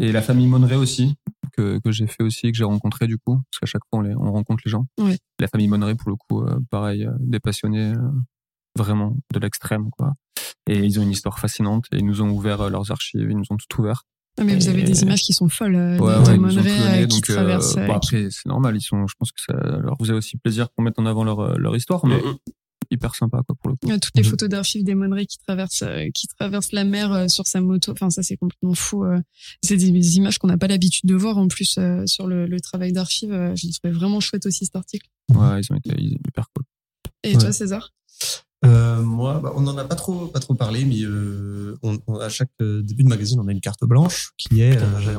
Et 0.00 0.12
la 0.12 0.22
famille 0.22 0.46
Monneray 0.46 0.76
aussi, 0.76 1.14
que, 1.56 1.78
que 1.78 1.92
j'ai 1.92 2.06
fait 2.06 2.22
aussi, 2.22 2.50
que 2.50 2.56
j'ai 2.56 2.64
rencontré 2.64 3.06
du 3.06 3.18
coup, 3.18 3.36
parce 3.50 3.58
qu'à 3.60 3.66
chaque 3.66 3.82
fois 3.90 4.00
on, 4.00 4.02
les, 4.02 4.14
on 4.14 4.32
rencontre 4.32 4.62
les 4.64 4.70
gens. 4.70 4.86
Ouais. 4.98 5.18
La 5.38 5.48
famille 5.48 5.68
Monneray, 5.68 5.94
pour 5.94 6.10
le 6.10 6.16
coup, 6.16 6.42
euh, 6.42 6.58
pareil, 6.70 7.04
euh, 7.04 7.10
des 7.20 7.40
passionnés 7.40 7.92
euh, 7.92 8.10
vraiment 8.78 9.16
de 9.32 9.38
l'extrême, 9.40 9.90
quoi. 9.90 10.12
Et 10.68 10.78
ils 10.84 10.98
ont 10.98 11.02
une 11.02 11.10
histoire 11.10 11.38
fascinante 11.38 11.86
et 11.92 11.98
ils 11.98 12.04
nous 12.06 12.22
ont 12.22 12.30
ouvert 12.30 12.60
euh, 12.62 12.70
leurs 12.70 12.90
archives, 12.90 13.26
ils 13.30 13.36
nous 13.36 13.44
ont 13.50 13.56
tout 13.56 13.80
ouvert. 13.80 14.04
Ah, 14.38 14.44
mais 14.44 14.54
vous 14.54 14.68
avez 14.68 14.84
des 14.84 15.02
images 15.02 15.22
qui 15.22 15.32
sont 15.32 15.48
folles 15.48 15.74
euh, 15.74 15.98
Ouais, 15.98 16.14
de, 16.14 16.40
ouais, 16.40 16.54
donné, 16.54 16.70
euh, 16.70 17.00
qui 17.02 17.06
donc, 17.08 17.28
euh, 17.30 17.34
traversent. 17.34 17.76
euh, 17.76 17.86
bon, 17.86 17.94
après, 17.94 18.28
c'est 18.30 18.46
normal, 18.46 18.76
ils 18.76 18.80
sont, 18.80 19.06
je 19.06 19.14
pense 19.18 19.32
que 19.32 19.40
ça 19.40 19.52
leur 19.54 19.96
faisait 19.98 20.12
aussi 20.14 20.36
plaisir 20.38 20.68
qu'on 20.72 20.82
mette 20.82 20.98
en 20.98 21.04
avant 21.06 21.24
leur, 21.24 21.58
leur 21.58 21.76
histoire, 21.76 22.06
mais 22.06 22.16
Mhm. 22.22 22.36
Hyper 22.90 23.14
sympa, 23.14 23.42
quoi, 23.46 23.54
pour 23.56 23.70
le 23.70 23.76
coup. 23.76 23.98
Toutes 23.98 24.16
les 24.16 24.22
photos 24.22 24.48
d'archives 24.48 24.84
des 24.84 24.94
Monneray 24.94 25.26
qui 25.26 25.38
traversent 25.38 25.82
euh, 25.82 26.08
qui 26.14 26.26
traversent 26.26 26.72
la 26.72 26.84
mer 26.84 27.12
euh, 27.12 27.28
sur 27.28 27.46
sa 27.46 27.60
moto. 27.60 27.92
Enfin, 27.92 28.10
ça 28.10 28.22
c'est 28.22 28.36
complètement 28.36 28.74
fou. 28.74 29.04
euh. 29.04 29.20
C'est 29.62 29.76
des, 29.76 29.90
des 29.90 30.16
images 30.16 30.38
qu'on 30.38 30.48
n'a 30.48 30.58
pas 30.58 30.66
l'habitude 30.68 31.08
de 31.08 31.14
voir 31.14 31.38
en 31.38 31.48
plus 31.48 31.76
euh, 31.78 32.04
sur 32.06 32.26
le, 32.26 32.46
le 32.46 32.60
travail 32.60 32.92
d'archives. 32.92 33.32
euh, 33.32 33.54
Je 33.56 33.66
l'ai 33.66 33.72
trouvé 33.72 33.92
vraiment 33.92 34.20
chouette 34.20 34.46
aussi 34.46 34.64
cet 34.66 34.76
article. 34.76 35.08
Ouais, 35.32 35.60
ils 35.60 35.72
ont 35.72 35.76
été 35.76 35.94
hyper 36.00 36.46
cool. 36.54 36.64
Et 37.22 37.34
Ouais. 37.34 37.38
toi, 37.40 37.52
César? 37.52 37.92
Euh, 38.66 39.00
moi, 39.02 39.40
bah, 39.42 39.52
on 39.56 39.62
n'en 39.62 39.76
a 39.78 39.84
pas 39.86 39.94
trop, 39.94 40.26
pas 40.26 40.40
trop 40.40 40.54
parlé, 40.54 40.84
mais 40.84 41.02
euh, 41.02 41.78
on, 41.82 41.98
on- 42.06 42.16
à 42.16 42.28
chaque 42.28 42.50
euh, 42.60 42.82
début 42.82 43.04
de 43.04 43.08
magazine, 43.08 43.40
on 43.40 43.48
a 43.48 43.52
une 43.52 43.60
carte 43.60 43.84
blanche 43.84 44.32
qui 44.36 44.60
est 44.60 44.76
euh, 44.76 45.18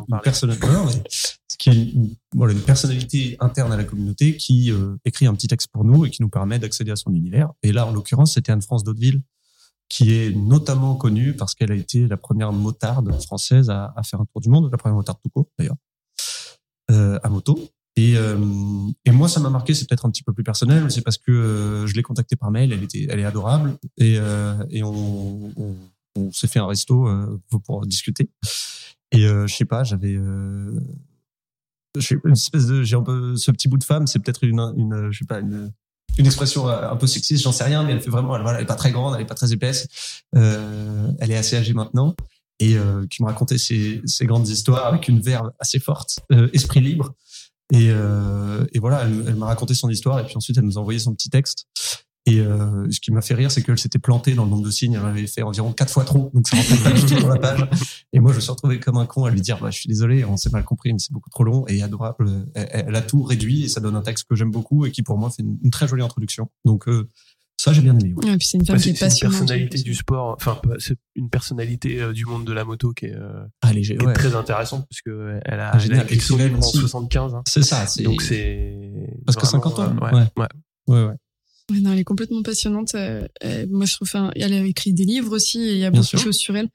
qui 1.62 1.70
est 1.70 1.93
voilà, 2.36 2.53
une 2.53 2.62
personnalité 2.62 3.38
interne 3.39 3.72
à 3.72 3.78
la 3.78 3.84
communauté 3.84 4.36
qui 4.36 4.72
euh, 4.72 4.95
écrit 5.05 5.28
un 5.28 5.36
petit 5.36 5.47
texte 5.47 5.68
pour 5.72 5.86
nous 5.86 6.05
et 6.05 6.09
qui 6.09 6.24
nous 6.24 6.30
permet 6.30 6.57
d'accéder 6.57 6.89
à 6.89 6.95
son 6.95 7.14
univers. 7.14 7.51
Et 7.62 7.72
là, 7.72 7.86
en 7.86 7.91
l'occurrence, 7.91 8.34
c'était 8.34 8.51
Anne-France 8.51 8.84
d'Hauteville, 8.84 9.22
qui 9.88 10.12
est 10.12 10.36
notamment 10.36 10.95
connue 10.95 11.34
parce 11.36 11.53
qu'elle 11.53 11.72
a 11.72 11.76
été 11.76 12.07
la 12.07 12.18
première 12.18 12.51
motarde 12.51 13.14
française 13.22 13.70
à, 13.70 13.93
faire 14.03 14.22
un 14.22 14.26
tour 14.26 14.41
du 14.41 14.49
monde, 14.49 14.72
la 14.72 14.78
première 14.80 14.95
motarde 14.95 15.20
tout 15.22 15.30
court 15.30 15.49
d'ailleurs, 15.59 15.76
euh, 16.89 17.20
à 17.22 17.30
moto. 17.30 17.59
Et, 17.95 18.18
euh, 18.18 18.39
et 19.05 19.12
moi, 19.12 19.30
ça 19.30 19.39
m'a 19.39 19.51
marqué. 19.51 19.76
C'est 19.76 19.88
peut-être 19.88 20.07
un 20.07 20.09
petit 20.09 20.24
peu 20.24 20.34
plus 20.34 20.43
personnel, 20.43 20.89
c'est 20.89 21.01
parce 21.01 21.20
que 21.20 21.32
euh, 21.32 21.86
je 21.86 21.93
l'ai 21.93 22.01
contactée 22.01 22.36
par 22.36 22.49
mail. 22.49 22.74
Elle 22.74 22.82
était, 22.82 23.05
elle 23.07 23.20
est 23.20 23.26
adorable, 23.26 23.78
et, 23.97 24.16
euh, 24.18 24.55
et 24.72 24.82
on, 24.82 25.53
on, 26.16 26.32
s'est 26.32 26.47
fait 26.47 26.59
un 26.59 26.66
resto 26.66 27.07
euh, 27.07 27.39
pour 27.66 27.86
discuter. 27.86 28.32
Et 29.12 29.26
euh, 29.26 29.45
je 29.45 29.55
sais 29.55 29.66
pas, 29.66 29.84
j'avais 29.84 30.16
euh, 30.16 30.80
je 31.98 32.08
sais 32.08 32.18
une 32.24 32.34
espèce 32.34 32.68
de, 32.68 32.84
j'ai 32.84 32.96
un 32.96 33.04
peu 33.04 33.36
ce 33.36 33.52
petit 33.52 33.68
bout 33.68 33.78
de 33.78 33.84
femme. 33.84 34.08
C'est 34.08 34.20
peut-être 34.20 34.44
une, 34.44 34.60
une, 34.78 35.10
je 35.12 35.20
sais 35.20 35.26
pas, 35.26 35.39
une, 35.39 35.72
une 36.18 36.26
expression 36.26 36.68
euh, 36.68 36.89
un 36.89 36.96
peu 36.96 37.08
sexiste, 37.08 37.44
j'en 37.44 37.52
sais 37.52 37.64
rien, 37.64 37.84
mais 37.84 37.94
elle 37.94 38.02
fait 38.02 38.10
vraiment, 38.10 38.36
elle, 38.36 38.42
voilà, 38.42 38.60
elle 38.60 38.64
est 38.64 38.68
pas 38.68 38.76
très 38.76 38.92
grande, 38.92 39.16
elle 39.16 39.22
est 39.22 39.26
pas 39.26 39.36
très 39.36 39.54
épaisse. 39.54 39.88
Euh, 40.36 41.12
elle 41.20 41.32
est 41.32 41.38
assez 41.38 41.56
âgée 41.56 41.74
maintenant 41.74 42.16
et 42.60 42.78
euh, 42.78 43.06
qui 43.08 43.24
me 43.24 43.28
racontait 43.28 43.58
ses, 43.58 44.02
grandes 44.22 44.48
histoires 44.48 44.86
avec 44.86 45.08
une 45.08 45.20
verve 45.20 45.52
assez 45.60 45.80
forte, 45.80 46.20
esprit 46.54 46.82
libre. 46.82 47.14
Et, 47.74 47.88
et 47.88 48.80
voilà, 48.80 49.04
elle, 49.04 49.24
elle 49.30 49.36
m'a 49.36 49.46
raconté 49.46 49.74
son 49.74 49.89
histoire 49.89 50.20
et 50.20 50.26
puis 50.26 50.36
ensuite 50.36 50.58
elle 50.58 50.66
nous 50.66 50.78
a 50.78 50.82
envoyé 50.82 51.00
son 51.00 51.14
petit 51.14 51.30
texte. 51.30 51.68
Et 52.28 52.39
euh, 52.39 52.86
ce 52.91 52.99
qui 52.99 53.11
m'a 53.11 53.22
fait 53.22 53.34
rire, 53.34 53.49
c'est 53.51 53.63
qu'elle 53.63 53.80
s'était 53.80 53.97
plantée 53.97 54.36
dans 54.36 54.43
le 54.43 54.51
nombre 54.51 54.63
de 54.63 54.69
signes. 54.69 54.93
Elle 54.93 55.03
avait 55.05 55.26
fait 55.26 55.41
environ 55.41 55.74
quatre 55.74 55.91
fois 55.91 56.03
trop, 56.03 56.30
donc 56.36 56.47
ça 56.47 56.55
rentrait 56.55 56.78
pas 56.78 56.91
du 56.91 57.03
tout 57.05 57.19
dans 57.19 57.30
la 57.30 57.39
page. 57.39 57.67
Et 58.13 58.19
moi, 58.19 58.32
je 58.32 58.36
me 58.36 58.41
suis 58.41 58.51
retrouvé 58.51 58.80
comme 58.80 58.97
un 58.97 59.07
con 59.07 59.26
à 59.26 59.32
lui 59.32 59.41
dire, 59.41 59.57
bah, 59.59 59.72
je 59.72 59.80
suis 59.80 59.88
désolé, 59.89 60.24
on 60.24 60.38
s'est 60.38 60.51
mal 60.51 60.63
compris, 60.63 60.93
mais 60.93 60.99
c'est 60.99 61.11
beaucoup 61.13 61.32
trop 61.32 61.43
long 61.43 61.65
et 61.67 61.82
adorable. 61.82 62.45
Elle, 62.53 62.86
elle 62.88 62.95
a 62.95 63.01
tout 63.01 63.24
réduit 63.24 63.63
et 63.63 63.69
ça 63.69 63.80
donne 63.82 63.95
un 63.95 64.03
texte 64.03 64.28
que 64.30 64.36
j'aime 64.36 64.51
beaucoup 64.51 64.86
et 64.86 64.91
qui 64.91 65.01
pour 65.01 65.17
moi 65.17 65.32
fait 65.32 65.41
une, 65.41 65.57
une 65.63 65.72
très 65.72 65.88
jolie 65.88 66.03
introduction. 66.03 66.51
Donc 66.63 66.88
euh, 66.88 67.07
ça, 67.57 67.74
j'ai 67.74 67.82
bien 67.82 67.97
aimé. 67.97 68.13
ouais. 68.15 68.38
C'est 68.39 68.57
une 68.59 68.65
Bah, 68.65 68.78
qui 68.78 68.89
est 68.89 68.99
personnalité 69.19 69.82
du 69.82 69.95
sport, 69.95 70.36
enfin 70.39 70.59
c'est 70.78 70.97
une 71.15 71.30
personnalité 71.30 72.01
euh, 72.01 72.13
du 72.13 72.26
monde 72.26 72.45
de 72.45 72.53
la 72.53 72.65
moto 72.65 72.93
qui 72.93 73.05
est, 73.07 73.15
euh, 73.15 73.43
Ah, 73.63 73.74
léger, 73.74 73.97
qui 73.97 74.03
est 74.03 74.07
ouais. 74.07 74.13
très 74.13 74.36
intéressante 74.36 74.86
parce 74.88 75.01
que 75.01 75.39
elle 75.45 75.59
a, 75.59 75.72
Ah, 75.74 75.78
elle 75.84 75.99
a 75.99 76.55
en 76.55 76.59
aussi- 76.59 76.78
75, 76.78 77.34
hein. 77.34 77.41
C'est 77.47 77.63
ça. 77.63 77.86
donc 78.03 78.22
c'est 78.22 79.09
Parce 79.26 79.38
que 79.38 79.45
vraiment, 79.47 79.63
50 79.63 79.80
ans, 79.80 79.95
euh, 80.03 80.28
ouais, 80.88 80.95
ouais. 81.07 81.13
Non, 81.80 81.93
elle 81.93 81.99
est 81.99 82.03
complètement 82.03 82.41
passionnante. 82.43 82.95
Euh, 82.95 83.28
euh, 83.43 83.65
moi, 83.69 83.86
je 83.86 83.93
trouve, 83.95 84.07
enfin, 84.07 84.32
elle 84.36 84.53
a 84.53 84.63
écrit 84.65 84.93
des 84.93 85.05
livres 85.05 85.36
aussi 85.36 85.59
et 85.61 85.74
il 85.74 85.78
y 85.80 85.86
a 85.86 85.89
Bien 85.91 85.99
beaucoup 86.01 86.09
sûr. 86.09 86.19
de 86.19 86.24
choses 86.24 86.38
sur 86.38 86.55
elle. 86.57 86.67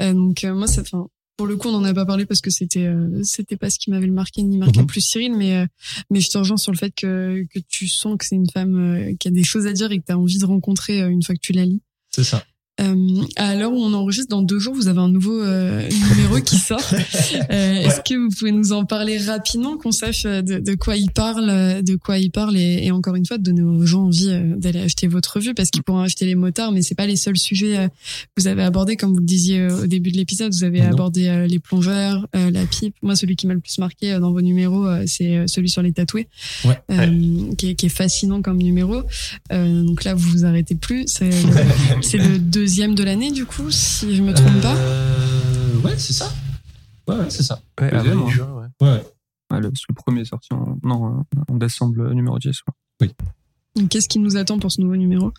Euh, 0.00 0.12
donc, 0.12 0.42
moi, 0.44 0.66
ça, 0.66 0.80
enfin, 0.80 1.06
pour 1.36 1.46
le 1.46 1.56
coup, 1.56 1.68
on 1.68 1.72
n'en 1.72 1.84
a 1.84 1.94
pas 1.94 2.04
parlé 2.04 2.26
parce 2.26 2.40
que 2.40 2.50
c'était, 2.50 2.88
c'était 3.22 3.56
pas 3.56 3.70
ce 3.70 3.78
qui 3.78 3.90
m'avait 3.90 4.06
le 4.06 4.12
marqué 4.12 4.42
ni 4.42 4.58
marqué 4.58 4.80
Mhm. 4.80 4.86
plus 4.86 5.00
Cyril, 5.00 5.34
mais, 5.34 5.66
mais 6.10 6.20
je 6.20 6.28
te 6.28 6.36
rejoins 6.36 6.56
sur 6.58 6.70
le 6.72 6.76
fait 6.76 6.92
que, 6.94 7.46
que 7.52 7.58
tu 7.68 7.88
sens 7.88 8.16
que 8.18 8.26
c'est 8.26 8.36
une 8.36 8.50
femme 8.50 9.16
qui 9.18 9.28
a 9.28 9.30
des 9.30 9.44
choses 9.44 9.66
à 9.66 9.72
dire 9.72 9.90
et 9.92 9.98
que 10.00 10.04
tu 10.06 10.12
as 10.12 10.18
envie 10.18 10.38
de 10.38 10.44
rencontrer 10.44 10.98
une 11.00 11.22
fois 11.22 11.34
que 11.34 11.40
tu 11.40 11.52
la 11.52 11.64
lis. 11.64 11.80
C'est 12.10 12.24
ça. 12.24 12.44
Euh, 12.80 12.94
à 13.36 13.56
l'heure 13.56 13.72
où 13.72 13.76
on 13.78 13.92
enregistre, 13.92 14.30
dans 14.30 14.40
deux 14.40 14.58
jours, 14.58 14.74
vous 14.74 14.88
avez 14.88 15.00
un 15.00 15.10
nouveau 15.10 15.38
euh, 15.42 15.86
numéro 16.16 16.40
qui 16.40 16.56
sort. 16.56 16.80
Euh, 17.50 17.74
Est-ce 17.82 18.00
que 18.00 18.14
vous 18.16 18.30
pouvez 18.38 18.52
nous 18.52 18.72
en 18.72 18.86
parler 18.86 19.18
rapidement, 19.18 19.76
qu'on 19.76 19.90
sache 19.92 20.24
euh, 20.24 20.40
de, 20.40 20.60
de 20.60 20.74
quoi 20.76 20.96
il 20.96 21.10
parle, 21.10 21.50
euh, 21.50 21.82
de 21.82 21.96
quoi 21.96 22.16
il 22.16 22.30
parle, 22.30 22.56
et, 22.56 22.80
et 22.86 22.90
encore 22.90 23.16
une 23.16 23.26
fois, 23.26 23.36
de 23.36 23.42
donner 23.42 23.60
aux 23.62 23.84
gens 23.84 24.04
envie 24.04 24.30
euh, 24.30 24.56
d'aller 24.56 24.80
acheter 24.80 25.08
votre 25.08 25.34
revue, 25.36 25.52
parce 25.52 25.68
qu'ils 25.70 25.82
pourront 25.82 26.00
acheter 26.00 26.24
les 26.24 26.34
motards, 26.36 26.72
mais 26.72 26.80
c'est 26.80 26.94
pas 26.94 27.06
les 27.06 27.16
seuls 27.16 27.36
sujets 27.36 27.88
que 28.34 28.40
vous 28.42 28.46
avez 28.46 28.62
abordés, 28.62 28.96
comme 28.96 29.12
vous 29.12 29.20
le 29.20 29.26
disiez 29.26 29.66
au 29.66 29.86
début 29.86 30.10
de 30.10 30.16
l'épisode. 30.16 30.52
Vous 30.54 30.64
avez 30.64 30.80
Non. 30.80 30.88
abordé 30.88 31.46
les 31.48 31.58
plongeurs, 31.58 32.26
la 32.32 32.64
pipe. 32.64 32.94
Moi, 33.02 33.14
celui 33.14 33.36
qui 33.36 33.46
m'a 33.46 33.52
le 33.54 33.60
plus 33.60 33.76
marqué 33.78 34.18
dans 34.18 34.32
vos 34.32 34.40
numéros, 34.40 34.86
c'est 35.06 35.44
celui 35.48 35.68
sur 35.68 35.82
les 35.82 35.92
tatoués, 35.92 36.28
Ouais. 36.64 36.78
Euh, 36.90 37.52
Qui, 37.58 37.70
est, 37.70 37.74
qui 37.74 37.86
est 37.86 37.90
fascinant 37.90 38.40
comme 38.40 38.58
numéro. 38.58 39.02
Euh, 39.52 39.82
donc 39.82 40.04
là, 40.04 40.14
vous 40.14 40.30
vous 40.30 40.44
arrêtez 40.46 40.74
plus. 40.76 41.04
C'est 41.06 41.26
le- 41.28 41.32
c'est 42.02 42.18
le 42.18 42.38
deuxième 42.60 42.94
de 42.94 43.02
l'année, 43.02 43.30
du 43.32 43.46
coup, 43.46 43.70
si 43.70 44.14
je 44.14 44.22
me 44.22 44.34
trompe 44.34 44.60
pas. 44.60 44.74
Euh, 44.76 45.80
ouais, 45.82 45.96
c'est 45.96 46.12
ça. 46.12 46.30
Ouais, 47.08 47.16
ouais, 47.16 47.30
c'est 47.30 47.42
ça. 47.42 47.58
Ouais, 47.80 47.90
Deuxième, 47.90 48.18
avril, 48.18 48.26
hein. 48.26 48.30
juin, 48.30 48.68
ouais. 48.82 48.86
Ouais, 49.50 49.60
le, 49.60 49.70
le 49.88 49.94
premier 49.94 50.20
est 50.20 50.24
sorti 50.26 50.52
en, 50.52 50.76
non, 50.82 51.20
euh, 51.20 51.40
en 51.48 51.56
décembre, 51.56 51.94
le 52.02 52.12
numéro 52.12 52.38
10. 52.38 52.54
ouais. 53.00 53.10
Donc, 53.76 53.88
Qu'est-ce 53.88 54.10
qui 54.10 54.18
nous 54.18 54.36
attend 54.36 54.58
pour 54.58 54.70
ce 54.70 54.82
nouveau 54.82 54.96
numéro? 54.96 55.32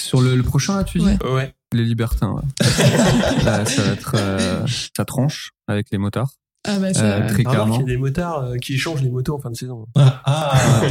Sur 0.00 0.20
le, 0.20 0.36
le 0.36 0.42
prochain, 0.44 0.76
là, 0.76 0.84
tu 0.84 0.98
dis? 1.00 1.04
Ouais. 1.04 1.18
Ouais. 1.28 1.54
Les 1.74 1.84
libertins, 1.84 2.30
ouais. 2.30 2.42
Là, 3.44 3.64
ça 3.66 3.82
va 3.82 3.92
être, 3.92 4.12
euh, 4.14 4.64
ça 4.96 5.04
tranche 5.04 5.50
avec 5.66 5.88
les 5.90 5.98
motards. 5.98 6.32
Ah 6.66 6.78
bah 6.78 6.92
ça, 6.92 7.04
Euh, 7.04 7.28
très 7.28 7.44
clairement. 7.44 7.76
il 7.76 7.80
y 7.80 7.82
a 7.82 7.86
des 7.86 7.96
motards 7.96 8.38
euh, 8.44 8.56
qui 8.56 8.74
échangent 8.74 9.02
les 9.02 9.10
motos 9.10 9.34
en 9.34 9.38
fin 9.38 9.50
de 9.50 9.56
saison. 9.56 9.86
Ah, 9.96 10.20
ah, 10.24 10.80
on 10.82 10.86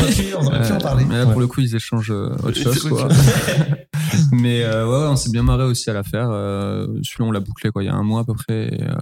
aurait 0.00 0.12
pu, 0.12 0.24
on 0.38 0.46
aurait 0.46 0.66
pu 0.66 0.72
en 0.72 0.78
parler. 0.78 1.04
mais 1.04 1.18
là, 1.18 1.24
Ouais. 1.26 1.32
pour 1.32 1.40
le 1.40 1.46
coup, 1.46 1.60
ils 1.60 1.74
échangent 1.76 2.10
euh, 2.10 2.30
autre 2.42 2.54
C'est 2.54 2.62
chose, 2.64 2.88
quoi. 2.88 3.08
mais 4.32 4.62
euh, 4.64 4.86
ouais, 4.86 5.02
ouais, 5.04 5.08
on 5.10 5.16
s'est 5.16 5.30
bien 5.30 5.42
marré 5.42 5.64
aussi 5.64 5.88
à 5.90 5.92
la 5.92 6.02
faire. 6.02 6.28
Euh, 6.30 6.86
Celui-là, 7.02 7.24
on 7.28 7.32
l'a 7.32 7.40
bouclé, 7.40 7.70
quoi, 7.70 7.82
il 7.82 7.86
y 7.86 7.88
a 7.90 7.94
un 7.94 8.02
mois 8.02 8.20
à 8.20 8.24
peu 8.24 8.34
près. 8.34 8.68
et, 8.68 8.82
euh, 8.82 8.94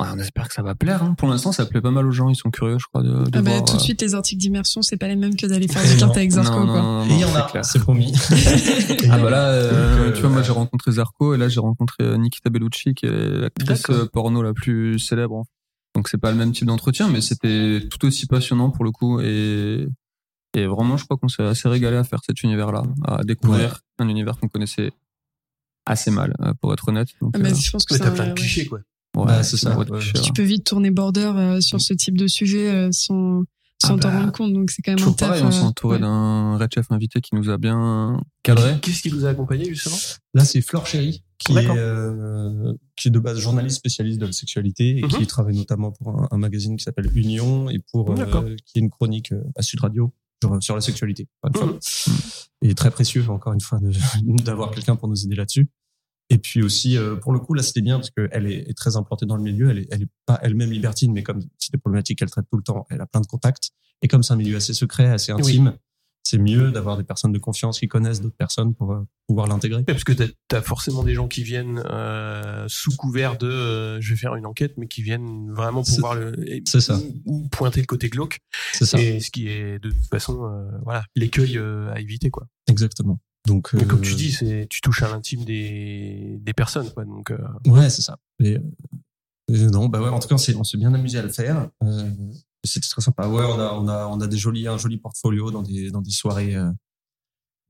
on 0.00 0.18
espère 0.18 0.46
que 0.48 0.54
ça 0.54 0.62
va 0.62 0.74
plaire. 0.76 1.02
Hein. 1.02 1.14
Pour 1.14 1.28
l'instant, 1.28 1.50
ça 1.50 1.66
plaît 1.66 1.80
pas 1.80 1.90
mal 1.90 2.06
aux 2.06 2.12
gens. 2.12 2.28
Ils 2.28 2.36
sont 2.36 2.50
curieux, 2.50 2.78
je 2.78 2.86
crois, 2.86 3.02
de, 3.02 3.08
de 3.08 3.30
ah 3.32 3.42
bah, 3.42 3.50
voir. 3.50 3.64
tout 3.64 3.72
de 3.74 3.78
euh, 3.78 3.82
suite 3.82 4.00
les 4.00 4.14
articles 4.14 4.40
d'immersion, 4.40 4.80
c'est 4.80 4.96
pas 4.96 5.08
les 5.08 5.16
mêmes 5.16 5.34
que 5.34 5.46
d'aller 5.46 5.66
faire 5.66 5.82
des 5.92 5.96
cartes 5.98 6.16
avec 6.16 6.30
Zarco 6.30 6.60
non, 6.60 6.66
quoi. 6.66 6.80
non, 6.82 7.04
non, 7.04 7.10
Et 7.10 7.14
il 7.14 7.20
y 7.20 7.24
en 7.24 7.34
a, 7.34 7.62
c'est 7.64 7.80
promis. 7.80 8.12
Ah 9.10 9.18
bah 9.18 9.30
là, 9.30 9.48
euh, 9.48 9.96
Donc, 9.98 10.06
euh, 10.06 10.12
tu 10.12 10.20
vois, 10.20 10.30
moi 10.30 10.42
j'ai 10.42 10.52
rencontré 10.52 10.92
Zarco 10.92 11.34
et 11.34 11.38
là 11.38 11.48
j'ai 11.48 11.60
rencontré 11.60 12.16
Nikita 12.18 12.50
Bellucci 12.50 12.94
qui 12.94 13.06
est 13.06 13.10
l'actrice 13.40 13.86
porno 14.12 14.42
la 14.42 14.52
plus 14.54 14.98
célèbre. 14.98 15.44
Donc 15.94 16.08
c'est 16.08 16.18
pas 16.18 16.30
le 16.30 16.36
même 16.36 16.52
type 16.52 16.66
d'entretien, 16.66 17.08
mais 17.08 17.20
c'était 17.20 17.80
tout 17.90 18.06
aussi 18.06 18.26
passionnant 18.26 18.70
pour 18.70 18.84
le 18.84 18.90
coup 18.92 19.20
et 19.20 19.86
et 20.54 20.66
vraiment 20.66 20.96
je 20.96 21.04
crois 21.04 21.16
qu'on 21.16 21.28
s'est 21.28 21.42
assez 21.42 21.68
régalé 21.68 21.96
à 21.96 22.04
faire 22.04 22.20
cet 22.24 22.42
univers-là, 22.42 22.82
à 23.06 23.24
découvrir 23.24 23.80
un 23.98 24.08
univers 24.08 24.38
qu'on 24.38 24.48
connaissait 24.48 24.92
assez 25.86 26.10
mal, 26.10 26.34
pour 26.60 26.72
être 26.72 26.88
honnête. 26.88 27.08
Donc, 27.20 27.32
Ah 27.34 27.38
bah, 27.38 27.48
euh, 27.50 27.54
je 27.54 27.70
pense 27.70 27.84
que 27.84 27.94
Mais 27.94 27.98
c'est 27.98 28.04
t'as 28.04 28.10
un- 28.10 28.14
plein 28.14 28.26
de 28.28 28.32
clichés, 28.34 28.66
quoi. 28.66 28.80
Ouais, 29.16 29.26
Bah, 29.26 29.42
c'est 29.42 29.56
ça, 29.56 29.76
ouais. 29.78 29.86
Tu 30.24 30.32
peux 30.32 30.42
vite 30.42 30.64
tourner 30.64 30.90
border 30.90 31.32
euh, 31.34 31.60
sur 31.60 31.80
ce 31.80 31.94
type 31.94 32.16
de 32.18 32.26
sujet 32.26 32.68
euh, 32.70 32.88
sans 32.92 33.42
sans 33.80 33.94
Ah 33.94 33.98
t'en 34.00 34.08
bah, 34.08 34.18
rendre 34.18 34.32
compte, 34.32 34.52
donc 34.52 34.70
c'est 34.72 34.82
quand 34.82 34.90
même 34.96 35.08
un 35.08 35.12
taf. 35.12 35.28
pareil, 35.28 35.42
on 35.44 35.52
s'est 35.52 35.60
euh, 35.60 35.66
entouré 35.66 35.94
ouais. 35.96 36.00
d'un 36.00 36.56
red 36.58 36.68
chef 36.74 36.90
invité 36.90 37.20
qui 37.20 37.36
nous 37.36 37.48
a 37.48 37.58
bien 37.58 38.20
cadré. 38.42 38.76
Qu'est-ce 38.82 39.02
qui 39.02 39.08
vous 39.08 39.24
a 39.24 39.28
accompagné, 39.28 39.66
justement? 39.66 39.94
Là, 40.34 40.44
c'est 40.44 40.60
Flore 40.62 40.84
Chéry, 40.84 41.22
qui 41.38 41.52
est, 41.52 41.54
D'accord. 41.54 41.76
euh, 41.78 42.72
qui 42.96 43.06
est 43.06 43.10
de 43.12 43.20
base 43.20 43.38
journaliste 43.38 43.76
spécialiste 43.76 44.18
de 44.20 44.26
la 44.26 44.32
sexualité 44.32 44.98
et 44.98 45.02
Mhm. 45.02 45.08
qui 45.10 45.26
travaille 45.28 45.56
notamment 45.56 45.92
pour 45.92 46.08
un, 46.08 46.26
un 46.32 46.38
magazine 46.38 46.76
qui 46.76 46.82
s'appelle 46.82 47.08
Union 47.16 47.70
et 47.70 47.78
pour, 47.92 48.10
euh, 48.10 48.56
qui 48.66 48.78
est 48.78 48.82
une 48.82 48.90
chronique 48.90 49.32
à 49.54 49.62
Sud 49.62 49.78
Radio 49.78 50.12
sur, 50.42 50.60
sur 50.60 50.74
la 50.74 50.80
sexualité. 50.80 51.28
Encore 51.44 51.62
une 51.62 51.78
fois. 51.80 52.14
Et 52.62 52.74
très 52.74 52.90
précieux, 52.90 53.24
encore 53.30 53.52
une 53.52 53.60
fois, 53.60 53.78
de- 53.78 53.92
d'avoir 54.44 54.72
quelqu'un 54.72 54.96
pour 54.96 55.06
nous 55.08 55.24
aider 55.24 55.36
là-dessus. 55.36 55.68
Et 56.30 56.38
puis 56.38 56.62
aussi, 56.62 56.96
euh, 56.96 57.16
pour 57.16 57.32
le 57.32 57.38
coup, 57.38 57.54
là, 57.54 57.62
c'était 57.62 57.80
bien 57.80 57.96
parce 57.98 58.10
qu'elle 58.10 58.46
est, 58.46 58.68
est 58.68 58.76
très 58.76 58.96
implantée 58.96 59.24
dans 59.26 59.36
le 59.36 59.42
milieu. 59.42 59.70
Elle 59.70 59.78
est, 59.78 59.88
elle 59.90 60.02
est 60.02 60.08
pas 60.26 60.38
elle-même 60.42 60.70
libertine, 60.70 61.12
mais 61.12 61.22
comme 61.22 61.40
c'est 61.58 61.72
des 61.72 61.78
problématiques 61.78 62.18
qu'elle 62.18 62.30
traite 62.30 62.46
tout 62.50 62.58
le 62.58 62.62
temps, 62.62 62.86
elle 62.90 63.00
a 63.00 63.06
plein 63.06 63.20
de 63.22 63.26
contacts. 63.26 63.70
Et 64.02 64.08
comme 64.08 64.22
c'est 64.22 64.34
un 64.34 64.36
milieu 64.36 64.56
assez 64.56 64.74
secret, 64.74 65.06
assez 65.06 65.32
intime, 65.32 65.74
c'est 66.24 66.36
mieux 66.36 66.70
d'avoir 66.70 66.98
des 66.98 67.04
personnes 67.04 67.32
de 67.32 67.38
confiance 67.38 67.80
qui 67.80 67.88
connaissent 67.88 68.20
d'autres 68.20 68.36
personnes 68.36 68.74
pour 68.74 68.92
euh, 68.92 69.00
pouvoir 69.26 69.46
l'intégrer. 69.46 69.82
Parce 69.84 70.04
que 70.04 70.12
t'as 70.12 70.26
as 70.58 70.60
forcément 70.60 71.02
des 71.02 71.14
gens 71.14 71.26
qui 71.28 71.42
viennent 71.42 71.82
euh, 71.86 72.66
sous 72.68 72.94
couvert 72.94 73.38
de 73.38 73.46
euh, 73.48 74.00
je 74.02 74.10
vais 74.12 74.18
faire 74.18 74.34
une 74.34 74.44
enquête, 74.44 74.74
mais 74.76 74.86
qui 74.86 75.00
viennent 75.02 75.50
vraiment 75.54 75.80
pour 75.82 75.86
C'est- 75.94 76.00
voir 76.00 76.14
le 76.14 76.34
c'est 76.66 76.82
ça. 76.82 76.98
ou, 76.98 77.22
ou 77.44 77.48
pointer 77.48 77.80
le 77.80 77.86
côté 77.86 78.10
glauque. 78.10 78.40
C'est 78.74 78.84
ça. 78.84 79.00
Et 79.00 79.20
ce 79.20 79.30
qui 79.30 79.48
est 79.48 79.78
de 79.78 79.88
toute 79.88 80.06
façon 80.10 80.44
euh, 80.44 80.70
voilà 80.84 81.02
l'écueil 81.16 81.56
à 81.56 81.98
éviter 81.98 82.28
quoi. 82.28 82.46
Exactement. 82.68 83.18
Donc, 83.46 83.72
Mais 83.72 83.86
comme 83.86 84.00
euh, 84.00 84.02
tu 84.02 84.14
dis, 84.14 84.32
c'est 84.32 84.66
tu 84.68 84.80
touches 84.80 85.02
à 85.02 85.08
l'intime 85.08 85.44
des, 85.44 86.38
des 86.40 86.52
personnes, 86.52 86.90
quoi. 86.90 87.04
Donc, 87.04 87.30
euh, 87.30 87.38
Ouais, 87.66 87.88
c'est 87.88 88.02
ça. 88.02 88.18
Et, 88.40 88.56
euh, 88.56 88.60
euh, 89.50 89.70
non, 89.70 89.86
bah 89.86 90.00
ouais, 90.00 90.08
en 90.08 90.18
tout 90.18 90.28
cas, 90.28 90.34
on 90.34 90.64
s'est, 90.64 90.78
bien 90.78 90.92
amusé 90.92 91.18
à 91.18 91.22
le 91.22 91.30
faire. 91.30 91.70
Euh, 91.82 92.10
c'était 92.64 92.88
très 92.88 93.00
sympa. 93.00 93.28
Ouais, 93.28 93.44
on 93.44 93.58
a, 93.58 93.72
on 93.72 93.88
a, 93.88 94.06
on 94.06 94.20
a 94.20 94.26
des 94.26 94.36
jolis, 94.36 94.66
un 94.66 94.78
joli 94.78 94.98
portfolio 94.98 95.50
dans 95.50 95.62
des, 95.62 95.90
dans 95.90 96.02
des 96.02 96.10
soirées, 96.10 96.54
euh, 96.54 96.70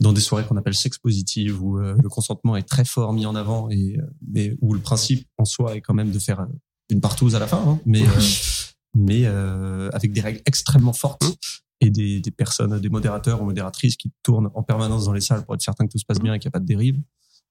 dans 0.00 0.12
des 0.12 0.20
soirées 0.20 0.44
qu'on 0.44 0.56
appelle 0.56 0.74
sex 0.74 0.98
positive 0.98 1.62
où 1.62 1.78
euh, 1.78 1.96
le 2.02 2.08
consentement 2.08 2.56
est 2.56 2.68
très 2.68 2.84
fort 2.84 3.12
mis 3.12 3.26
en 3.26 3.34
avant 3.34 3.68
et, 3.70 3.98
euh, 3.98 4.02
mais 4.26 4.56
où 4.60 4.74
le 4.74 4.80
principe 4.80 5.28
en 5.36 5.44
soi 5.44 5.76
est 5.76 5.80
quand 5.80 5.94
même 5.94 6.10
de 6.10 6.18
faire 6.18 6.40
euh, 6.40 6.46
une 6.90 7.00
partouze 7.00 7.34
à 7.34 7.38
la 7.38 7.46
fin, 7.46 7.62
hein, 7.66 7.80
mais, 7.84 8.02
euh, 8.02 8.20
mais 8.96 9.26
euh, 9.26 9.90
avec 9.92 10.12
des 10.12 10.20
règles 10.20 10.40
extrêmement 10.46 10.92
fortes 10.92 11.24
et 11.80 11.90
des, 11.90 12.20
des 12.20 12.30
personnes, 12.30 12.80
des 12.80 12.88
modérateurs 12.88 13.40
ou 13.40 13.44
modératrices 13.44 13.96
qui 13.96 14.10
tournent 14.22 14.50
en 14.54 14.62
permanence 14.62 15.04
dans 15.04 15.12
les 15.12 15.20
salles 15.20 15.44
pour 15.44 15.54
être 15.54 15.62
certain 15.62 15.86
que 15.86 15.92
tout 15.92 15.98
se 15.98 16.04
passe 16.04 16.18
bien 16.18 16.34
et 16.34 16.38
qu'il 16.38 16.48
n'y 16.48 16.50
a 16.50 16.52
pas 16.52 16.60
de 16.60 16.66
dérive. 16.66 17.00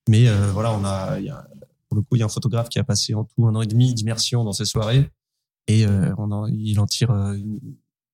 Mais 0.09 0.27
euh, 0.27 0.51
voilà, 0.51 0.73
on 0.73 0.83
a, 0.85 1.19
il 1.19 1.25
y 1.25 1.29
a, 1.29 1.47
pour 1.87 1.95
le 1.97 2.01
coup, 2.01 2.15
il 2.15 2.19
y 2.19 2.21
a 2.21 2.25
un 2.25 2.29
photographe 2.29 2.69
qui 2.69 2.79
a 2.79 2.83
passé 2.83 3.13
en 3.13 3.23
tout 3.23 3.45
un 3.45 3.55
an 3.55 3.61
et 3.61 3.67
demi 3.67 3.93
d'immersion 3.93 4.43
dans 4.43 4.51
ces 4.53 4.65
soirées 4.65 5.09
et 5.67 5.85
euh, 5.85 6.13
on 6.17 6.31
en, 6.31 6.47
il 6.47 6.79
en 6.79 6.85
tire 6.85 7.11
euh, 7.11 7.33
une, 7.35 7.59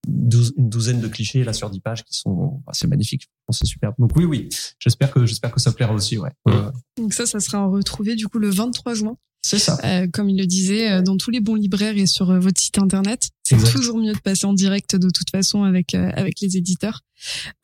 douze- 0.08 0.54
une 0.58 0.70
douzaine 0.70 1.00
de 1.02 1.08
clichés 1.08 1.44
là 1.44 1.54
sur 1.54 1.70
10 1.70 1.80
pages 1.80 2.04
qui 2.04 2.18
sont 2.18 2.62
bah, 2.66 2.74
c'est 2.76 2.88
magnifique. 2.88 3.24
Je 3.24 3.28
pense 3.48 3.60
que 3.60 3.66
c'est 3.66 3.72
superbe. 3.72 3.96
Donc 4.00 4.12
oui, 4.16 4.26
oui, 4.26 4.50
j'espère 4.80 5.12
que 5.12 5.26
j'espère 5.26 5.52
que 5.52 5.60
ça 5.60 5.72
plaira 5.72 5.94
aussi. 5.94 6.18
Ouais, 6.18 6.30
Mm. 6.46 6.52
Ouais, 6.52 6.62
Donc 6.98 7.14
ça, 7.14 7.26
ça 7.26 7.40
sera 7.40 7.66
retrouvé 7.66 8.16
du 8.16 8.28
coup 8.28 8.40
le 8.40 8.50
23 8.50 8.94
juin, 8.96 9.18
c'est 9.44 9.60
ça. 9.60 9.78
euh, 9.84 10.08
comme 10.12 10.30
il 10.30 10.38
le 10.38 10.46
disait, 10.46 10.92
euh, 10.92 11.02
dans 11.02 11.18
tous 11.18 11.30
les 11.32 11.42
bons 11.42 11.56
libraires 11.56 11.98
et 11.98 12.06
sur 12.08 12.30
euh, 12.32 12.40
votre 12.40 12.60
site 12.62 12.78
internet. 12.80 13.30
C'est 13.60 13.74
toujours 13.74 13.98
mieux 13.98 14.14
de 14.14 14.20
passer 14.20 14.46
en 14.46 14.54
direct 14.54 14.96
de 14.96 15.10
toute 15.10 15.30
façon 15.30 15.64
avec 15.64 15.96
euh, 15.96 16.12
avec 16.16 16.40
les 16.42 16.58
éditeurs. 16.58 17.02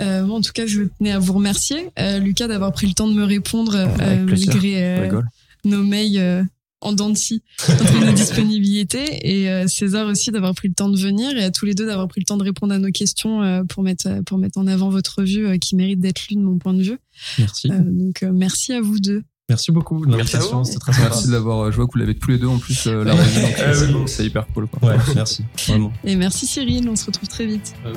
Euh, 0.02 0.26
moi, 0.26 0.38
en 0.38 0.42
tout 0.42 0.54
cas, 0.54 0.66
je 0.66 0.84
tenais 0.98 1.12
à 1.12 1.20
vous 1.20 1.34
remercier, 1.34 1.90
euh, 2.00 2.20
Lucas, 2.20 2.48
d'avoir 2.48 2.72
pris 2.72 2.88
le 2.88 2.94
temps 2.94 3.08
de 3.08 3.14
me 3.14 3.24
répondre 3.24 3.76
euh, 3.76 4.26
malgré 4.26 4.84
euh, 4.84 5.22
nos 5.66 5.84
mails 5.84 6.18
euh, 6.18 6.44
en 6.82 6.94
dents 6.94 7.10
de 7.10 7.18
scie 7.18 7.44
entre 7.68 8.06
nos 8.06 8.12
disponibilités 8.14 9.28
et 9.30 9.50
euh, 9.50 9.68
César 9.68 10.08
aussi 10.08 10.32
d'avoir 10.32 10.54
pris 10.56 10.70
le 10.70 10.74
temps 10.74 10.90
de 10.90 10.98
venir 10.98 11.36
et 11.38 11.44
à 11.44 11.52
tous 11.52 11.66
les 11.66 11.74
deux 11.74 11.86
d'avoir 11.86 12.08
pris 12.08 12.22
le 12.22 12.26
temps 12.26 12.38
de 12.38 12.44
répondre 12.44 12.74
à 12.74 12.80
nos 12.80 12.92
questions 12.92 13.42
euh, 13.44 13.64
pour 13.64 13.84
mettre 13.84 14.24
pour 14.26 14.38
mettre 14.38 14.58
en 14.58 14.68
avant 14.68 14.90
votre 14.90 15.20
revue 15.20 15.60
qui 15.60 15.76
mérite 15.76 16.00
d'être 16.00 16.28
lue 16.30 16.36
de 16.38 16.42
mon 16.42 16.58
point 16.58 16.74
de 16.74 16.84
vue. 16.84 16.98
Merci. 17.38 17.70
Euh, 17.70 17.80
donc 17.84 18.24
euh, 18.24 18.32
merci 18.34 18.74
à 18.74 18.82
vous 18.82 19.00
deux. 19.00 19.24
Merci 19.50 19.72
beaucoup 19.72 20.06
de 20.06 20.16
Merci 20.16 20.36
à 20.36 20.40
l'invitation. 20.40 20.60
vous. 20.60 20.66
C'était 20.66 20.80
très 20.80 20.94
sympa. 20.94 21.06
Merci 21.10 21.28
de 21.28 21.32
l'avoir 21.34 21.60
euh, 21.66 21.72
joué, 21.72 21.86
que 21.88 21.92
vous 21.94 22.00
l'avez 22.00 22.16
tous 22.16 22.30
les 22.32 22.38
deux 22.38 22.48
en 22.48 22.60
plus, 22.60 22.86
euh, 22.88 23.04
la 23.04 23.14
revue, 23.14 23.42
donc 23.42 23.56
Ah 24.06 24.08
c'est- 24.08 24.26
hyper 24.26 24.46
cool. 24.54 24.68
Quoi. 24.68 24.90
Ouais, 24.90 24.98
merci. 25.16 25.44
Vraiment. 25.68 25.92
Et 26.04 26.16
merci 26.16 26.46
Cyril, 26.46 26.88
on 26.90 26.96
se 26.96 27.06
retrouve 27.08 27.28
très 27.28 27.46
vite. 27.48 27.74
euh, 27.86 27.94